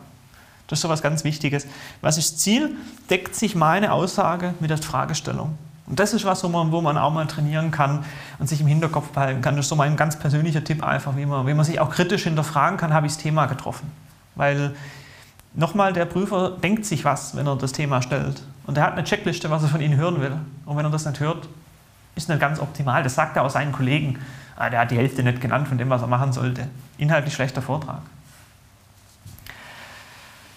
[0.67, 1.65] Das ist so etwas ganz Wichtiges.
[2.01, 2.75] Was ist Ziel?
[3.09, 5.57] Deckt sich meine Aussage mit der Fragestellung.
[5.88, 8.05] Und das ist was, wo man, wo man auch mal trainieren kann
[8.38, 9.55] und sich im Hinterkopf behalten kann.
[9.55, 12.25] Das ist so mein ganz persönlicher Tipp einfach, wie man, wie man sich auch kritisch
[12.25, 13.91] hinterfragen kann, habe ich das Thema getroffen.
[14.39, 14.73] Weil
[15.53, 18.41] nochmal, der Prüfer denkt sich was, wenn er das Thema stellt.
[18.65, 20.31] Und er hat eine Checkliste, was er von Ihnen hören will.
[20.65, 21.49] Und wenn er das nicht hört,
[22.15, 23.03] ist nicht ganz optimal.
[23.03, 24.17] Das sagt er auch seinen Kollegen.
[24.55, 26.67] Ah, der hat die Hälfte nicht genannt von dem, was er machen sollte.
[26.97, 27.99] Inhaltlich schlechter Vortrag.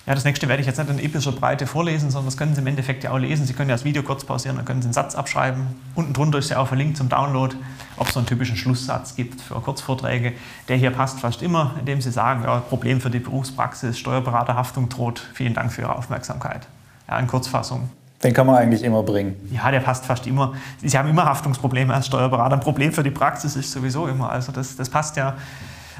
[0.04, 2.60] Ja, das nächste werde ich jetzt nicht in epischer Breite vorlesen, sondern das können Sie
[2.60, 3.46] im Endeffekt ja auch lesen.
[3.46, 5.66] Sie können ja das Video kurz pausieren, dann können Sie einen Satz abschreiben.
[5.94, 7.54] Unten drunter ist ja auch verlinkt zum Download,
[7.96, 10.32] ob es so einen typischen Schlusssatz gibt für Kurzvorträge.
[10.66, 15.24] Der hier passt fast immer, indem Sie sagen, ja, Problem für die Berufspraxis, Steuerberaterhaftung droht.
[15.34, 16.66] Vielen Dank für Ihre Aufmerksamkeit.
[17.08, 17.88] Ja, in Kurzfassung.
[18.24, 19.36] Den kann man eigentlich immer bringen.
[19.52, 20.54] Ja, der passt fast immer.
[20.82, 22.54] Sie haben immer Haftungsprobleme als Steuerberater.
[22.54, 24.30] Ein Problem für die Praxis ist sowieso immer.
[24.30, 25.36] Also das, das passt ja.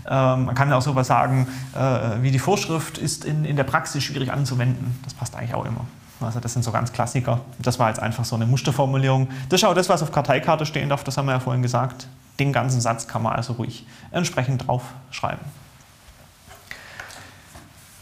[0.09, 4.03] Ähm, man kann auch sowas sagen, äh, wie die Vorschrift ist in, in der Praxis
[4.03, 4.99] schwierig anzuwenden.
[5.05, 5.87] Das passt eigentlich auch immer.
[6.21, 7.41] Also das sind so ganz Klassiker.
[7.59, 9.29] Das war jetzt einfach so eine Musterformulierung.
[9.49, 12.07] Das ist auch das, was auf Karteikarte stehen darf, das haben wir ja vorhin gesagt.
[12.39, 15.45] Den ganzen Satz kann man also ruhig entsprechend draufschreiben.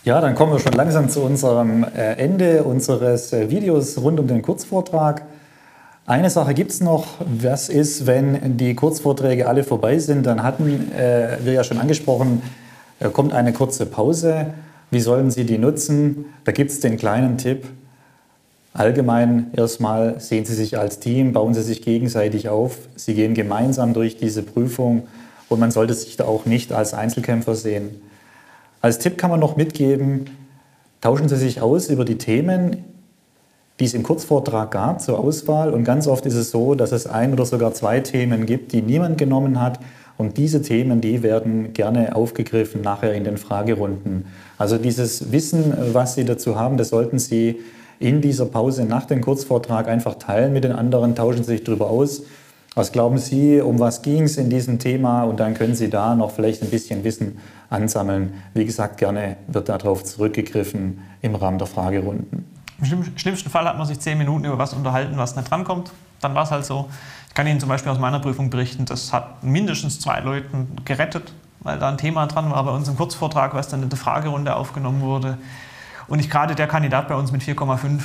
[0.03, 4.27] Ja, dann kommen wir schon langsam zu unserem äh, Ende unseres äh, Videos rund um
[4.27, 5.23] den Kurzvortrag.
[6.11, 10.91] Eine Sache gibt es noch, was ist, wenn die Kurzvorträge alle vorbei sind, dann hatten
[10.91, 12.43] äh, wir ja schon angesprochen,
[12.99, 14.47] äh, kommt eine kurze Pause.
[14.91, 16.25] Wie sollen Sie die nutzen?
[16.43, 17.65] Da gibt es den kleinen Tipp.
[18.73, 22.77] Allgemein erstmal sehen Sie sich als Team, bauen Sie sich gegenseitig auf.
[22.97, 25.07] Sie gehen gemeinsam durch diese Prüfung
[25.49, 28.03] und man sollte sich da auch nicht als Einzelkämpfer sehen.
[28.81, 30.25] Als Tipp kann man noch mitgeben,
[31.03, 32.85] tauschen Sie sich aus über die Themen,
[33.81, 35.73] die es im Kurzvortrag gab zur Auswahl.
[35.73, 38.83] Und ganz oft ist es so, dass es ein oder sogar zwei Themen gibt, die
[38.83, 39.81] niemand genommen hat.
[40.19, 44.27] Und diese Themen, die werden gerne aufgegriffen nachher in den Fragerunden.
[44.59, 47.61] Also dieses Wissen, was Sie dazu haben, das sollten Sie
[47.99, 52.23] in dieser Pause nach dem Kurzvortrag einfach teilen mit den anderen, tauschen sich darüber aus.
[52.75, 55.25] Was glauben Sie, um was ging es in diesem Thema?
[55.25, 57.39] Und dann können Sie da noch vielleicht ein bisschen Wissen
[57.71, 58.35] ansammeln.
[58.53, 62.60] Wie gesagt, gerne wird darauf zurückgegriffen im Rahmen der Fragerunden.
[62.81, 65.91] Im schlimmsten Fall hat man sich zehn Minuten über was unterhalten, was nicht drankommt.
[66.21, 66.89] Dann war es halt so.
[67.29, 71.33] Ich kann Ihnen zum Beispiel aus meiner Prüfung berichten, das hat mindestens zwei Leuten gerettet,
[71.61, 74.57] weil da ein Thema dran war bei uns im Kurzvortrag, was dann in der Fragerunde
[74.57, 75.39] aufgenommen wurde.
[76.09, 78.03] Und ich gerade der Kandidat bei uns mit 4,5,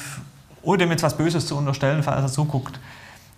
[0.61, 2.80] ohne dem jetzt was Böses zu unterstellen, falls er zuguckt,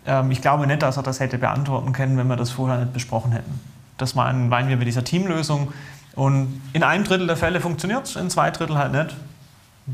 [0.05, 2.93] ähm, ich glaube nicht, dass er das hätte beantworten können, wenn wir das vorher nicht
[2.93, 3.59] besprochen hätten.
[3.97, 5.71] Das meinen wir mit dieser Teamlösung.
[6.15, 9.15] Und in einem Drittel der Fälle funktioniert es, in zwei Drittel halt nicht.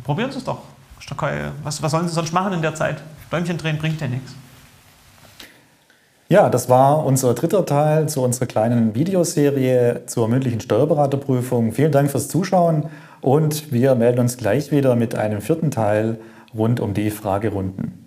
[0.04, 0.60] Probieren Sie es doch.
[1.64, 3.02] Was, was sollen Sie sonst machen in der Zeit?
[3.32, 4.34] Däumchen drehen bringt ja nichts.
[6.30, 11.74] Ja, das war unser dritter Teil zu unserer kleinen Videoserie zur mündlichen Steuerberaterprüfung.
[11.74, 12.90] Vielen Dank fürs Zuschauen
[13.22, 16.18] und wir melden uns gleich wieder mit einem vierten Teil
[16.56, 18.03] rund um die Fragerunden.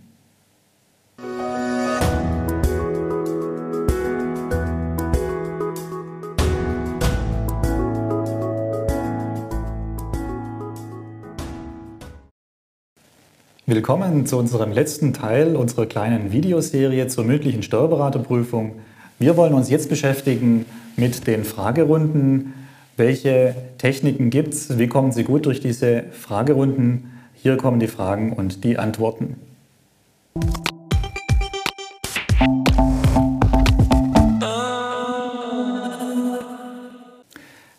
[13.68, 18.76] Willkommen zu unserem letzten Teil unserer kleinen Videoserie zur mündlichen Steuerberaterprüfung.
[19.18, 22.54] Wir wollen uns jetzt beschäftigen mit den Fragerunden.
[22.96, 24.78] Welche Techniken gibt es?
[24.78, 27.10] Wie kommen Sie gut durch diese Fragerunden?
[27.34, 29.34] Hier kommen die Fragen und die Antworten.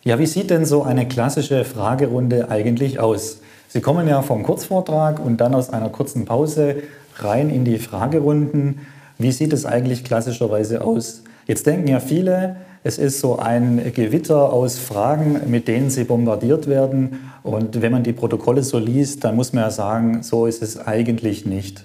[0.03, 3.39] Ja, wie sieht denn so eine klassische Fragerunde eigentlich aus?
[3.69, 6.83] Sie kommen ja vom Kurzvortrag und dann aus einer kurzen Pause
[7.17, 8.79] rein in die Fragerunden.
[9.17, 11.23] Wie sieht es eigentlich klassischerweise aus?
[11.47, 16.67] Jetzt denken ja viele, es ist so ein Gewitter aus Fragen, mit denen sie bombardiert
[16.67, 17.31] werden.
[17.43, 20.79] Und wenn man die Protokolle so liest, dann muss man ja sagen, so ist es
[20.79, 21.83] eigentlich nicht.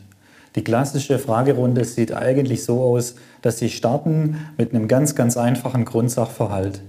[0.54, 5.84] Die klassische Fragerunde sieht eigentlich so aus, dass sie starten mit einem ganz, ganz einfachen
[5.84, 6.82] Grundsachverhalt.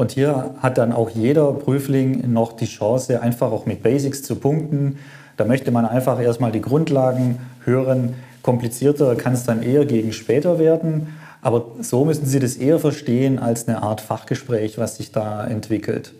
[0.00, 4.34] Und hier hat dann auch jeder Prüfling noch die Chance, einfach auch mit Basics zu
[4.34, 4.96] punkten.
[5.36, 8.14] Da möchte man einfach erstmal die Grundlagen hören.
[8.40, 11.08] Komplizierter kann es dann eher gegen später werden.
[11.42, 16.14] Aber so müssen Sie das eher verstehen als eine Art Fachgespräch, was sich da entwickelt.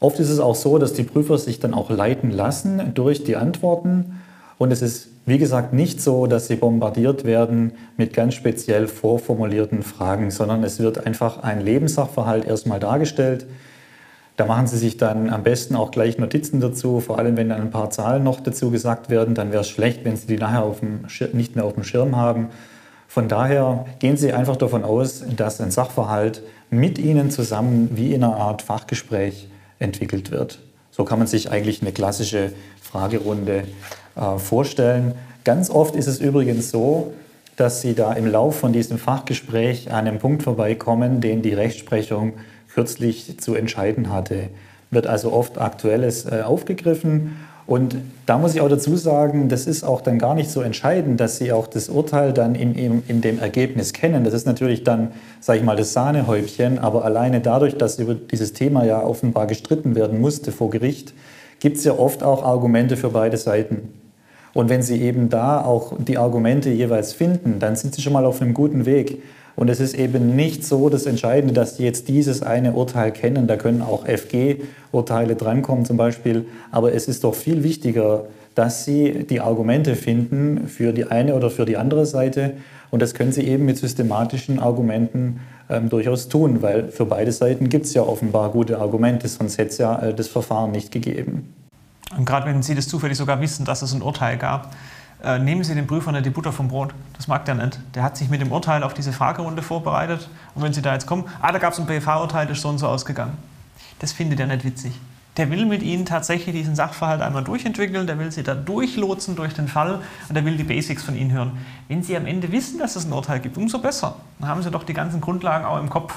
[0.00, 3.36] Oft ist es auch so, dass die Prüfer sich dann auch leiten lassen durch die
[3.36, 4.18] Antworten.
[4.56, 9.82] Und es ist wie gesagt, nicht so, dass sie bombardiert werden mit ganz speziell vorformulierten
[9.82, 13.46] Fragen, sondern es wird einfach ein Lebenssachverhalt erstmal dargestellt.
[14.36, 17.60] Da machen Sie sich dann am besten auch gleich Notizen dazu, vor allem wenn dann
[17.60, 20.72] ein paar Zahlen noch dazu gesagt werden, dann wäre es schlecht, wenn Sie die nachher
[21.32, 22.48] nicht mehr auf dem Schirm haben.
[23.08, 28.22] Von daher gehen Sie einfach davon aus, dass ein Sachverhalt mit Ihnen zusammen wie in
[28.22, 29.48] einer Art Fachgespräch
[29.78, 30.60] entwickelt wird.
[30.90, 33.64] So kann man sich eigentlich eine klassische Fragerunde
[34.18, 35.14] äh, vorstellen.
[35.44, 37.12] Ganz oft ist es übrigens so,
[37.56, 42.34] dass Sie da im Lauf von diesem Fachgespräch an einem Punkt vorbeikommen, den die Rechtsprechung
[42.72, 44.50] kürzlich zu entscheiden hatte.
[44.90, 47.36] Wird also oft Aktuelles äh, aufgegriffen.
[47.66, 51.20] Und da muss ich auch dazu sagen, das ist auch dann gar nicht so entscheidend,
[51.20, 54.24] dass Sie auch das Urteil dann in, in, in dem Ergebnis kennen.
[54.24, 56.78] Das ist natürlich dann, sage ich mal, das Sahnehäubchen.
[56.78, 61.12] Aber alleine dadurch, dass über dieses Thema ja offenbar gestritten werden musste vor Gericht,
[61.60, 63.92] gibt es ja oft auch Argumente für beide Seiten.
[64.58, 68.24] Und wenn Sie eben da auch die Argumente jeweils finden, dann sind Sie schon mal
[68.24, 69.22] auf einem guten Weg.
[69.54, 73.46] Und es ist eben nicht so das Entscheidende, dass Sie jetzt dieses eine Urteil kennen.
[73.46, 76.44] Da können auch FG-Urteile drankommen zum Beispiel.
[76.72, 78.24] Aber es ist doch viel wichtiger,
[78.56, 82.54] dass Sie die Argumente finden für die eine oder für die andere Seite.
[82.90, 85.38] Und das können Sie eben mit systematischen Argumenten
[85.70, 89.70] ähm, durchaus tun, weil für beide Seiten gibt es ja offenbar gute Argumente, sonst hätte
[89.70, 91.54] es ja äh, das Verfahren nicht gegeben.
[92.16, 94.74] Und gerade wenn Sie das zufällig sogar wissen, dass es ein Urteil gab,
[95.22, 96.94] äh, nehmen Sie den Prüfer nicht die Butter vom Brot.
[97.14, 97.78] Das mag der nicht.
[97.94, 100.28] Der hat sich mit dem Urteil auf diese Fragerunde vorbereitet.
[100.54, 102.68] Und wenn Sie da jetzt kommen, ah, da gab es ein BFH-Urteil, das ist so
[102.68, 103.36] und so ausgegangen.
[103.98, 104.92] Das findet er nicht witzig.
[105.36, 109.54] Der will mit Ihnen tatsächlich diesen Sachverhalt einmal durchentwickeln, der will Sie da durchlotsen durch
[109.54, 111.52] den Fall und der will die Basics von Ihnen hören.
[111.86, 114.16] Wenn Sie am Ende wissen, dass es ein Urteil gibt, umso besser.
[114.40, 116.14] Dann haben Sie doch die ganzen Grundlagen auch im Kopf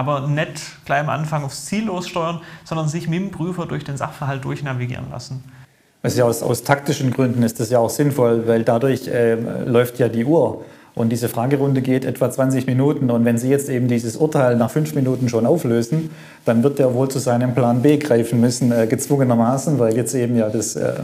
[0.00, 3.98] aber nicht gleich am Anfang aufs Ziel lossteuern, sondern sich mit dem Prüfer durch den
[3.98, 5.44] Sachverhalt durchnavigieren lassen.
[6.02, 9.34] Also aus, aus taktischen Gründen ist das ja auch sinnvoll, weil dadurch äh,
[9.66, 10.64] läuft ja die Uhr.
[10.94, 13.10] Und diese Fragerunde geht etwa 20 Minuten.
[13.10, 16.10] Und wenn Sie jetzt eben dieses Urteil nach fünf Minuten schon auflösen,
[16.46, 20.36] dann wird er wohl zu seinem Plan B greifen müssen, äh, gezwungenermaßen, weil jetzt eben
[20.36, 20.94] ja das, äh,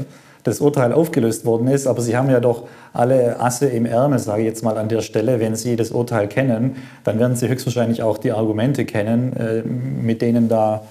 [0.47, 1.87] das Urteil aufgelöst worden ist.
[1.87, 5.01] Aber Sie haben ja doch alle Asse im Ärmel, sage ich jetzt mal an der
[5.01, 5.41] Stelle.
[5.41, 10.23] Wenn Sie das Urteil kennen, dann werden Sie höchstwahrscheinlich auch die Argumente kennen, äh, mit
[10.23, 10.83] denen da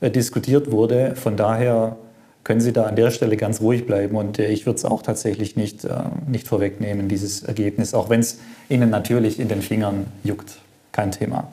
[0.00, 1.16] äh, diskutiert wurde.
[1.16, 1.96] Von daher
[2.44, 4.16] können Sie da an der Stelle ganz ruhig bleiben.
[4.16, 5.86] Und äh, ich würde es auch tatsächlich nicht,
[6.28, 8.38] nicht vorwegnehmen, dieses Ergebnis, auch wenn es
[8.68, 10.58] Ihnen natürlich in den Fingern juckt.
[10.92, 11.48] Kein Thema.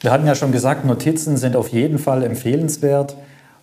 [0.00, 3.16] Wir hatten ja schon gesagt, Notizen sind auf jeden Fall empfehlenswert.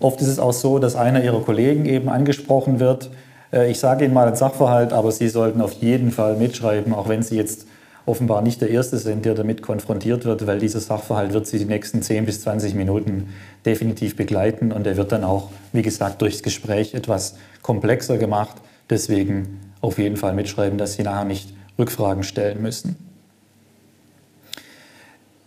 [0.03, 3.09] Oft ist es auch so, dass einer Ihrer Kollegen eben angesprochen wird.
[3.53, 7.07] Äh, ich sage Ihnen mal einen Sachverhalt, aber Sie sollten auf jeden Fall mitschreiben, auch
[7.07, 7.67] wenn Sie jetzt
[8.05, 11.63] offenbar nicht der Erste sind, der damit konfrontiert wird, weil dieser Sachverhalt wird Sie die
[11.63, 13.29] nächsten 10 bis 20 Minuten
[13.65, 18.57] definitiv begleiten und er wird dann auch, wie gesagt, durchs Gespräch etwas komplexer gemacht.
[18.89, 23.12] Deswegen auf jeden Fall mitschreiben, dass Sie nachher nicht Rückfragen stellen müssen.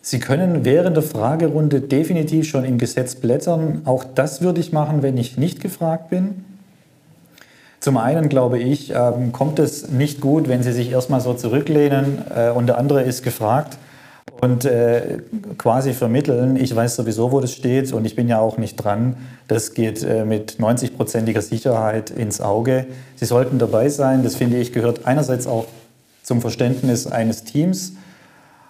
[0.08, 3.82] Sie können während der Fragerunde definitiv schon im Gesetz blättern.
[3.86, 6.44] Auch das würde ich machen, wenn ich nicht gefragt bin.
[7.80, 12.22] Zum einen glaube ich, ähm, kommt es nicht gut, wenn Sie sich erstmal so zurücklehnen
[12.32, 13.78] äh, und der andere ist gefragt
[14.40, 15.18] und äh,
[15.58, 19.16] quasi vermitteln, ich weiß sowieso, wo das steht und ich bin ja auch nicht dran.
[19.48, 22.86] Das geht äh, mit 90-prozentiger Sicherheit ins Auge.
[23.16, 24.22] Sie sollten dabei sein.
[24.22, 25.66] Das finde ich gehört einerseits auch
[26.22, 27.94] zum Verständnis eines Teams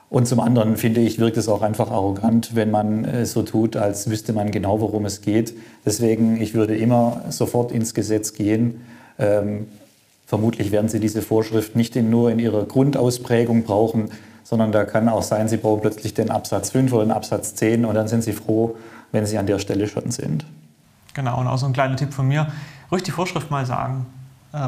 [0.09, 3.77] und zum anderen finde ich, wirkt es auch einfach arrogant, wenn man äh, so tut,
[3.77, 5.55] als wüsste man genau, worum es geht.
[5.85, 8.83] Deswegen, ich würde immer sofort ins Gesetz gehen.
[9.19, 9.67] Ähm,
[10.27, 14.11] vermutlich werden Sie diese Vorschrift nicht in, nur in ihrer Grundausprägung brauchen,
[14.45, 17.85] sondern da kann auch sein, Sie brauchen plötzlich den Absatz 5 oder den Absatz 10
[17.85, 18.77] und dann sind Sie froh,
[19.11, 20.47] wenn Sie an der Stelle schon sind.
[21.15, 22.47] Genau, und auch so ein kleiner Tipp von mir,
[22.93, 24.07] ruhig die Vorschrift mal sagen,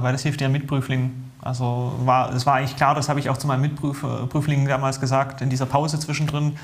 [0.02, 3.36] weil das hilft Ihren Mitprüflingen also war, es war eigentlich klar, das habe ich auch
[3.36, 6.56] zu meinen Mitprüflingen damals gesagt, in dieser Pause zwischendrin.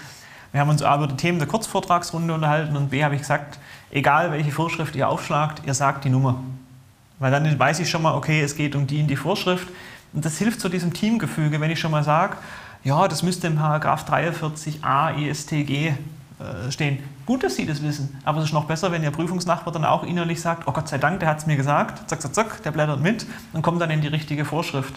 [0.52, 3.58] Wir haben uns A über die Themen der Kurzvortragsrunde unterhalten und B habe ich gesagt,
[3.90, 6.40] egal welche Vorschrift ihr aufschlagt, ihr sagt die Nummer.
[7.18, 9.68] Weil dann weiß ich schon mal, okay, es geht um die in die Vorschrift.
[10.12, 12.36] Und das hilft zu diesem Teamgefüge, wenn ich schon mal sage,
[12.82, 15.94] ja, das müsste im Paragraph 43a ESTG äh,
[16.70, 16.98] stehen.
[17.26, 20.02] Gut, dass Sie das wissen, aber es ist noch besser, wenn Ihr Prüfungsnachbar dann auch
[20.02, 22.70] innerlich sagt, oh Gott sei Dank, der hat es mir gesagt, zack, zack, zack, der
[22.70, 24.94] blättert mit und kommt dann in die richtige Vorschrift.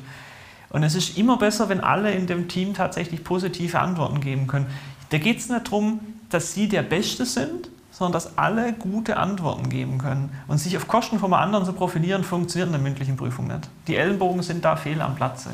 [0.70, 4.68] Und es ist immer besser, wenn alle in dem Team tatsächlich positive Antworten geben können.
[5.10, 9.70] Da geht es nicht darum, dass Sie der Beste sind, sondern dass alle gute Antworten
[9.70, 10.30] geben können.
[10.48, 13.70] Und sich auf Kosten von anderen zu profilieren, funktioniert in der mündlichen Prüfung nicht.
[13.88, 15.52] Die Ellenbogen sind da fehl am Platze.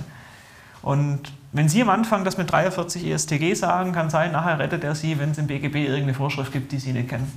[0.82, 4.96] Und wenn Sie am Anfang das mit 43 ESTG sagen, kann sein, nachher rettet er
[4.96, 7.32] Sie, wenn es im BGB irgendeine Vorschrift gibt, die Sie nicht kennen.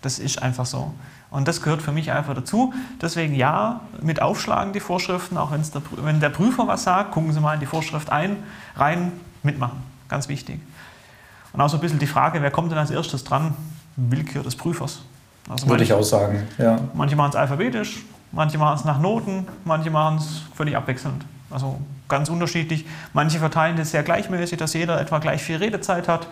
[0.00, 0.94] Das ist einfach so.
[1.30, 2.72] Und das gehört für mich einfach dazu.
[3.02, 7.40] Deswegen ja, mit Aufschlagen die Vorschriften, auch der, wenn der Prüfer was sagt, gucken Sie
[7.40, 8.36] mal in die Vorschrift ein,
[8.76, 9.12] rein,
[9.42, 9.82] mitmachen.
[10.08, 10.60] Ganz wichtig.
[11.52, 13.54] Und auch so ein bisschen die Frage, wer kommt denn als erstes dran?
[13.96, 15.02] Willkür des Prüfers.
[15.48, 16.78] Also Würde ich auch sagen, ja.
[16.94, 21.24] Manche machen es alphabetisch, manche machen es nach Noten, manche machen es völlig abwechselnd.
[21.50, 21.78] Also
[22.08, 22.86] ganz unterschiedlich.
[23.12, 26.28] Manche verteilen das sehr gleichmäßig, dass jeder etwa gleich viel Redezeit hat.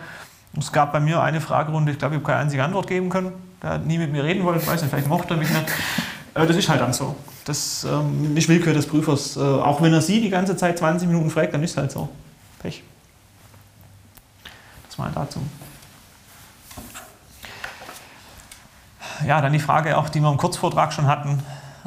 [0.57, 3.31] Es gab bei mir eine Fragerunde, ich glaube, ich habe keine einzige Antwort geben können.
[3.61, 5.65] Der hat nie mit mir reden wollen, ich weiß nicht, vielleicht mochte er mich nicht.
[6.33, 7.15] Das ist halt dann so.
[7.45, 9.37] Das ähm, ist Willkür des Prüfers.
[9.37, 11.91] Äh, auch wenn er sie die ganze Zeit 20 Minuten fragt, dann ist es halt
[11.91, 12.09] so.
[12.59, 12.83] Pech.
[14.87, 15.41] Das mal dazu.
[19.25, 21.39] Ja, dann die Frage auch, die wir im Kurzvortrag schon hatten.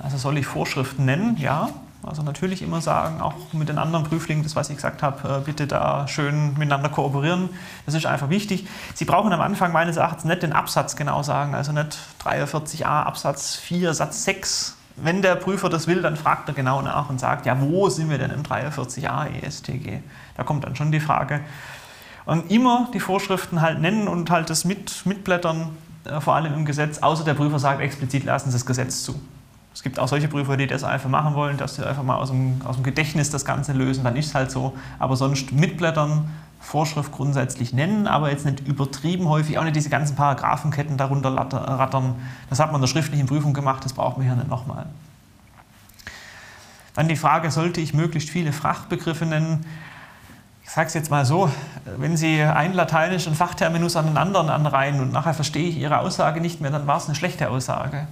[0.02, 1.36] Also soll ich Vorschriften nennen?
[1.38, 1.68] Ja,
[2.02, 5.40] Also natürlich immer sagen, auch mit den anderen Prüflingen, das was ich gesagt habe, äh,
[5.40, 7.50] bitte da schön miteinander kooperieren.
[7.84, 8.66] Das ist einfach wichtig.
[8.94, 13.56] Sie brauchen am Anfang meines Erachtens nicht den Absatz genau sagen, also nicht 43a Absatz
[13.56, 14.76] 4 Satz 6.
[14.96, 18.08] Wenn der Prüfer das will, dann fragt er genau nach und sagt, ja, wo sind
[18.08, 20.00] wir denn im 43a ESTG?
[20.36, 21.40] Da kommt dann schon die Frage.
[22.24, 26.64] Und immer die Vorschriften halt nennen und halt das mit, mitblättern, äh, vor allem im
[26.64, 29.20] Gesetz, außer der Prüfer sagt explizit, lassen Sie das Gesetz zu.
[29.72, 32.30] Es gibt auch solche Prüfer, die das einfach machen wollen, dass sie einfach mal aus
[32.30, 34.76] dem, aus dem Gedächtnis das Ganze lösen, dann ist es halt so.
[34.98, 36.28] Aber sonst mitblättern,
[36.60, 42.16] Vorschrift grundsätzlich nennen, aber jetzt nicht übertrieben häufig, auch nicht diese ganzen Paragraphenketten darunter rattern.
[42.50, 44.86] Das hat man in der schriftlichen Prüfung gemacht, das braucht man hier nicht nochmal.
[46.94, 49.64] Dann die Frage, sollte ich möglichst viele Fachbegriffe nennen?
[50.62, 51.50] Ich sage es jetzt mal so,
[51.96, 56.40] wenn Sie einen lateinischen Fachterminus an den anderen anreihen und nachher verstehe ich Ihre Aussage
[56.40, 58.06] nicht mehr, dann war es eine schlechte Aussage.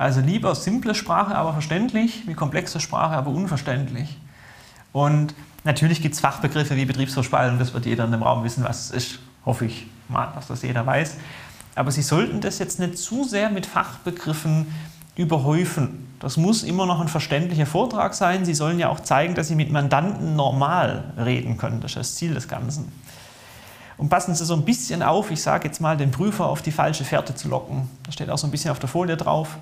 [0.00, 4.16] Also lieber simple Sprache, aber verständlich, wie komplexe Sprache, aber unverständlich.
[4.94, 8.86] Und natürlich gibt es Fachbegriffe wie Betriebsverspaltung, das wird jeder in dem Raum wissen, was
[8.86, 9.18] es ist.
[9.44, 11.18] Hoffe ich mal, dass das jeder weiß.
[11.74, 14.74] Aber Sie sollten das jetzt nicht zu sehr mit Fachbegriffen
[15.16, 16.08] überhäufen.
[16.18, 18.46] Das muss immer noch ein verständlicher Vortrag sein.
[18.46, 21.82] Sie sollen ja auch zeigen, dass Sie mit Mandanten normal reden können.
[21.82, 22.90] Das ist das Ziel des Ganzen.
[23.98, 26.72] Und passen Sie so ein bisschen auf, ich sage jetzt mal, den Prüfer auf die
[26.72, 27.90] falsche Fährte zu locken.
[28.04, 29.58] Das steht auch so ein bisschen auf der Folie drauf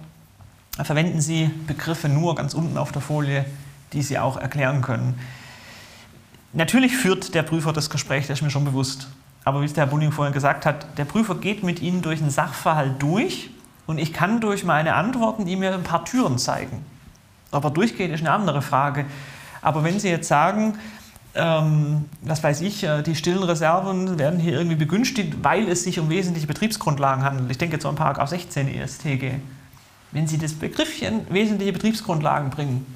[0.85, 3.45] verwenden Sie Begriffe nur ganz unten auf der Folie,
[3.93, 5.19] die Sie auch erklären können.
[6.53, 9.09] Natürlich führt der Prüfer das Gespräch, das ist mir schon bewusst.
[9.45, 12.21] Aber wie es der Herr Bunning vorhin gesagt hat, der Prüfer geht mit Ihnen durch
[12.21, 13.51] einen Sachverhalt durch
[13.87, 16.85] und ich kann durch meine Antworten ihm ein paar Türen zeigen.
[17.51, 19.07] Ob er durchgeht, ist eine andere Frage.
[19.63, 20.79] Aber wenn Sie jetzt sagen,
[21.35, 25.99] ähm, was weiß ich, äh, die stillen Reserven werden hier irgendwie begünstigt, weil es sich
[25.99, 27.51] um wesentliche Betriebsgrundlagen handelt.
[27.51, 29.37] Ich denke jetzt an Paragraph 16 ESTG
[30.13, 32.87] wenn Sie das Begriffchen wesentliche Betriebsgrundlagen bringen,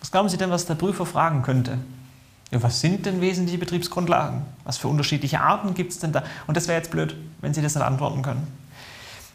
[0.00, 1.78] was glauben Sie denn, was der Prüfer fragen könnte?
[2.50, 4.42] Ja, was sind denn wesentliche Betriebsgrundlagen?
[4.64, 6.22] Was für unterschiedliche Arten gibt es denn da?
[6.46, 8.46] Und das wäre jetzt blöd, wenn Sie das nicht antworten können.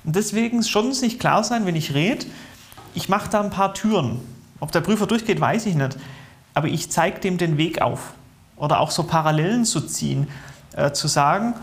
[0.04, 2.26] Und deswegen schon sich klar sein, wenn ich rede,
[2.94, 4.20] ich mache da ein paar Türen.
[4.60, 5.98] Ob der Prüfer durchgeht, weiß ich nicht.
[6.54, 8.14] Aber ich zeige dem den Weg auf.
[8.56, 10.28] Oder auch so Parallelen zu ziehen,
[10.76, 11.56] äh, zu sagen,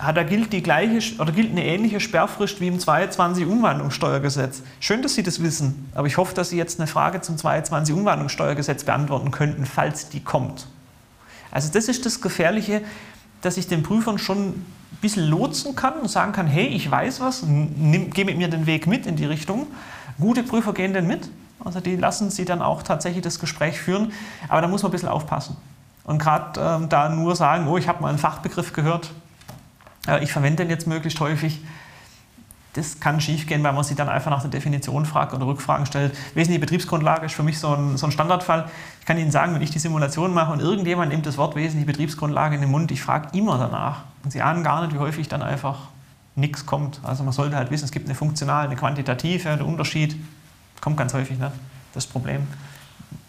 [0.00, 4.62] da gilt die gleiche oder gilt eine ähnliche Sperrfrist wie im 22 Umwandlungssteuergesetz.
[4.80, 7.94] Schön, dass Sie das wissen, aber ich hoffe, dass Sie jetzt eine Frage zum 22
[7.94, 10.66] Umwandlungssteuergesetz beantworten könnten, falls die kommt.
[11.50, 12.82] Also das ist das Gefährliche,
[13.42, 14.66] dass ich den Prüfern schon ein
[15.00, 18.66] bisschen lotsen kann und sagen kann, hey, ich weiß was, nimm, geh mit mir den
[18.66, 19.66] Weg mit in die Richtung.
[20.18, 21.30] Gute Prüfer gehen denn mit,
[21.64, 24.12] also die lassen sie dann auch tatsächlich das Gespräch führen,
[24.48, 25.56] aber da muss man ein bisschen aufpassen.
[26.04, 29.10] Und gerade ähm, da nur sagen, oh, ich habe mal einen Fachbegriff gehört,
[30.22, 31.60] ich verwende den jetzt möglichst häufig.
[32.74, 36.16] Das kann schiefgehen, weil man sich dann einfach nach der Definition fragt oder Rückfragen stellt.
[36.34, 38.70] Wesentliche Betriebsgrundlage ist für mich so ein, so ein Standardfall.
[39.00, 41.86] Ich kann Ihnen sagen, wenn ich die Simulation mache und irgendjemand nimmt das Wort wesentliche
[41.86, 44.02] Betriebsgrundlage in den Mund, ich frage immer danach.
[44.22, 45.88] Und Sie ahnen gar nicht, wie häufig dann einfach
[46.36, 47.00] nichts kommt.
[47.02, 50.16] Also man sollte halt wissen, es gibt eine funktionale, eine quantitative, der Unterschied
[50.80, 51.52] kommt ganz häufig nicht.
[51.92, 52.46] Das Problem.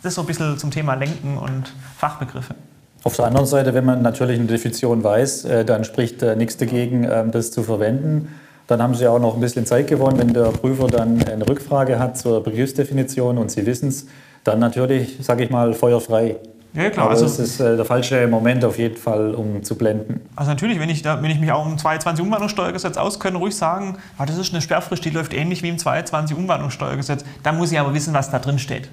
[0.04, 2.56] Das ist so ein bisschen zum Thema Lenken und Fachbegriffe.
[3.04, 7.08] Auf der anderen Seite, wenn man natürlich eine Definition weiß, äh, dann spricht nichts dagegen,
[7.10, 8.30] ähm, das zu verwenden.
[8.68, 12.00] Dann haben Sie auch noch ein bisschen Zeit gewonnen, wenn der Prüfer dann eine Rückfrage
[12.00, 14.06] hat zur Begriffsdefinition und Sie wissen es,
[14.44, 16.38] dann natürlich, sage ich mal, feuerfrei.
[16.74, 17.06] Ja, klar.
[17.06, 20.22] Aber also, das ist äh, der falsche Moment auf jeden Fall, um zu blenden.
[20.36, 23.98] Also natürlich, wenn ich, da, wenn ich mich auch im 22 Umwandlungssteuergesetz auskenne, ruhig sagen,
[24.18, 27.26] ah, das ist eine Sperrfrist, die läuft ähnlich wie im 22 Umwandlungssteuergesetz.
[27.44, 28.90] Da muss ich aber wissen, was da drin steht.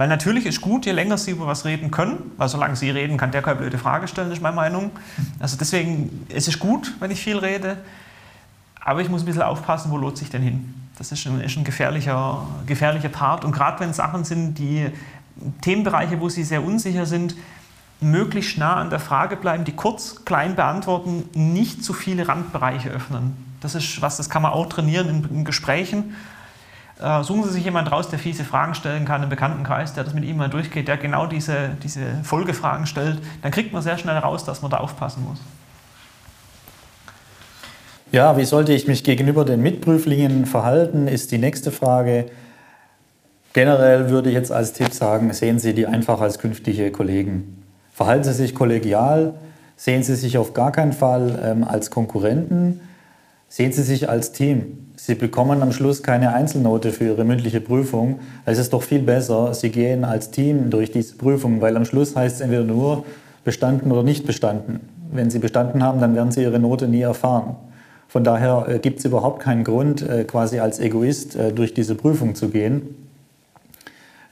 [0.00, 3.18] Weil natürlich ist gut, je länger Sie über was reden können, weil solange Sie reden,
[3.18, 4.92] kann der keine blöde Frage stellen, ist meine Meinung.
[5.38, 7.76] Also deswegen, es ist gut, wenn ich viel rede,
[8.80, 10.72] aber ich muss ein bisschen aufpassen, wo lohnt sich denn hin.
[10.96, 14.86] Das ist ein, ist ein gefährlicher, gefährlicher Part und gerade wenn Sachen sind, die
[15.60, 17.34] Themenbereiche, wo Sie sehr unsicher sind,
[18.00, 23.36] möglichst nah an der Frage bleiben, die kurz, klein beantworten, nicht zu viele Randbereiche öffnen.
[23.60, 26.14] Das ist was, das kann man auch trainieren in, in Gesprächen
[27.02, 30.14] äh, suchen Sie sich jemanden raus, der fiese Fragen stellen kann im Bekanntenkreis, der das
[30.14, 33.20] mit ihm mal durchgeht, der genau diese, diese Folgefragen stellt.
[33.42, 35.40] Dann kriegt man sehr schnell raus, dass man da aufpassen muss.
[38.12, 42.26] Ja, wie sollte ich mich gegenüber den Mitprüflingen verhalten, ist die nächste Frage.
[43.52, 47.64] Generell würde ich jetzt als Tipp sagen, sehen Sie die einfach als künftige Kollegen.
[47.92, 49.34] Verhalten Sie sich kollegial,
[49.76, 52.80] sehen Sie sich auf gar keinen Fall ähm, als Konkurrenten,
[53.50, 54.86] sehen Sie sich als Team.
[54.96, 58.20] Sie bekommen am Schluss keine Einzelnote für Ihre mündliche Prüfung.
[58.46, 62.16] Es ist doch viel besser, Sie gehen als Team durch diese Prüfung, weil am Schluss
[62.16, 63.04] heißt es entweder nur
[63.44, 64.80] bestanden oder nicht bestanden.
[65.12, 67.56] Wenn Sie bestanden haben, dann werden Sie Ihre Note nie erfahren.
[68.06, 71.94] Von daher äh, gibt es überhaupt keinen Grund, äh, quasi als Egoist äh, durch diese
[71.96, 72.94] Prüfung zu gehen.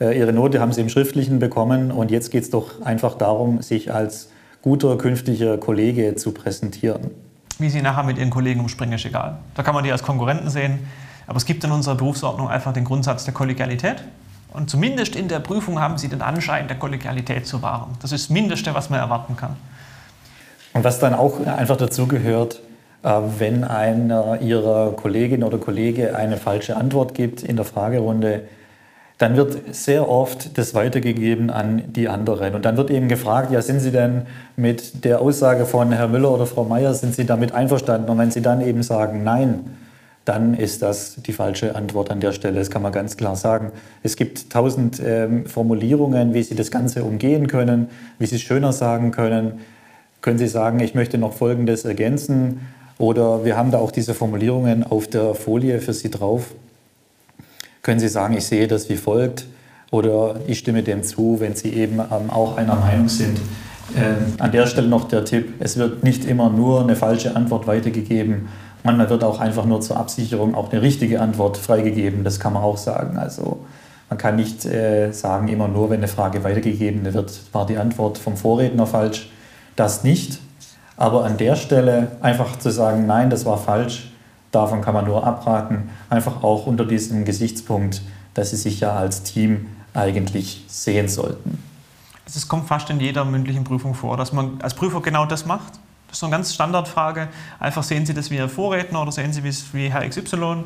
[0.00, 3.92] Ihre Note haben Sie im Schriftlichen bekommen und jetzt geht es doch einfach darum, sich
[3.92, 4.28] als
[4.62, 7.10] guter künftiger Kollege zu präsentieren.
[7.58, 9.38] Wie Sie nachher mit Ihren Kollegen umspringen, ist egal.
[9.54, 10.86] Da kann man die als Konkurrenten sehen.
[11.26, 14.02] Aber es gibt in unserer Berufsordnung einfach den Grundsatz der Kollegialität.
[14.52, 17.96] Und zumindest in der Prüfung haben Sie den Anschein der Kollegialität zu wahren.
[18.00, 19.56] Das ist das Mindeste, was man erwarten kann.
[20.72, 22.60] Und was dann auch einfach dazu gehört,
[23.02, 28.44] äh, wenn einer Ihrer Kollegin oder Kollege eine falsche Antwort gibt in der Fragerunde,
[29.18, 32.54] dann wird sehr oft das weitergegeben an die anderen.
[32.54, 34.22] Und dann wird eben gefragt, ja, sind Sie denn
[34.56, 38.08] mit der Aussage von Herrn Müller oder Frau Meier, sind Sie damit einverstanden?
[38.08, 39.64] Und wenn Sie dann eben sagen, nein,
[40.24, 42.58] dann ist das die falsche Antwort an der Stelle.
[42.58, 43.72] Das kann man ganz klar sagen.
[44.04, 47.88] Es gibt tausend ähm, Formulierungen, wie Sie das Ganze umgehen können,
[48.20, 49.60] wie Sie es schöner sagen können.
[50.20, 52.60] Können Sie sagen, ich möchte noch Folgendes ergänzen?
[52.98, 56.52] Oder wir haben da auch diese Formulierungen auf der Folie für Sie drauf
[57.88, 59.46] können Sie sagen, ich sehe das wie folgt
[59.90, 63.38] oder ich stimme dem zu, wenn Sie eben ähm, auch einer Meinung sind.
[63.96, 67.66] Äh, an der Stelle noch der Tipp, es wird nicht immer nur eine falsche Antwort
[67.66, 68.48] weitergegeben,
[68.84, 72.62] manchmal wird auch einfach nur zur Absicherung auch eine richtige Antwort freigegeben, das kann man
[72.62, 73.16] auch sagen.
[73.16, 73.60] Also
[74.10, 78.18] man kann nicht äh, sagen, immer nur, wenn eine Frage weitergegeben wird, war die Antwort
[78.18, 79.30] vom Vorredner falsch.
[79.76, 80.40] Das nicht.
[80.98, 84.10] Aber an der Stelle einfach zu sagen, nein, das war falsch,
[84.50, 88.02] Davon kann man nur abraten, einfach auch unter diesem Gesichtspunkt,
[88.34, 91.62] dass sie sich ja als Team eigentlich sehen sollten.
[92.26, 95.74] Es kommt fast in jeder mündlichen Prüfung vor, dass man als Prüfer genau das macht.
[96.08, 97.28] Das ist so eine ganz Standardfrage.
[97.58, 100.64] Einfach sehen Sie das wie Ihr Vorredner oder sehen Sie es wie Herr XY.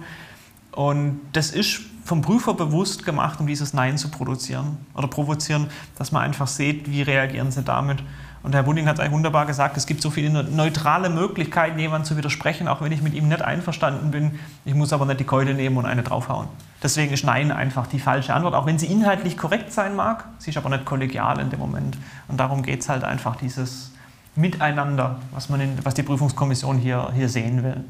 [0.73, 6.13] Und das ist vom Prüfer bewusst gemacht, um dieses Nein zu produzieren oder provozieren, dass
[6.13, 8.03] man einfach sieht, wie reagieren Sie damit.
[8.43, 12.07] Und Herr Bunding hat es eigentlich wunderbar gesagt, es gibt so viele neutrale Möglichkeiten, jemandem
[12.07, 14.39] zu widersprechen, auch wenn ich mit ihm nicht einverstanden bin.
[14.65, 16.49] Ich muss aber nicht die Keule nehmen und eine draufhauen.
[16.83, 20.25] Deswegen ist Nein einfach die falsche Antwort, auch wenn sie inhaltlich korrekt sein mag.
[20.39, 21.97] Sie ist aber nicht kollegial in dem Moment.
[22.27, 23.93] Und darum geht es halt einfach, dieses
[24.35, 27.85] Miteinander, was, man in, was die Prüfungskommission hier, hier sehen will.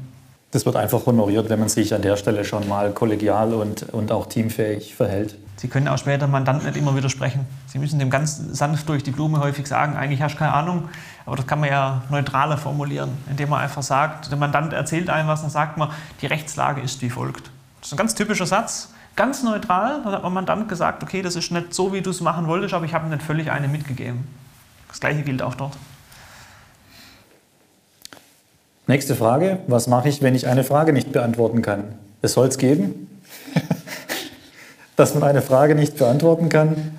[0.53, 4.11] Das wird einfach honoriert, wenn man sich an der Stelle schon mal kollegial und, und
[4.11, 5.35] auch teamfähig verhält.
[5.55, 7.47] Sie können auch später Mandanten nicht immer widersprechen.
[7.65, 10.89] Sie müssen dem ganz sanft durch die Blume häufig sagen, eigentlich hast du keine Ahnung,
[11.25, 15.27] aber das kann man ja neutraler formulieren, indem man einfach sagt, der Mandant erzählt einem
[15.27, 15.89] was, dann sagt man,
[16.21, 17.49] die Rechtslage ist wie folgt.
[17.79, 20.01] Das ist ein ganz typischer Satz, ganz neutral.
[20.03, 22.75] Dann hat man Mandant gesagt, okay, das ist nicht so, wie du es machen wolltest,
[22.75, 24.27] aber ich habe nicht völlig eine mitgegeben.
[24.87, 25.75] Das gleiche gilt auch dort.
[28.85, 31.85] Nächste Frage, was mache ich, wenn ich eine Frage nicht beantworten kann?
[32.21, 33.07] Es soll es geben
[34.95, 36.91] dass man eine Frage nicht beantworten kann.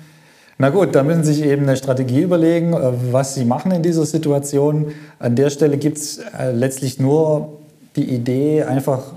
[0.57, 3.83] Na gut, da müssen Sie sich eben eine Strategie überlegen, äh, was Sie machen in
[3.83, 4.93] dieser Situation.
[5.19, 7.59] An der Stelle gibt es äh, letztlich nur
[7.95, 9.13] die Idee, einfach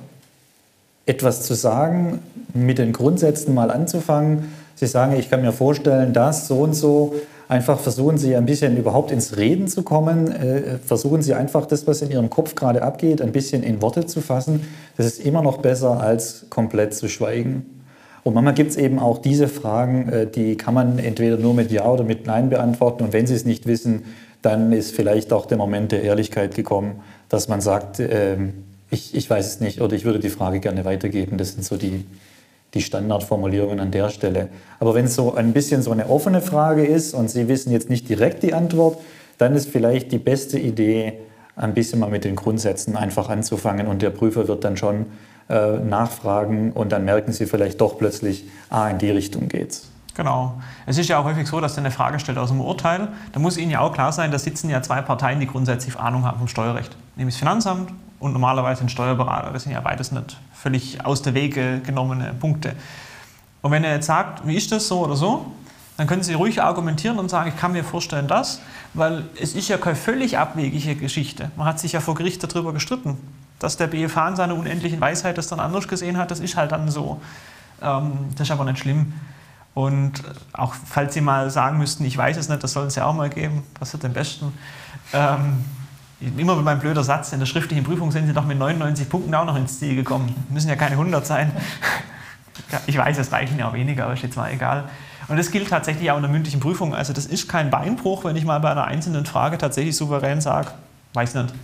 [1.07, 2.21] etwas zu sagen,
[2.55, 4.53] mit den Grundsätzen mal anzufangen.
[4.75, 7.15] Sie sagen, ich kann mir vorstellen, dass so und so.
[7.49, 10.31] Einfach versuchen Sie ein bisschen überhaupt ins Reden zu kommen.
[10.31, 14.05] Äh, versuchen Sie einfach das, was in Ihrem Kopf gerade abgeht, ein bisschen in Worte
[14.05, 14.61] zu fassen.
[14.99, 17.65] Das ist immer noch besser, als komplett zu schweigen.
[18.23, 21.73] Und manchmal gibt es eben auch diese Fragen, äh, die kann man entweder nur mit
[21.73, 23.05] Ja oder mit Nein beantworten.
[23.05, 24.05] Und wenn Sie es nicht wissen,
[24.43, 27.01] dann ist vielleicht auch der Moment der Ehrlichkeit gekommen,
[27.31, 30.85] dass man sagt, ähm, ich, ich weiß es nicht oder ich würde die Frage gerne
[30.85, 31.39] weitergeben.
[31.39, 32.05] Das sind so die,
[32.75, 34.49] die Standardformulierungen an der Stelle.
[34.79, 37.89] Aber wenn es so ein bisschen so eine offene Frage ist und Sie wissen jetzt
[37.89, 38.99] nicht direkt die Antwort,
[39.39, 41.15] dann ist vielleicht die beste Idee,
[41.57, 45.07] ein bisschen mal mit den Grundsätzen einfach anzufangen und der Prüfer wird dann schon
[45.49, 49.89] äh, nachfragen und dann merken sie vielleicht doch plötzlich, ah, in die Richtung geht's.
[50.15, 50.55] Genau.
[50.87, 53.09] Es ist ja auch häufig so, dass er eine Frage stellt aus dem Urteil.
[53.33, 56.25] Da muss Ihnen ja auch klar sein, da sitzen ja zwei Parteien, die grundsätzlich Ahnung
[56.25, 56.97] haben vom Steuerrecht.
[57.17, 59.53] Nämlich das Finanzamt und normalerweise ein Steuerberater.
[59.53, 62.75] Das sind ja beides nicht völlig aus der Wege genommene Punkte.
[63.63, 65.53] Und wenn er jetzt sagt, wie ist das so oder so,
[65.97, 68.61] dann können Sie ruhig argumentieren und sagen, ich kann mir vorstellen das,
[68.95, 71.51] weil es ist ja keine völlig abwegige Geschichte.
[71.57, 73.19] Man hat sich ja vor Gericht darüber gestritten
[73.59, 76.73] dass der BFH in seiner unendlichen Weisheit das dann anders gesehen hat, das ist halt
[76.73, 77.21] dann so.
[77.83, 79.13] Ähm, das ist aber nicht schlimm.
[79.75, 80.23] Und
[80.53, 83.15] auch falls Sie mal sagen müssten, ich weiß es nicht, das soll es ja auch
[83.15, 84.53] mal geben, passiert am besten.
[85.13, 85.65] Ähm,
[86.21, 89.45] immer meinem blöder Satz, in der schriftlichen Prüfung sind Sie doch mit 99 Punkten auch
[89.45, 90.35] noch ins Ziel gekommen.
[90.51, 91.53] Müssen ja keine 100 sein.
[92.87, 94.85] Ich weiß, es reichen ja auch weniger, aber ist jetzt mal egal.
[95.29, 96.95] Und das gilt tatsächlich auch in der mündlichen Prüfung.
[96.95, 100.73] Also das ist kein Beinbruch, wenn ich mal bei einer einzelnen Frage tatsächlich souverän sage,
[101.15, 101.55] weiß nicht,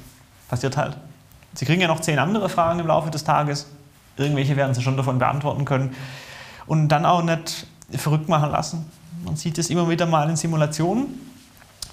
[0.48, 0.96] passiert halt.
[1.54, 3.66] Sie kriegen ja noch zehn andere Fragen im Laufe des Tages.
[4.16, 5.94] Irgendwelche werden Sie schon davon beantworten können.
[6.66, 7.66] Und dann auch nicht
[7.96, 8.90] verrückt machen lassen.
[9.24, 11.06] Man sieht es immer wieder mal in Simulationen,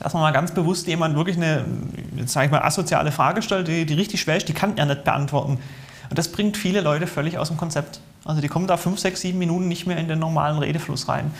[0.01, 1.63] dass man mal ganz bewusst jemand wirklich eine,
[2.25, 5.03] sage ich mal, asoziale Frage stellt, die, die richtig schwer ist, die kann er nicht
[5.03, 5.59] beantworten.
[6.09, 8.01] Und das bringt viele Leute völlig aus dem Konzept.
[8.25, 11.31] Also die kommen da fünf, sechs, sieben Minuten nicht mehr in den normalen Redefluss rein.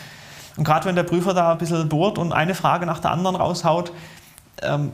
[0.57, 3.35] Und gerade wenn der Prüfer da ein bisschen bohrt und eine Frage nach der anderen
[3.35, 3.91] raushaut,
[4.61, 4.91] ähm,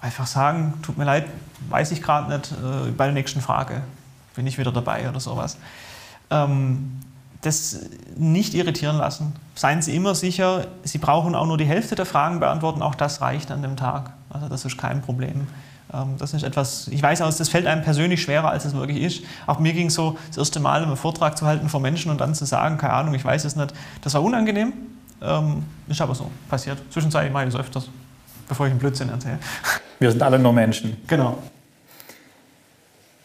[0.00, 1.26] einfach sagen, tut mir leid,
[1.68, 3.82] weiß ich gerade nicht, äh, bei der nächsten Frage
[4.34, 5.56] bin ich wieder dabei oder sowas.
[6.30, 7.00] Ähm,
[7.44, 7.78] das
[8.16, 9.34] nicht irritieren lassen.
[9.54, 13.20] Seien Sie immer sicher, Sie brauchen auch nur die Hälfte der Fragen beantworten, auch das
[13.20, 14.12] reicht an dem Tag.
[14.30, 15.46] Also das ist kein Problem.
[15.92, 19.02] Ähm, das ist etwas, ich weiß aus, das fällt einem persönlich schwerer, als es wirklich
[19.02, 19.22] ist.
[19.46, 22.20] Auch mir ging es so, das erste Mal einen Vortrag zu halten vor Menschen und
[22.20, 24.72] dann zu sagen, keine Ahnung, ich weiß es nicht, das war unangenehm.
[25.22, 26.78] Ähm, ist aber so, passiert.
[26.90, 27.88] Zwischenzeitlich mache ich das öfters,
[28.48, 29.38] bevor ich einen Blödsinn erzähle.
[29.98, 30.96] Wir sind alle nur Menschen.
[31.06, 31.38] Genau.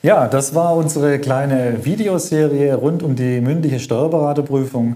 [0.02, 4.96] Ja, das war unsere kleine Videoserie rund um die mündliche Steuerberaterprüfung.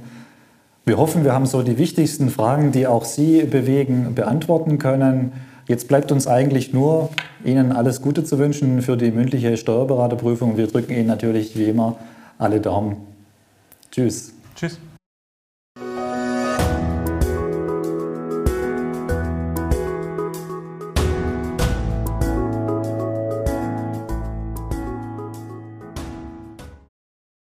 [0.85, 5.33] Wir hoffen, wir haben so die wichtigsten Fragen, die auch Sie bewegen, beantworten können.
[5.67, 7.09] Jetzt bleibt uns eigentlich nur,
[7.43, 10.55] Ihnen alles Gute zu wünschen für die mündliche Steuerberaterprüfung.
[10.55, 11.97] Wir drücken Ihnen natürlich wie immer
[12.37, 12.95] alle Daumen.
[13.91, 14.33] Tschüss.
[14.55, 14.79] Tschüss.